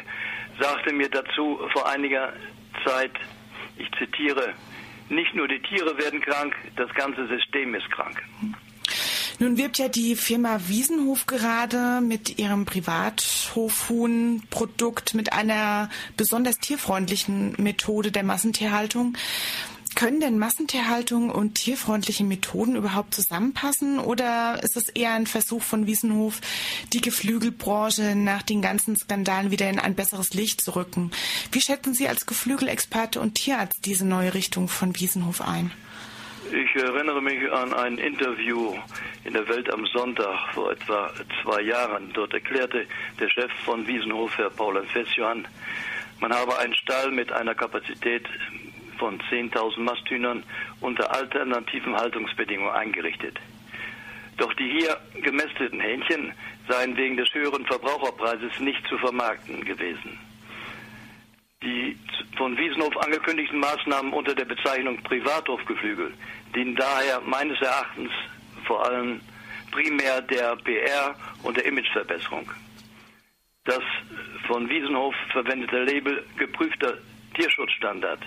sagte 0.61 0.93
mir 0.93 1.09
dazu 1.09 1.59
vor 1.73 1.89
einiger 1.89 2.33
Zeit, 2.85 3.13
ich 3.79 3.91
zitiere, 3.99 4.53
nicht 5.09 5.35
nur 5.35 5.49
die 5.49 5.61
Tiere 5.61 5.97
werden 5.99 6.21
krank, 6.21 6.55
das 6.77 6.93
ganze 6.95 7.27
System 7.29 7.75
ist 7.75 7.91
krank. 7.91 8.23
Nun 9.39 9.59
wirbt 9.59 9.77
ja 9.77 9.89
die 9.89 10.17
Firma 10.17 10.61
Wiesenhof 10.67 11.27
gerade 11.27 12.01
mit 12.01 12.39
ihrem 12.39 12.65
Privathofhuhn-Produkt 12.65 15.13
mit 15.13 15.35
einer 15.35 15.91
besonders 16.17 16.57
tierfreundlichen 16.57 17.55
Methode 17.59 18.13
der 18.13 18.25
Massentierhaltung. 18.25 19.15
Können 19.97 20.21
denn 20.21 20.39
Massentierhaltung 20.39 21.31
und 21.31 21.55
tierfreundliche 21.55 22.23
Methoden 22.23 22.77
überhaupt 22.77 23.15
zusammenpassen 23.15 23.99
oder 23.99 24.63
ist 24.63 24.77
es 24.77 24.91
eher 24.91 25.13
ein 25.13 25.27
Versuch 25.27 25.63
von 25.63 25.87
Wiesenhof, 25.87 26.43
die 26.93 27.01
Geflügelbranche 27.01 28.15
nach 28.15 28.43
den 28.43 28.61
ganzen 28.61 28.95
Skandalen 28.95 29.51
wieder 29.51 29.71
in 29.71 29.79
ein 29.79 29.95
besseres 29.95 30.35
Licht 30.35 30.61
zu 30.61 30.77
rücken? 30.77 31.13
Wie 31.51 31.63
schätzen 31.63 31.95
Sie 31.95 32.09
als 32.09 32.27
Geflügelexperte 32.27 33.19
und 33.19 33.37
Tierarzt 33.37 33.87
diese 33.87 34.07
neue 34.07 34.35
Richtung 34.35 34.69
von 34.69 34.95
Wiesenhof 35.01 35.41
ein? 35.41 35.73
Ich 36.53 36.83
erinnere 36.83 37.23
mich 37.23 37.51
an 37.51 37.73
ein 37.73 37.97
Interview 37.97 38.75
in 39.25 39.33
der 39.33 39.49
Welt 39.49 39.73
am 39.73 39.87
Sonntag 39.87 40.53
vor 40.53 40.73
etwa 40.73 41.11
zwei 41.43 41.63
Jahren. 41.63 42.13
Dort 42.13 42.35
erklärte 42.35 42.87
der 43.19 43.31
Chef 43.31 43.51
von 43.65 43.87
Wiesenhof, 43.87 44.37
Herr 44.37 44.51
Paul 44.51 44.85
Fessjohann, 44.93 45.49
man 46.21 46.33
habe 46.33 46.59
einen 46.59 46.75
Stall 46.75 47.11
mit 47.13 47.31
einer 47.31 47.55
Kapazität 47.55 48.27
von 48.99 49.21
10.000 49.31 49.81
Masthühnern 49.81 50.43
unter 50.81 51.15
alternativen 51.15 51.95
Haltungsbedingungen 51.97 52.73
eingerichtet. 52.73 53.39
Doch 54.37 54.53
die 54.55 54.71
hier 54.79 54.97
gemästeten 55.23 55.81
Hähnchen 55.81 56.33
seien 56.69 56.97
wegen 56.97 57.17
des 57.17 57.33
höheren 57.33 57.65
Verbraucherpreises 57.67 58.61
nicht 58.61 58.87
zu 58.89 58.99
vermarkten 58.99 59.65
gewesen. 59.65 60.19
Die 61.63 61.97
von 62.37 62.57
Wiesenhof 62.59 62.97
angekündigten 62.99 63.59
Maßnahmen 63.59 64.13
unter 64.13 64.35
der 64.35 64.45
Bezeichnung 64.45 65.03
Privathofgeflügel 65.03 66.13
dienen 66.55 66.77
daher 66.77 67.21
meines 67.21 67.61
Erachtens 67.61 68.11
vor 68.67 68.85
allem 68.85 69.21
primär 69.71 70.21
der 70.23 70.57
PR 70.57 71.15
und 71.43 71.57
der 71.57 71.65
Imageverbesserung. 71.65 72.51
Das 73.65 73.83
von 74.47 74.69
Wiesenhof 74.69 75.15
verwendete 75.33 75.83
Label 75.83 76.25
geprüfter 76.37 76.99
Tierschutzstandard 77.35 78.21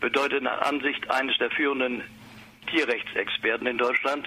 bedeutet 0.00 0.42
nach 0.42 0.62
Ansicht 0.62 1.10
eines 1.10 1.36
der 1.38 1.50
führenden 1.50 2.02
Tierrechtsexperten 2.70 3.66
in 3.66 3.78
Deutschland, 3.78 4.26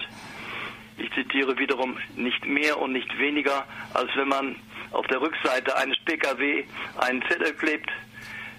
ich 0.96 1.10
zitiere 1.12 1.58
wiederum, 1.58 1.96
nicht 2.16 2.46
mehr 2.46 2.78
und 2.78 2.92
nicht 2.92 3.18
weniger, 3.18 3.66
als 3.94 4.10
wenn 4.14 4.28
man 4.28 4.56
auf 4.92 5.06
der 5.08 5.20
Rückseite 5.20 5.76
eines 5.76 5.98
Pkw 6.04 6.64
einen 6.98 7.22
Zettel 7.22 7.52
klebt 7.54 7.90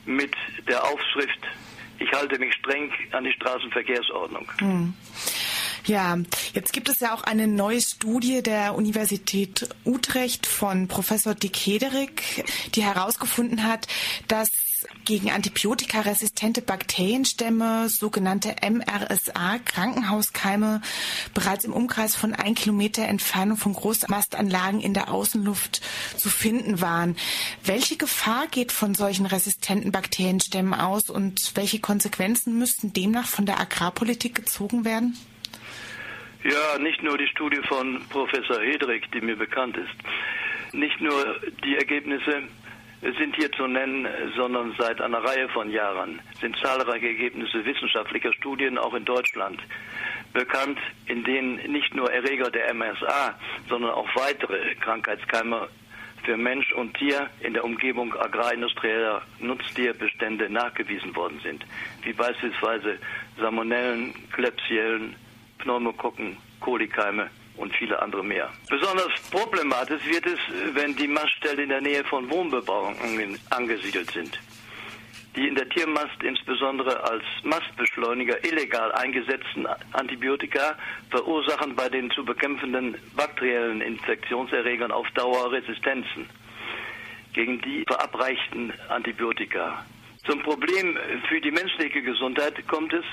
mit 0.05 0.33
der 0.67 0.83
Aufschrift, 0.83 1.39
ich 1.97 2.11
halte 2.11 2.37
mich 2.39 2.53
streng 2.55 2.91
an 3.11 3.23
die 3.23 3.31
Straßenverkehrsordnung. 3.33 4.51
Hm. 4.59 4.93
Ja, 5.85 6.17
jetzt 6.53 6.73
gibt 6.73 6.89
es 6.89 6.99
ja 6.99 7.13
auch 7.13 7.23
eine 7.23 7.47
neue 7.47 7.79
Studie 7.79 8.41
der 8.41 8.73
Universität 8.73 9.69
Utrecht 9.85 10.47
von 10.47 10.87
Professor 10.87 11.35
Dick 11.35 11.55
Hederik, 11.55 12.43
die 12.73 12.83
herausgefunden 12.83 13.63
hat, 13.63 13.87
dass 14.27 14.49
gegen 15.05 15.31
antibiotikaresistente 15.31 16.61
Bakterienstämme, 16.61 17.89
sogenannte 17.89 18.55
MRSA, 18.61 19.59
Krankenhauskeime, 19.63 20.81
bereits 21.33 21.65
im 21.65 21.73
Umkreis 21.73 22.15
von 22.15 22.33
ein 22.33 22.55
Kilometer 22.55 23.03
Entfernung 23.03 23.57
von 23.57 23.73
Großmastanlagen 23.73 24.81
in 24.81 24.93
der 24.93 25.11
Außenluft 25.11 25.81
zu 26.17 26.29
finden 26.29 26.81
waren. 26.81 27.15
Welche 27.63 27.97
Gefahr 27.97 28.47
geht 28.47 28.71
von 28.71 28.95
solchen 28.95 29.25
resistenten 29.25 29.91
Bakterienstämmen 29.91 30.73
aus 30.73 31.09
und 31.09 31.51
welche 31.55 31.79
Konsequenzen 31.79 32.57
müssten 32.57 32.93
demnach 32.93 33.27
von 33.27 33.45
der 33.45 33.59
Agrarpolitik 33.59 34.35
gezogen 34.35 34.85
werden? 34.85 35.17
Ja, 36.43 36.77
nicht 36.77 37.01
nur 37.01 37.17
die 37.17 37.27
Studie 37.27 37.61
von 37.67 38.01
Professor 38.09 38.61
Hedrick, 38.61 39.11
die 39.11 39.21
mir 39.21 39.35
bekannt 39.35 39.77
ist. 39.77 40.75
Nicht 40.75 41.01
nur 41.01 41.39
die 41.63 41.75
Ergebnisse 41.75 42.43
sind 43.01 43.35
hier 43.35 43.51
zu 43.51 43.67
nennen, 43.67 44.07
sondern 44.35 44.73
seit 44.77 45.01
einer 45.01 45.23
Reihe 45.23 45.47
von 45.49 45.69
Jahren 45.69 46.21
sind 46.39 46.57
zahlreiche 46.57 47.07
Ergebnisse 47.07 47.65
wissenschaftlicher 47.65 48.33
Studien 48.33 48.77
auch 48.77 48.93
in 48.93 49.05
Deutschland 49.05 49.61
bekannt, 50.33 50.79
in 51.05 51.23
denen 51.23 51.55
nicht 51.71 51.93
nur 51.95 52.11
Erreger 52.11 52.49
der 52.49 52.73
MSA, 52.73 53.37
sondern 53.69 53.91
auch 53.91 54.07
weitere 54.15 54.75
Krankheitskeime 54.75 55.69
für 56.23 56.37
Mensch 56.37 56.73
und 56.73 56.97
Tier 56.97 57.29
in 57.41 57.53
der 57.53 57.63
Umgebung 57.63 58.13
agrarindustrieller 58.15 59.21
Nutztierbestände 59.39 60.49
nachgewiesen 60.49 61.15
worden 61.15 61.39
sind, 61.43 61.63
wie 62.03 62.13
beispielsweise 62.13 62.97
Salmonellen, 63.37 64.13
Klebsiellen, 64.31 65.15
Pneumokokken, 65.59 66.37
Kolikeime 66.59 67.29
und 67.57 67.75
viele 67.75 68.01
andere 68.01 68.23
mehr. 68.23 68.49
Besonders 68.69 69.11
problematisch 69.31 70.05
wird 70.05 70.25
es, 70.25 70.39
wenn 70.73 70.95
die 70.95 71.07
Maststellen 71.07 71.59
in 71.59 71.69
der 71.69 71.81
Nähe 71.81 72.03
von 72.03 72.29
Wohnbebauungen 72.29 73.39
angesiedelt 73.49 74.11
sind. 74.11 74.39
Die 75.35 75.47
in 75.47 75.55
der 75.55 75.67
Tiermast 75.67 76.23
insbesondere 76.23 77.03
als 77.03 77.23
Mastbeschleuniger 77.43 78.41
illegal 78.45 78.91
eingesetzten 78.93 79.67
Antibiotika 79.91 80.77
verursachen 81.09 81.75
bei 81.75 81.89
den 81.89 82.09
zu 82.11 82.23
bekämpfenden 82.23 82.95
bakteriellen 83.17 83.81
Infektionserregern 83.81 84.91
auf 84.91 85.09
Dauer 85.11 85.51
Resistenzen 85.51 86.29
gegen 87.33 87.59
die 87.61 87.83
verabreichten 87.85 88.71
Antibiotika. 88.87 89.85
Zum 90.25 90.41
Problem 90.41 90.97
für 91.27 91.41
die 91.41 91.51
menschliche 91.51 92.01
Gesundheit 92.01 92.65
kommt 92.67 92.93
es, 92.93 93.03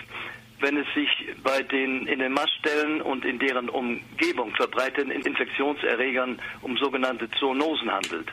wenn 0.63 0.77
es 0.77 0.87
sich 0.95 1.09
bei 1.43 1.63
den 1.63 2.07
in 2.07 2.21
den 2.21 2.33
Maststellen 2.33 3.03
und 3.03 3.25
in 3.25 3.39
deren 3.39 3.69
Umgebung 3.69 4.55
verbreiteten 4.55 5.11
Infektionserregern 5.11 6.41
um 6.63 6.77
sogenannte 6.79 7.29
Zoonosen 7.33 7.91
handelt. 7.91 8.29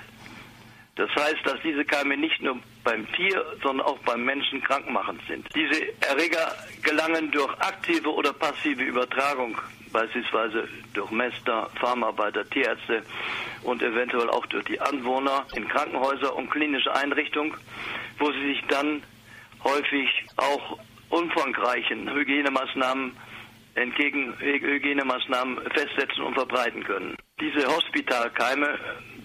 Das 0.95 1.09
heißt, 1.15 1.45
dass 1.45 1.61
diese 1.63 1.85
Keime 1.85 2.17
nicht 2.17 2.41
nur 2.41 2.59
beim 2.83 3.09
Tier, 3.13 3.45
sondern 3.63 3.87
auch 3.87 3.97
beim 3.99 4.25
Menschen 4.25 4.61
krankmachend 4.61 5.21
sind. 5.27 5.47
Diese 5.55 5.81
Erreger 6.01 6.53
gelangen 6.83 7.31
durch 7.31 7.51
aktive 7.59 8.13
oder 8.13 8.33
passive 8.33 8.83
Übertragung 8.83 9.57
beispielsweise 9.91 10.67
durch 10.93 11.09
Mester, 11.11 11.69
Farmarbeiter, 11.79 12.47
Tierärzte 12.49 13.03
und 13.63 13.81
eventuell 13.81 14.29
auch 14.29 14.45
durch 14.47 14.65
die 14.65 14.79
Anwohner 14.79 15.45
in 15.55 15.67
Krankenhäuser 15.67 16.35
und 16.35 16.49
klinische 16.51 16.93
Einrichtungen, 16.93 17.53
wo 18.19 18.31
sie 18.31 18.53
sich 18.53 18.63
dann 18.67 19.01
häufig 19.63 20.09
auch 20.37 20.79
umfangreichen 21.09 22.11
Hygienemaßnahmen 22.13 23.13
entgegen 23.75 24.35
Hygienemaßnahmen 24.39 25.59
festsetzen 25.71 26.23
und 26.23 26.33
verbreiten 26.33 26.83
können. 26.83 27.15
Diese 27.39 27.65
Hospitalkeime, 27.67 28.77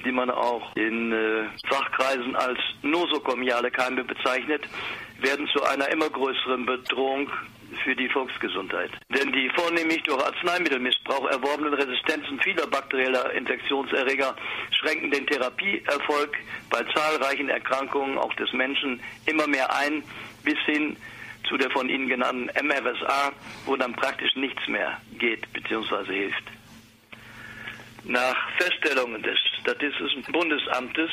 die 0.04 0.12
man 0.12 0.30
auch 0.30 0.74
in 0.76 1.12
äh, 1.12 1.44
Fachkreisen 1.66 2.36
als 2.36 2.58
nosokomiale 2.82 3.70
Keime 3.70 4.04
bezeichnet, 4.04 4.62
werden 5.20 5.48
zu 5.48 5.62
einer 5.64 5.88
immer 5.88 6.08
größeren 6.08 6.66
Bedrohung 6.66 7.30
für 7.82 7.96
die 7.96 8.08
Volksgesundheit. 8.08 8.90
Denn 9.08 9.32
die 9.32 9.50
vornehmlich 9.56 10.02
durch 10.04 10.22
Arzneimittelmissbrauch 10.24 11.28
erworbenen 11.30 11.74
Resistenzen 11.74 12.38
vieler 12.40 12.66
bakterieller 12.66 13.32
Infektionserreger 13.32 14.36
schränken 14.70 15.10
den 15.10 15.26
Therapieerfolg 15.26 16.36
bei 16.70 16.84
zahlreichen 16.94 17.48
Erkrankungen 17.48 18.18
auch 18.18 18.32
des 18.34 18.52
Menschen 18.52 19.00
immer 19.26 19.48
mehr 19.48 19.74
ein, 19.74 20.04
bis 20.44 20.58
hin 20.66 20.96
zu 21.48 21.56
der 21.56 21.70
von 21.70 21.88
Ihnen 21.88 22.08
genannten 22.08 22.50
MRSA, 22.66 23.32
wo 23.66 23.76
dann 23.76 23.92
praktisch 23.94 24.34
nichts 24.36 24.66
mehr 24.68 25.00
geht 25.18 25.50
bzw. 25.52 26.12
hilft. 26.12 26.44
Nach 28.04 28.36
Feststellungen 28.58 29.22
des 29.22 29.38
Statistischen 29.60 30.22
Bundesamtes 30.24 31.10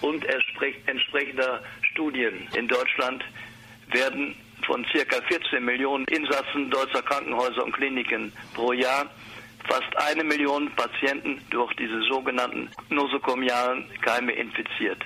und 0.00 0.24
entsprechender 0.24 1.62
Studien 1.92 2.48
in 2.54 2.66
Deutschland 2.66 3.24
werden 3.92 4.34
von 4.66 4.84
ca. 4.84 5.20
14 5.28 5.64
Millionen 5.64 6.04
Insassen 6.06 6.70
deutscher 6.70 7.02
Krankenhäuser 7.02 7.64
und 7.64 7.72
Kliniken 7.72 8.32
pro 8.54 8.72
Jahr 8.72 9.06
fast 9.68 9.96
eine 9.96 10.24
Million 10.24 10.70
Patienten 10.74 11.40
durch 11.50 11.72
diese 11.74 12.02
sogenannten 12.02 12.68
nosokomialen 12.90 13.84
Keime 14.00 14.32
infiziert. 14.32 15.04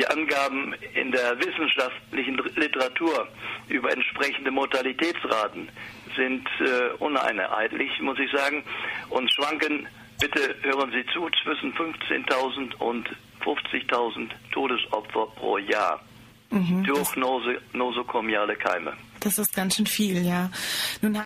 Die 0.00 0.06
Angaben 0.06 0.72
in 0.94 1.12
der 1.12 1.38
wissenschaftlichen 1.38 2.40
Literatur 2.56 3.28
über 3.68 3.92
entsprechende 3.92 4.50
Mortalitätsraten 4.50 5.68
sind 6.16 6.48
äh, 6.60 6.94
uneinheitlich, 7.00 7.90
muss 8.00 8.18
ich 8.18 8.30
sagen, 8.32 8.64
und 9.10 9.30
schwanken, 9.30 9.86
bitte 10.18 10.54
hören 10.62 10.90
Sie 10.90 11.04
zu, 11.12 11.28
zwischen 11.42 11.74
15.000 11.74 12.76
und 12.76 13.10
50.000 13.44 14.30
Todesopfer 14.52 15.26
pro 15.36 15.58
Jahr 15.58 16.00
mhm, 16.48 16.82
durch 16.84 17.16
Nose, 17.16 17.60
nosokomiale 17.74 18.56
Keime. 18.56 18.94
Das 19.20 19.38
ist 19.38 19.54
ganz 19.54 19.76
schön 19.76 19.86
viel, 19.86 20.24
ja. 20.24 20.50
Nun 21.02 21.18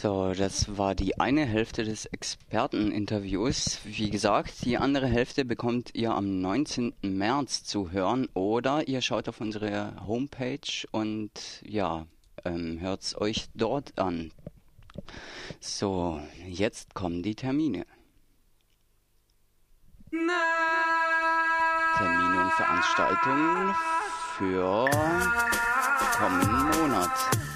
so, 0.00 0.32
das 0.32 0.78
war 0.78 0.94
die 0.94 1.18
eine 1.18 1.44
Hälfte 1.44 1.82
des 1.82 2.06
Experteninterviews. 2.06 3.80
Wie 3.84 4.10
gesagt, 4.10 4.64
die 4.64 4.78
andere 4.78 5.08
Hälfte 5.08 5.44
bekommt 5.44 5.90
ihr 5.94 6.14
am 6.14 6.40
19. 6.40 6.94
März 7.02 7.64
zu 7.64 7.90
hören 7.90 8.28
oder 8.34 8.86
ihr 8.86 9.02
schaut 9.02 9.28
auf 9.28 9.40
unsere 9.40 9.94
Homepage 10.06 10.86
und 10.92 11.32
ja, 11.64 12.06
ähm, 12.44 12.78
hört 12.80 13.02
es 13.02 13.20
euch 13.20 13.46
dort 13.54 13.98
an. 13.98 14.30
So, 15.58 16.20
jetzt 16.46 16.94
kommen 16.94 17.24
die 17.24 17.34
Termine. 17.34 17.84
Termine 21.96 22.40
und 22.44 22.52
Veranstaltungen 22.52 23.74
für 24.36 24.88
kommenden 26.16 26.80
Monat. 26.80 27.47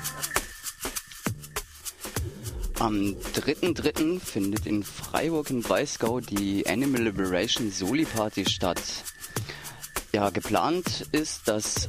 Am 2.78 3.16
3.3. 3.34 4.20
findet 4.20 4.66
in 4.66 4.82
Freiburg 4.82 5.50
im 5.50 5.62
Breisgau 5.62 6.20
die 6.20 6.66
Animal 6.66 7.02
Liberation 7.02 7.70
Soli 7.70 8.04
Party 8.04 8.48
statt. 8.48 8.80
Ja, 10.12 10.30
geplant 10.30 11.06
ist, 11.12 11.48
dass, 11.48 11.88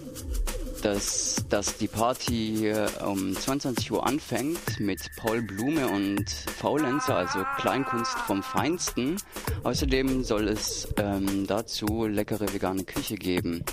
dass, 0.82 1.44
dass 1.50 1.78
die 1.78 1.88
Party 1.88 2.68
äh, 2.70 2.88
um 3.06 3.36
22 3.36 3.92
Uhr 3.92 4.06
anfängt 4.06 4.80
mit 4.80 5.00
Paul 5.18 5.42
Blume 5.42 5.88
und 5.88 6.30
Faulenzer, 6.30 7.18
also 7.18 7.44
Kleinkunst 7.58 8.18
vom 8.20 8.42
Feinsten. 8.42 9.18
Außerdem 9.64 10.24
soll 10.24 10.48
es 10.48 10.88
ähm, 10.98 11.48
dazu 11.48 12.06
leckere 12.06 12.54
vegane 12.54 12.84
Küche 12.84 13.16
geben. 13.16 13.64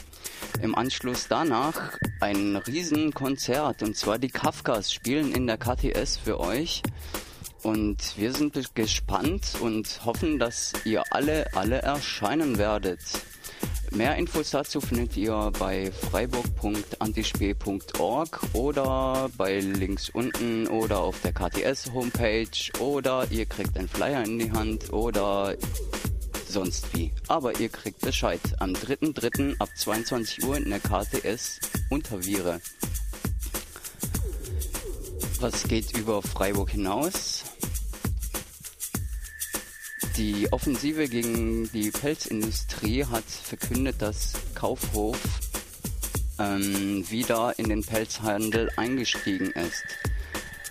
Im 0.63 0.75
Anschluss 0.75 1.27
danach 1.29 1.97
ein 2.21 2.57
Riesenkonzert 2.57 3.83
und 3.83 3.97
zwar 3.97 4.19
die 4.19 4.29
Kafkas 4.29 4.93
spielen 4.93 5.33
in 5.33 5.47
der 5.47 5.57
KTS 5.57 6.19
für 6.19 6.41
euch. 6.41 6.83
Und 7.63 7.99
wir 8.17 8.33
sind 8.33 8.75
gespannt 8.75 9.57
und 9.61 10.01
hoffen, 10.05 10.39
dass 10.39 10.73
ihr 10.85 11.03
alle, 11.11 11.47
alle 11.55 11.83
erscheinen 11.83 12.59
werdet. 12.59 13.01
Mehr 13.93 14.17
Infos 14.17 14.51
dazu 14.51 14.81
findet 14.81 15.17
ihr 15.17 15.51
bei 15.59 15.91
freiburg.antispee.org 15.91 18.41
oder 18.53 19.29
bei 19.37 19.59
links 19.59 20.11
unten 20.11 20.69
oder 20.69 21.01
auf 21.01 21.21
der 21.23 21.33
KTS 21.33 21.91
Homepage 21.93 22.47
oder 22.79 23.27
ihr 23.31 23.47
kriegt 23.47 23.77
einen 23.77 23.89
Flyer 23.89 24.23
in 24.23 24.39
die 24.39 24.53
Hand 24.53 24.93
oder 24.93 25.57
sonst 26.51 26.95
wie. 26.95 27.13
Aber 27.29 27.59
ihr 27.59 27.69
kriegt 27.69 28.01
Bescheid. 28.01 28.41
Am 28.59 28.73
3.3. 28.73 29.59
ab 29.59 29.69
22 29.75 30.45
Uhr 30.45 30.57
in 30.57 30.71
der 30.71 30.81
KTS 30.81 31.61
Unterviere. 31.89 32.61
Was 35.41 35.65
geht 35.65 35.97
über 35.97 36.21
Freiburg 36.21 36.71
hinaus? 36.71 37.45
Die 40.17 40.53
Offensive 40.53 41.09
gegen 41.09 41.71
die 41.73 41.91
Pelzindustrie 41.91 43.07
hat 43.07 43.25
verkündet, 43.25 44.03
dass 44.03 44.35
Kaufhof 44.55 45.19
ähm, 46.39 47.09
wieder 47.09 47.59
in 47.59 47.69
den 47.71 47.83
Pelzhandel 47.83 48.71
eingestiegen 48.77 49.51
ist. 49.53 49.85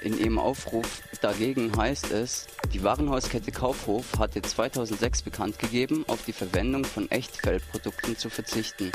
In 0.04 0.20
ihrem 0.20 0.38
Aufruf 0.38 1.02
dagegen 1.22 1.76
heißt 1.76 2.12
es, 2.12 2.48
die 2.74 2.84
Warenhauskette 2.84 3.52
Kaufhof 3.52 4.06
hatte 4.18 4.42
2006 4.42 5.24
bekannt 5.24 5.60
gegeben, 5.60 6.04
auf 6.08 6.24
die 6.26 6.34
Verwendung 6.34 6.86
von 6.86 7.10
Echtfellprodukten 7.12 8.18
zu 8.18 8.30
verzichten. 8.30 8.92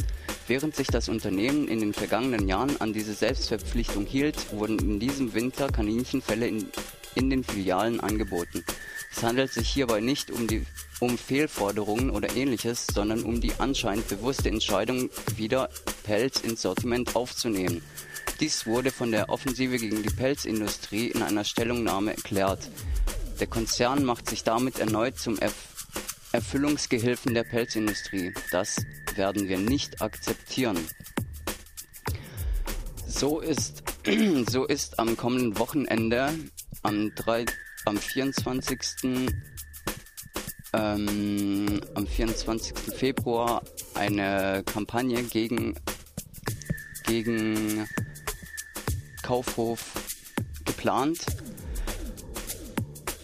Während 0.46 0.76
sich 0.76 0.88
das 0.88 1.08
Unternehmen 1.08 1.68
in 1.68 1.80
den 1.80 1.94
vergangenen 1.94 2.48
Jahren 2.48 2.80
an 2.80 2.92
diese 2.92 3.14
Selbstverpflichtung 3.14 4.06
hielt, 4.06 4.52
wurden 4.52 4.78
in 4.78 5.00
diesem 5.00 5.34
Winter 5.34 5.68
Kaninchenfälle 5.68 6.46
in, 6.46 6.68
in 7.14 7.30
den 7.30 7.44
Filialen 7.44 8.00
angeboten. 8.00 8.64
Es 9.16 9.22
handelt 9.22 9.52
sich 9.52 9.68
hierbei 9.68 10.00
nicht 10.00 10.30
um, 10.30 10.46
die, 10.46 10.66
um 11.00 11.16
Fehlforderungen 11.16 12.10
oder 12.10 12.34
ähnliches, 12.36 12.86
sondern 12.92 13.22
um 13.22 13.40
die 13.40 13.52
anscheinend 13.58 14.08
bewusste 14.08 14.48
Entscheidung, 14.48 15.08
wieder 15.36 15.68
Pelz 16.02 16.40
ins 16.40 16.62
Sortiment 16.62 17.14
aufzunehmen. 17.14 17.82
Dies 18.40 18.66
wurde 18.66 18.90
von 18.90 19.12
der 19.12 19.28
Offensive 19.28 19.78
gegen 19.78 20.02
die 20.02 20.14
Pelzindustrie 20.14 21.08
in 21.08 21.22
einer 21.22 21.44
Stellungnahme 21.44 22.12
erklärt. 22.12 22.68
Der 23.40 23.46
Konzern 23.46 24.04
macht 24.04 24.28
sich 24.28 24.44
damit 24.44 24.78
erneut 24.78 25.18
zum 25.18 25.38
Erf 25.38 25.54
Erfüllungsgehilfen 26.32 27.32
der 27.32 27.44
Pelzindustrie. 27.44 28.34
Das 28.50 28.84
werden 29.14 29.46
wir 29.46 29.56
nicht 29.56 30.02
akzeptieren. 30.02 30.76
So 33.06 33.38
ist, 33.38 33.84
so 34.50 34.64
ist 34.64 34.98
am 34.98 35.16
kommenden 35.16 35.56
Wochenende 35.60 36.34
am, 36.82 37.14
3, 37.14 37.44
am 37.84 37.96
24. 37.96 38.80
Ähm, 40.72 41.80
am 41.94 42.06
24. 42.06 42.96
Februar 42.96 43.62
eine 43.94 44.64
Kampagne 44.66 45.22
gegen, 45.22 45.74
gegen 47.06 47.86
Kaufhof 49.24 49.80
geplant. 50.66 51.26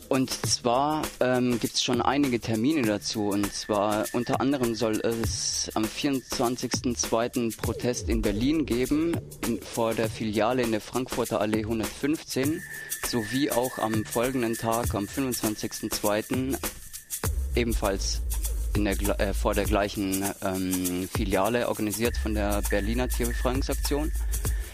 Und 0.08 0.30
zwar 0.30 1.02
ähm, 1.20 1.60
gibt 1.60 1.74
es 1.74 1.84
schon 1.84 2.02
einige 2.02 2.40
Termine 2.40 2.82
dazu. 2.82 3.28
Und 3.28 3.52
zwar 3.52 4.06
unter 4.12 4.40
anderem 4.40 4.74
soll 4.74 4.98
es 5.00 5.70
am 5.74 5.84
24.02. 5.84 7.56
Protest 7.56 8.08
in 8.08 8.20
Berlin 8.20 8.66
geben, 8.66 9.16
in, 9.46 9.60
vor 9.62 9.94
der 9.94 10.08
Filiale 10.08 10.62
in 10.62 10.72
der 10.72 10.80
Frankfurter 10.80 11.40
Allee 11.40 11.60
115, 11.60 12.60
sowie 13.06 13.52
auch 13.52 13.78
am 13.78 14.04
folgenden 14.04 14.56
Tag, 14.56 14.96
am 14.96 15.04
25.02. 15.04 16.58
ebenfalls 17.54 18.22
in 18.74 18.86
der, 18.86 19.20
äh, 19.20 19.32
vor 19.32 19.54
der 19.54 19.64
gleichen 19.64 20.24
ähm, 20.42 21.08
Filiale, 21.14 21.68
organisiert 21.68 22.16
von 22.16 22.34
der 22.34 22.62
Berliner 22.62 23.08
Tierbefreiungsaktion. 23.08 24.10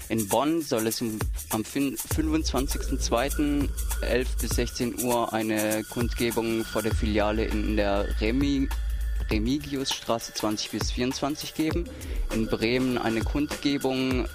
In 0.08 0.28
Bonn 0.28 0.62
soll 0.62 0.86
es 0.86 1.02
am 1.02 1.18
25.02. 1.62 3.68
11 4.02 4.36
bis 4.36 4.50
16 4.50 5.02
Uhr 5.02 5.32
eine 5.32 5.82
Kundgebung 5.84 6.64
vor 6.64 6.82
der 6.82 6.94
Filiale 6.94 7.44
in 7.44 7.76
der 7.76 8.06
Remi 8.20 8.68
Remigiusstraße 9.30 10.34
20 10.34 10.70
bis 10.70 10.92
24 10.92 11.54
geben. 11.54 11.88
In 12.32 12.46
Bremen 12.46 12.98
eine 12.98 13.22
Kundgebung 13.22 14.28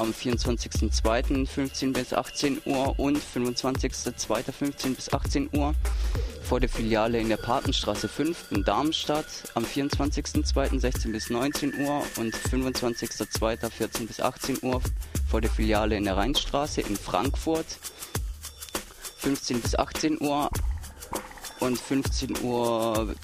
am 0.00 0.12
24.02.15 0.12 1.92
bis 1.92 2.14
18 2.14 2.62
Uhr 2.64 2.98
und 2.98 3.18
25.02.15 3.18 4.94
bis 4.94 5.12
18 5.12 5.50
Uhr 5.52 5.74
vor 6.42 6.58
der 6.58 6.70
Filiale 6.70 7.20
in 7.20 7.28
der 7.28 7.36
Papenstraße 7.36 8.08
5 8.08 8.50
in 8.50 8.64
Darmstadt 8.64 9.26
am 9.54 9.64
24.02.16 9.64 11.12
bis 11.12 11.28
19 11.28 11.74
Uhr 11.80 12.02
und 12.16 12.34
25.02.14 12.34 14.06
bis 14.06 14.20
18 14.20 14.58
Uhr 14.62 14.80
vor 15.28 15.42
der 15.42 15.50
Filiale 15.50 15.96
in 15.96 16.04
der 16.04 16.16
Rheinstraße 16.16 16.80
in 16.80 16.96
Frankfurt 16.96 17.66
15 19.18 19.60
bis 19.60 19.74
18 19.74 20.18
Uhr 20.22 20.48
und 21.60 21.78
15.30 21.78 22.42
Uhr 22.42 23.14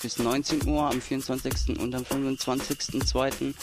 bis 0.00 0.18
19 0.18 0.66
Uhr 0.66 0.90
am 0.90 1.00
24. 1.02 1.78
und 1.78 1.94
am 1.94 2.02
25.02. 2.04 3.54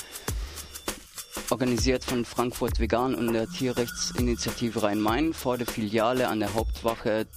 Organisiert 1.49 2.03
von 2.03 2.25
Frankfurt 2.25 2.79
Vegan 2.79 3.15
und 3.15 3.33
der 3.33 3.47
Tierrechtsinitiative 3.47 4.83
Rhein-Main 4.83 5.33
vor 5.33 5.57
der 5.57 5.67
Filiale 5.67 6.27
an 6.27 6.39
der 6.39 6.53
Hauptwache 6.53 7.27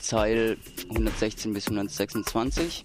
Zeil 0.00 0.56
116 0.90 1.52
bis 1.52 1.68
126. 1.68 2.84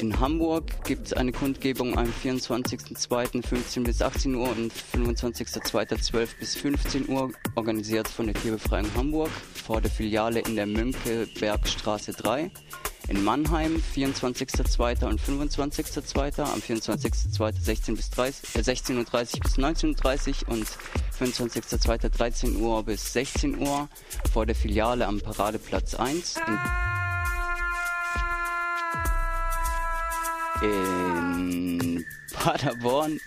In 0.00 0.18
Hamburg 0.18 0.82
gibt 0.84 1.08
es 1.08 1.12
eine 1.12 1.30
Kundgebung 1.30 1.98
am 1.98 2.10
24.02.15 2.24 3.84
bis 3.84 4.00
18 4.00 4.34
Uhr 4.34 4.48
und 4.48 4.72
25.02.12 4.72 6.28
bis 6.38 6.54
15 6.54 7.08
Uhr, 7.10 7.30
organisiert 7.54 8.08
von 8.08 8.24
der 8.24 8.34
Tierbefreiung 8.34 8.86
Hamburg 8.96 9.28
vor 9.52 9.82
der 9.82 9.90
Filiale 9.90 10.40
in 10.40 10.56
der 10.56 10.64
Mönckebergstraße 10.64 12.12
3. 12.12 12.50
In 13.08 13.24
Mannheim 13.24 13.82
24.02. 13.94 15.04
und 15.04 15.20
25.02. 15.20 16.44
Am 16.44 16.60
24.02. 16.60 17.60
16 17.60 17.94
bis 17.94 18.08
30, 18.08 18.56
äh, 18.56 18.60
16.30 18.60 19.34
Uhr 19.34 19.40
bis 19.40 19.58
19.30 19.58 20.46
Uhr 20.46 20.52
und 20.54 20.66
25.02. 21.18 22.08
13 22.08 22.56
Uhr 22.56 22.82
bis 22.84 23.12
16 23.12 23.58
Uhr 23.58 23.86
vor 24.32 24.46
der 24.46 24.54
Filiale 24.54 25.06
am 25.06 25.20
Paradeplatz 25.20 25.94
1. 25.94 26.36
In, 26.46 26.58
in 30.62 32.04
Paderborn 32.32 33.20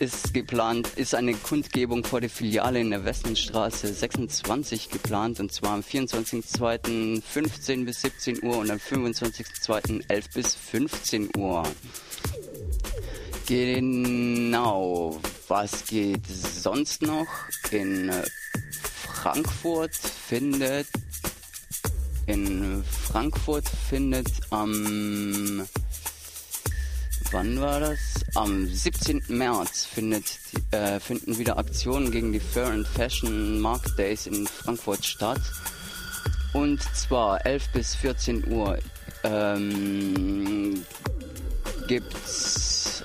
ist 0.00 0.34
geplant, 0.34 0.88
ist 0.96 1.14
eine 1.14 1.34
Kundgebung 1.34 2.02
vor 2.04 2.20
der 2.20 2.30
Filiale 2.30 2.80
in 2.80 2.90
der 2.90 3.04
Westenstraße 3.04 3.92
26 3.92 4.90
geplant 4.90 5.38
und 5.40 5.52
zwar 5.52 5.72
am 5.72 5.80
24.02.15 5.80 7.84
bis 7.84 8.00
17 8.02 8.42
Uhr 8.42 8.58
und 8.58 8.70
am 8.70 8.78
25.02.11 8.78 10.34
bis 10.34 10.54
15 10.54 11.30
Uhr. 11.36 11.64
Genau, 13.46 15.20
was 15.48 15.84
geht 15.86 16.26
sonst 16.26 17.02
noch? 17.02 17.26
In 17.70 18.10
Frankfurt 19.12 19.94
findet 19.94 20.86
in 22.26 22.82
Frankfurt 22.84 23.68
findet 23.68 24.28
am 24.50 25.66
wann 27.34 27.60
war 27.60 27.80
das? 27.80 27.98
Am 28.36 28.64
17. 28.68 29.24
März 29.26 29.84
findet, 29.84 30.38
äh, 30.70 31.00
finden 31.00 31.36
wieder 31.36 31.58
Aktionen 31.58 32.12
gegen 32.12 32.32
die 32.32 32.38
Fair 32.38 32.68
and 32.68 32.86
Fashion 32.86 33.60
Market 33.60 33.98
Days 33.98 34.28
in 34.28 34.46
Frankfurt 34.46 35.04
statt. 35.04 35.40
Und 36.52 36.80
zwar 36.94 37.44
11 37.44 37.68
bis 37.72 37.96
14 37.96 38.46
Uhr 38.52 38.78
ähm, 39.24 40.84
gibt's 41.88 43.02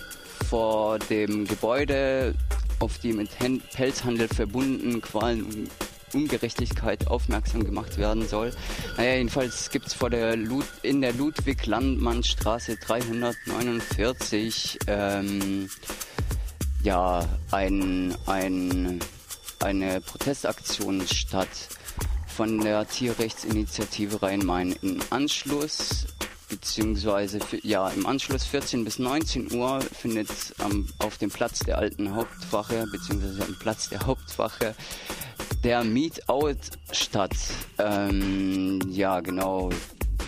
vor 0.47 0.99
dem 0.99 1.47
Gebäude 1.47 2.35
auf 2.77 2.99
die 2.99 3.13
mit 3.13 3.31
Pelzhandel 3.73 4.27
verbundenen 4.27 5.01
Qualen 5.01 5.67
Ungerechtigkeit 6.13 7.07
aufmerksam 7.07 7.63
gemacht 7.63 7.97
werden 7.97 8.27
soll. 8.27 8.51
Naja, 8.97 9.15
jedenfalls 9.15 9.69
gibt 9.69 9.87
es 9.87 9.93
vor 9.93 10.09
der 10.09 10.35
Lud 10.35 10.65
in 10.81 11.01
der 11.01 11.13
Ludwig-Landmann-Straße 11.13 12.77
349 12.77 14.79
ähm, 14.87 15.69
ja, 16.83 17.27
ein, 17.51 18.15
ein, 18.25 18.99
eine 19.59 20.01
Protestaktion 20.01 21.05
statt 21.07 21.47
von 22.27 22.61
der 22.61 22.87
Tierrechtsinitiative 22.87 24.21
Rhein-Main. 24.21 24.75
Im 24.81 24.99
Anschluss 25.09 26.07
beziehungsweise 26.49 27.39
ja 27.63 27.87
im 27.89 28.05
Anschluss 28.05 28.45
14 28.45 28.83
bis 28.83 28.99
19 28.99 29.53
Uhr 29.53 29.81
findet 29.81 30.29
ähm, 30.59 30.87
auf 30.97 31.17
dem 31.17 31.29
Platz 31.29 31.59
der 31.59 31.77
alten 31.77 32.15
Hauptwache 32.15 32.85
beziehungsweise 32.91 33.43
am 33.43 33.55
Platz 33.59 33.89
der 33.89 34.05
Hauptwache 34.05 34.75
der 35.63 35.83
Meetout 35.83 36.57
statt. 36.91 37.35
Ähm, 37.77 38.79
ja, 38.89 39.19
genau. 39.19 39.69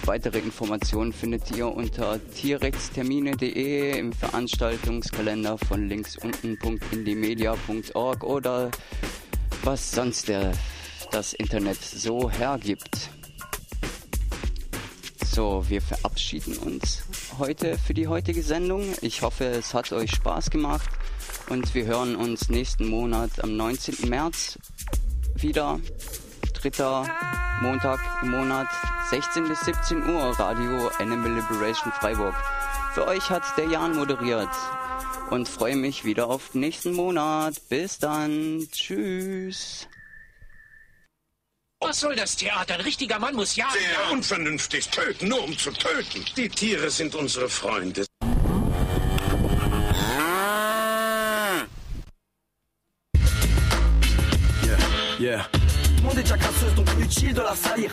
Weitere 0.06 0.40
Informationen 0.40 1.14
findet 1.14 1.56
ihr 1.56 1.68
unter 1.68 2.20
tierrechtstermine.de 2.34 4.00
im 4.00 4.12
Veranstaltungskalender 4.14 5.60
von 5.60 5.88
links 5.88 6.18
unten.indiemedia.org 6.18 8.24
oder 8.24 8.72
was 9.64 9.92
sonst 9.92 10.28
der, 10.28 10.54
das 11.12 11.34
Internet 11.34 11.82
so 11.82 12.32
hergibt. 12.32 13.10
So, 15.24 15.64
wir 15.70 15.82
verabschieden 15.82 16.58
uns 16.58 17.04
heute 17.38 17.78
für 17.78 17.94
die 17.94 18.08
heutige 18.08 18.42
Sendung. 18.42 18.84
Ich 19.02 19.22
hoffe, 19.22 19.46
es 19.46 19.74
hat 19.74 19.92
euch 19.94 20.12
Spaß 20.12 20.50
gemacht 20.50 20.90
und 21.50 21.74
wir 21.74 21.86
hören 21.86 22.16
uns 22.16 22.50
nächsten 22.50 22.88
Monat 22.88 23.44
am 23.44 23.56
19. 23.56 24.10
März 24.10 24.58
wieder. 25.42 25.80
Dritter 26.54 27.06
Montag 27.62 28.00
im 28.22 28.32
Monat, 28.32 28.68
16 29.10 29.48
bis 29.48 29.62
17 29.62 30.10
Uhr, 30.10 30.40
Radio 30.40 30.88
Animal 31.00 31.34
Liberation 31.34 31.92
Freiburg. 31.94 32.36
Für 32.94 33.08
euch 33.08 33.30
hat 33.30 33.44
der 33.58 33.66
Jan 33.66 33.96
moderiert 33.96 34.50
und 35.30 35.48
freue 35.48 35.76
mich 35.76 36.04
wieder 36.06 36.28
auf 36.28 36.50
den 36.50 36.62
nächsten 36.62 36.94
Monat. 36.94 37.56
Bis 37.70 37.98
dann. 38.00 38.68
Tschüss. 38.72 39.88
Was 41.80 42.00
soll 42.00 42.16
das 42.16 42.36
Theater? 42.36 42.76
Ein 42.76 42.82
richtiger 42.82 43.18
Mann 43.18 43.36
muss 43.36 43.56
ja. 43.56 43.68
Sehr 43.72 44.12
unvernünftig 44.12 44.90
töten, 44.90 45.30
nur 45.30 45.44
um 45.44 45.58
zu 45.58 45.72
töten. 45.72 46.24
Die 46.38 46.48
Tiere 46.50 46.92
sind 46.92 47.16
unsere 47.16 47.50
Freunde. 47.50 48.06
Yeah. 55.22 55.46
Le 55.98 56.02
monde 56.02 56.18
est 56.18 56.24
déjà 56.24 56.36
casseuse, 56.36 56.74
donc 56.74 56.92
inutile 56.98 57.36
de 57.36 57.42
la 57.42 57.56
salir. 57.56 57.92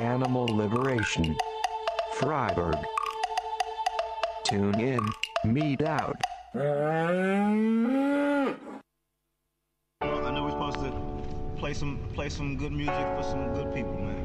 Animal 0.00 0.46
Liberation. 0.46 1.36
Freiburg. 2.14 2.76
Tune 4.44 4.78
in, 4.80 5.00
meet 5.44 5.82
out. 5.82 6.16
I 6.54 6.58
know 10.00 10.44
we're 10.44 10.50
supposed 10.50 10.78
to 10.78 10.92
play 11.56 11.74
some 11.74 11.98
play 12.14 12.28
some 12.28 12.56
good 12.56 12.72
music 12.72 12.94
for 13.16 13.22
some 13.22 13.52
good 13.54 13.74
people, 13.74 13.94
man. 13.94 14.23